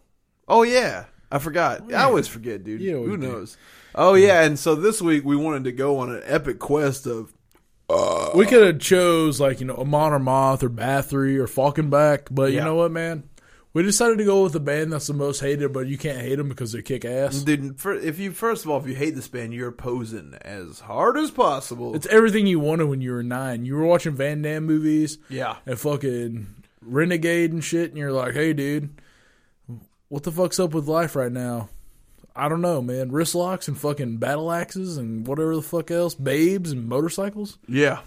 oh 0.49 0.63
yeah, 0.63 1.07
I 1.31 1.39
forgot. 1.39 1.83
Oh, 1.83 1.91
yeah. 1.91 2.01
I 2.01 2.05
always 2.05 2.29
forget, 2.29 2.65
dude. 2.65 2.81
Always 2.95 3.11
Who 3.11 3.17
do. 3.17 3.27
knows? 3.27 3.57
Oh 3.95 4.15
yeah, 4.15 4.43
and 4.43 4.59
so 4.59 4.75
this 4.75 5.03
week 5.03 5.25
we 5.25 5.37
wanted 5.37 5.65
to 5.65 5.73
go 5.73 5.99
on 5.99 6.11
an 6.13 6.23
epic 6.25 6.59
quest 6.59 7.07
of 7.07 7.33
we 7.89 8.47
could 8.47 8.67
have 8.67 8.79
chose 8.81 9.41
like 9.41 9.61
you 9.61 9.67
know 9.67 9.77
Amon 9.77 10.13
Amarth 10.13 10.63
or 10.63 10.71
Bathory 10.71 11.37
or 11.37 11.47
Falkenbach, 11.47 12.29
but 12.31 12.53
you 12.53 12.61
know 12.61 12.75
what, 12.75 12.93
man? 12.93 13.29
We 13.73 13.83
decided 13.83 14.17
to 14.17 14.25
go 14.25 14.43
with 14.43 14.55
the 14.55 14.61
band 14.61 14.91
that's 14.91 15.07
the 15.07 15.13
most 15.13 15.41
hated, 15.41 15.71
but 15.75 15.87
you 15.87 15.99
can't 15.99 16.23
hate 16.23 16.37
them 16.37 16.49
because 16.49 16.73
they 16.73 16.81
kick 16.81 17.05
ass. 17.05 17.43
Dude, 17.43 17.79
if 17.85 18.19
you 18.19 18.33
first 18.33 18.65
of 18.65 18.71
all, 18.71 18.81
if 18.81 18.87
you 18.87 18.95
hate 18.95 19.15
this 19.15 19.29
band, 19.29 19.53
you're 19.53 19.71
posing 19.71 20.33
as 20.41 20.81
hard 20.81 21.19
as 21.19 21.31
possible. 21.31 21.95
It's 21.95 22.07
everything 22.07 22.47
you 22.47 22.59
wanted 22.59 22.87
when 22.87 23.03
you 23.03 23.13
were 23.13 23.23
nine. 23.23 23.67
You 23.67 23.75
were 23.75 23.85
watching 23.85 24.15
Van 24.15 24.41
Damme 24.41 24.65
movies 24.65 25.19
yeah, 25.29 25.57
and 25.67 25.79
fucking 25.79 26.47
Renegade 26.81 27.53
and 27.53 27.63
shit, 27.63 27.91
and 27.91 27.99
you're 27.99 28.13
like, 28.13 28.33
hey, 28.33 28.55
dude, 28.55 28.99
what 30.09 30.23
the 30.23 30.33
fuck's 30.33 30.59
up 30.59 30.73
with 30.73 30.89
life 30.89 31.15
right 31.15 31.31
now? 31.33 31.69
I 32.37 32.49
don't 32.49 32.61
know, 32.61 32.83
man. 32.83 33.11
Wrist 33.11 33.35
locks 33.35 33.67
and 33.69 33.79
fucking 33.79 34.19
battle 34.19 34.53
axes 34.53 34.97
and 34.99 35.27
whatever 35.27 35.57
the 35.57 35.63
fuck 35.63 35.91
else, 35.91 36.15
babes 36.15 36.71
and 36.73 36.89
motorcycles. 36.89 37.59
yeah. 37.69 38.01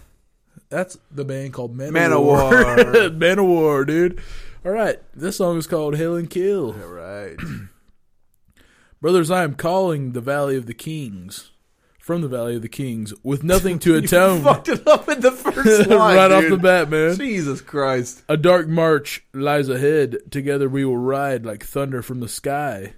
That's 0.68 0.98
the 1.10 1.24
band 1.24 1.52
called 1.52 1.74
Man, 1.76 1.92
man 1.92 2.12
of 2.12 2.22
War. 2.22 2.50
man 2.50 2.76
Manowar. 2.76 3.18
Manowar, 3.18 3.86
dude. 3.86 4.20
All 4.64 4.70
right, 4.72 4.98
this 5.14 5.36
song 5.36 5.56
is 5.58 5.66
called 5.66 5.96
Hail 5.96 6.14
and 6.16 6.28
Kill. 6.30 6.76
All 6.80 6.88
right. 6.88 7.36
Brothers, 9.00 9.30
I 9.30 9.44
am 9.44 9.54
calling 9.54 10.12
the 10.12 10.20
Valley 10.20 10.56
of 10.56 10.66
the 10.66 10.74
Kings 10.74 11.50
from 11.98 12.20
the 12.20 12.28
Valley 12.28 12.56
of 12.56 12.62
the 12.62 12.68
Kings 12.68 13.14
with 13.22 13.42
nothing 13.42 13.78
to 13.80 13.94
atone. 13.96 14.42
fucked 14.42 14.68
it 14.68 14.86
up 14.86 15.08
in 15.08 15.20
the 15.20 15.30
first 15.32 15.88
line, 15.88 15.98
right 15.98 16.30
off 16.30 16.48
the 16.48 16.56
bat, 16.58 16.90
man. 16.90 17.16
Jesus 17.16 17.60
Christ. 17.60 18.22
A 18.28 18.36
dark 18.36 18.68
march 18.68 19.24
lies 19.32 19.68
ahead. 19.68 20.18
Together 20.30 20.68
we 20.68 20.84
will 20.84 20.98
ride 20.98 21.46
like 21.46 21.64
thunder 21.64 22.02
from 22.02 22.20
the 22.20 22.28
sky. 22.28 22.94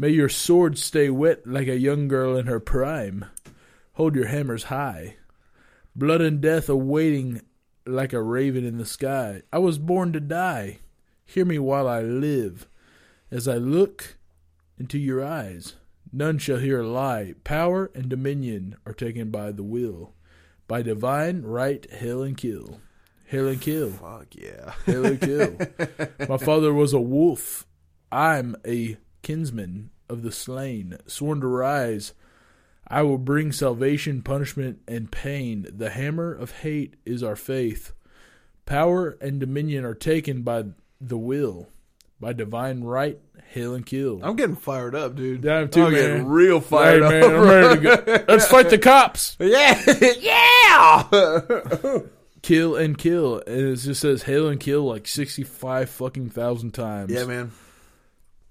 May 0.00 0.08
your 0.08 0.30
sword 0.30 0.78
stay 0.78 1.10
wet 1.10 1.46
like 1.46 1.68
a 1.68 1.76
young 1.78 2.08
girl 2.08 2.34
in 2.34 2.46
her 2.46 2.58
prime. 2.58 3.26
Hold 3.92 4.14
your 4.14 4.28
hammers 4.28 4.64
high. 4.64 5.16
Blood 5.94 6.22
and 6.22 6.40
death 6.40 6.70
awaiting 6.70 7.42
like 7.84 8.14
a 8.14 8.22
raven 8.22 8.64
in 8.64 8.78
the 8.78 8.86
sky. 8.86 9.42
I 9.52 9.58
was 9.58 9.76
born 9.76 10.14
to 10.14 10.20
die. 10.20 10.78
Hear 11.26 11.44
me 11.44 11.58
while 11.58 11.86
I 11.86 12.00
live. 12.00 12.66
As 13.30 13.46
I 13.46 13.56
look 13.56 14.16
into 14.78 14.98
your 14.98 15.22
eyes, 15.22 15.74
none 16.10 16.38
shall 16.38 16.56
hear 16.56 16.80
a 16.80 16.88
lie. 16.88 17.34
Power 17.44 17.90
and 17.94 18.08
dominion 18.08 18.76
are 18.86 18.94
taken 18.94 19.30
by 19.30 19.52
the 19.52 19.62
will. 19.62 20.14
By 20.66 20.80
divine 20.80 21.42
right, 21.42 21.86
hail 21.92 22.22
and 22.22 22.38
kill. 22.38 22.80
Hail 23.26 23.48
and 23.48 23.60
kill. 23.60 23.90
Fuck 23.90 24.28
yeah. 24.34 24.72
Hail 24.86 25.04
and 25.04 25.20
kill. 25.20 25.58
My 26.26 26.38
father 26.38 26.72
was 26.72 26.94
a 26.94 27.00
wolf. 27.02 27.66
I'm 28.10 28.56
a 28.66 28.96
kinsman 29.22 29.89
of 30.10 30.22
the 30.22 30.32
slain, 30.32 30.98
sworn 31.06 31.40
to 31.40 31.46
rise. 31.46 32.12
I 32.86 33.02
will 33.02 33.18
bring 33.18 33.52
salvation, 33.52 34.20
punishment, 34.20 34.80
and 34.88 35.10
pain. 35.10 35.66
The 35.70 35.90
hammer 35.90 36.32
of 36.32 36.50
hate 36.58 36.94
is 37.06 37.22
our 37.22 37.36
faith. 37.36 37.92
Power 38.66 39.16
and 39.20 39.38
dominion 39.38 39.84
are 39.84 39.94
taken 39.94 40.42
by 40.42 40.64
the 41.00 41.16
will. 41.16 41.68
By 42.18 42.34
divine 42.34 42.82
right, 42.82 43.18
hail 43.48 43.74
and 43.74 43.86
kill. 43.86 44.20
I'm 44.22 44.36
getting 44.36 44.56
fired 44.56 44.94
up, 44.94 45.14
dude. 45.16 45.42
Yeah, 45.44 45.60
I'm 45.60 45.68
too, 45.70 45.86
I'm 45.86 45.94
getting 45.94 46.18
man. 46.18 46.26
real 46.26 46.60
fired 46.60 47.00
man, 47.00 47.22
up. 47.22 47.30
I'm 47.30 47.40
ready 47.40 47.74
to 47.76 47.82
go. 47.82 48.24
Let's 48.28 48.46
fight 48.46 48.68
the 48.68 48.76
cops. 48.76 49.36
yeah. 49.40 49.80
yeah. 50.20 51.98
Kill 52.42 52.74
and 52.74 52.96
kill. 52.96 53.42
And 53.46 53.60
it 53.60 53.76
just 53.76 54.00
says 54.00 54.22
hail 54.22 54.48
and 54.48 54.58
kill 54.58 54.84
like 54.84 55.06
65 55.06 55.90
fucking 55.90 56.30
thousand 56.30 56.72
times. 56.72 57.12
yeah, 57.12 57.24
man. 57.24 57.52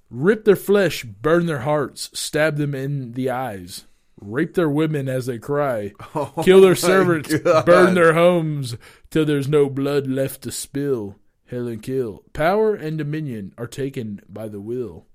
Rip 0.09 0.45
their 0.45 0.55
flesh, 0.55 1.03
burn 1.03 1.45
their 1.45 1.59
hearts, 1.59 2.09
stab 2.13 2.57
them 2.57 2.73
in 2.73 3.13
the 3.13 3.29
eyes, 3.29 3.85
rape 4.19 4.55
their 4.55 4.69
women 4.69 5.07
as 5.07 5.27
they 5.27 5.37
cry, 5.37 5.93
kill 6.43 6.61
their 6.61 6.75
servants, 6.75 7.33
oh 7.33 7.39
God. 7.39 7.65
burn 7.65 7.93
their 7.93 8.13
homes 8.13 8.75
till 9.11 9.25
there's 9.25 9.47
no 9.47 9.69
blood 9.69 10.07
left 10.07 10.41
to 10.43 10.51
spill. 10.51 11.15
Hell 11.45 11.67
and 11.67 11.81
kill. 11.81 12.23
Power 12.33 12.75
and 12.75 12.97
dominion 12.97 13.53
are 13.57 13.65
taken 13.65 14.21
by 14.29 14.47
the 14.47 14.61
will. 14.61 15.07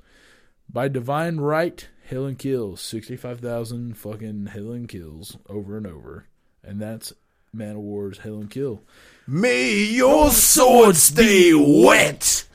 By 0.69 0.89
divine 0.89 1.37
right, 1.37 1.87
hell 2.09 2.25
and 2.25 2.37
kill. 2.37 2.77
65,000 2.77 3.97
fucking 3.97 4.47
hell 4.47 4.73
and 4.73 4.89
kills 4.89 5.37
over 5.49 5.77
and 5.77 5.87
over. 5.87 6.27
And 6.65 6.81
that's 6.81 7.13
Manowar's 7.55 8.19
Hell 8.19 8.37
and 8.37 8.51
Kill. 8.51 8.83
May 9.27 9.75
your 9.85 10.31
sword 10.31 10.97
stay 10.97 11.53
wet 11.55 12.47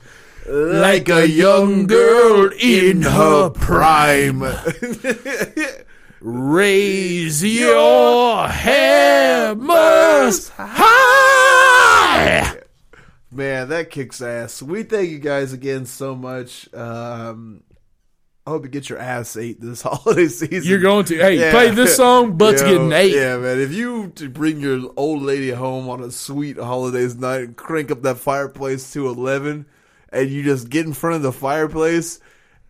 like 0.46 1.08
a 1.08 1.28
young 1.28 1.86
girl 1.86 2.50
in 2.58 3.02
her 3.02 3.50
prime. 3.50 4.42
Raise 6.20 7.42
your 7.42 8.46
hammers 8.48 10.50
high. 10.50 12.58
man, 13.30 13.70
that 13.70 13.90
kicks 13.90 14.20
ass. 14.20 14.60
We 14.62 14.82
thank 14.82 15.08
you 15.10 15.18
guys 15.18 15.54
again 15.54 15.86
so 15.86 16.14
much. 16.14 16.72
Um, 16.74 17.62
I 18.46 18.50
hope 18.50 18.64
you 18.64 18.68
get 18.70 18.90
your 18.90 18.98
ass 18.98 19.34
ate 19.38 19.62
this 19.62 19.80
holiday 19.82 20.28
season. 20.28 20.68
You're 20.68 20.80
going 20.80 21.06
to 21.06 21.16
hey 21.16 21.38
Yeah. 21.38 21.52
play 21.52 21.70
this 21.70 21.96
song, 21.96 22.36
butts 22.36 22.60
Yo, 22.60 22.68
getting 22.68 22.92
ate. 22.92 23.14
Yeah, 23.14 23.38
man. 23.38 23.58
If 23.58 23.72
you 23.72 24.08
bring 24.08 24.60
your 24.60 24.92
old 24.96 25.22
lady 25.22 25.50
home 25.52 25.88
on 25.88 26.02
a 26.02 26.10
sweet 26.10 26.58
holidays 26.58 27.16
night 27.16 27.40
and 27.42 27.56
crank 27.56 27.90
up 27.90 28.02
that 28.02 28.18
fireplace 28.18 28.92
to 28.92 29.08
eleven, 29.08 29.64
and 30.12 30.28
you 30.30 30.42
just 30.42 30.68
get 30.70 30.86
in 30.86 30.92
front 30.92 31.16
of 31.16 31.22
the 31.22 31.32
fireplace, 31.32 32.20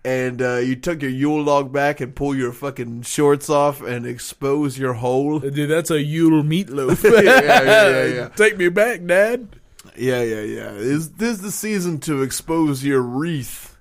and 0.05 0.41
uh, 0.41 0.57
you 0.57 0.77
took 0.77 1.03
your 1.03 1.11
Yule 1.11 1.43
log 1.43 1.73
back 1.73 2.01
and 2.01 2.15
pull 2.15 2.35
your 2.35 2.53
fucking 2.53 3.03
shorts 3.03 3.51
off 3.51 3.83
and 3.83 4.07
expose 4.07 4.79
your 4.79 4.95
hole. 4.95 5.41
Dude, 5.41 5.71
that's 5.71 5.91
a 5.91 6.03
Yule 6.03 6.43
meatloaf. 6.43 7.03
Yeah, 7.25 7.43
yeah, 7.43 7.89
yeah, 7.89 8.05
yeah. 8.07 8.29
Take 8.37 8.57
me 8.57 8.69
back, 8.69 9.05
Dad. 9.05 9.49
Yeah, 9.97 10.23
yeah, 10.23 10.41
yeah. 10.43 10.71
Is 10.73 11.13
this 11.13 11.39
the 11.39 11.51
season 11.51 11.99
to 12.01 12.23
expose 12.23 12.85
your 12.85 13.03
wreath 13.03 13.77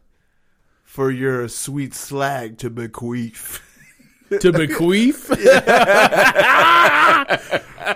for 0.84 1.12
your 1.12 1.48
sweet 1.48 1.94
slag 1.94 2.58
to 2.60 2.70
bequeath? 2.70 3.62
To 4.42 4.52
bequeath. 4.52 5.28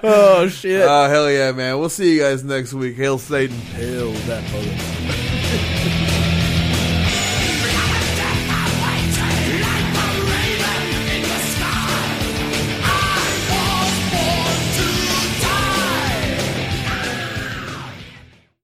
oh 0.04 0.48
shit. 0.50 0.82
Oh 0.82 1.08
hell 1.08 1.30
yeah, 1.30 1.52
man! 1.52 1.78
We'll 1.78 1.90
see 1.90 2.16
you 2.16 2.22
guys 2.22 2.44
next 2.44 2.74
week. 2.74 2.96
Hail 2.96 3.20
Satan. 3.20 3.56
Hell, 3.56 4.12
that 4.12 4.44
mother. 4.52 4.93
Thank 5.56 5.98
you. 5.98 6.03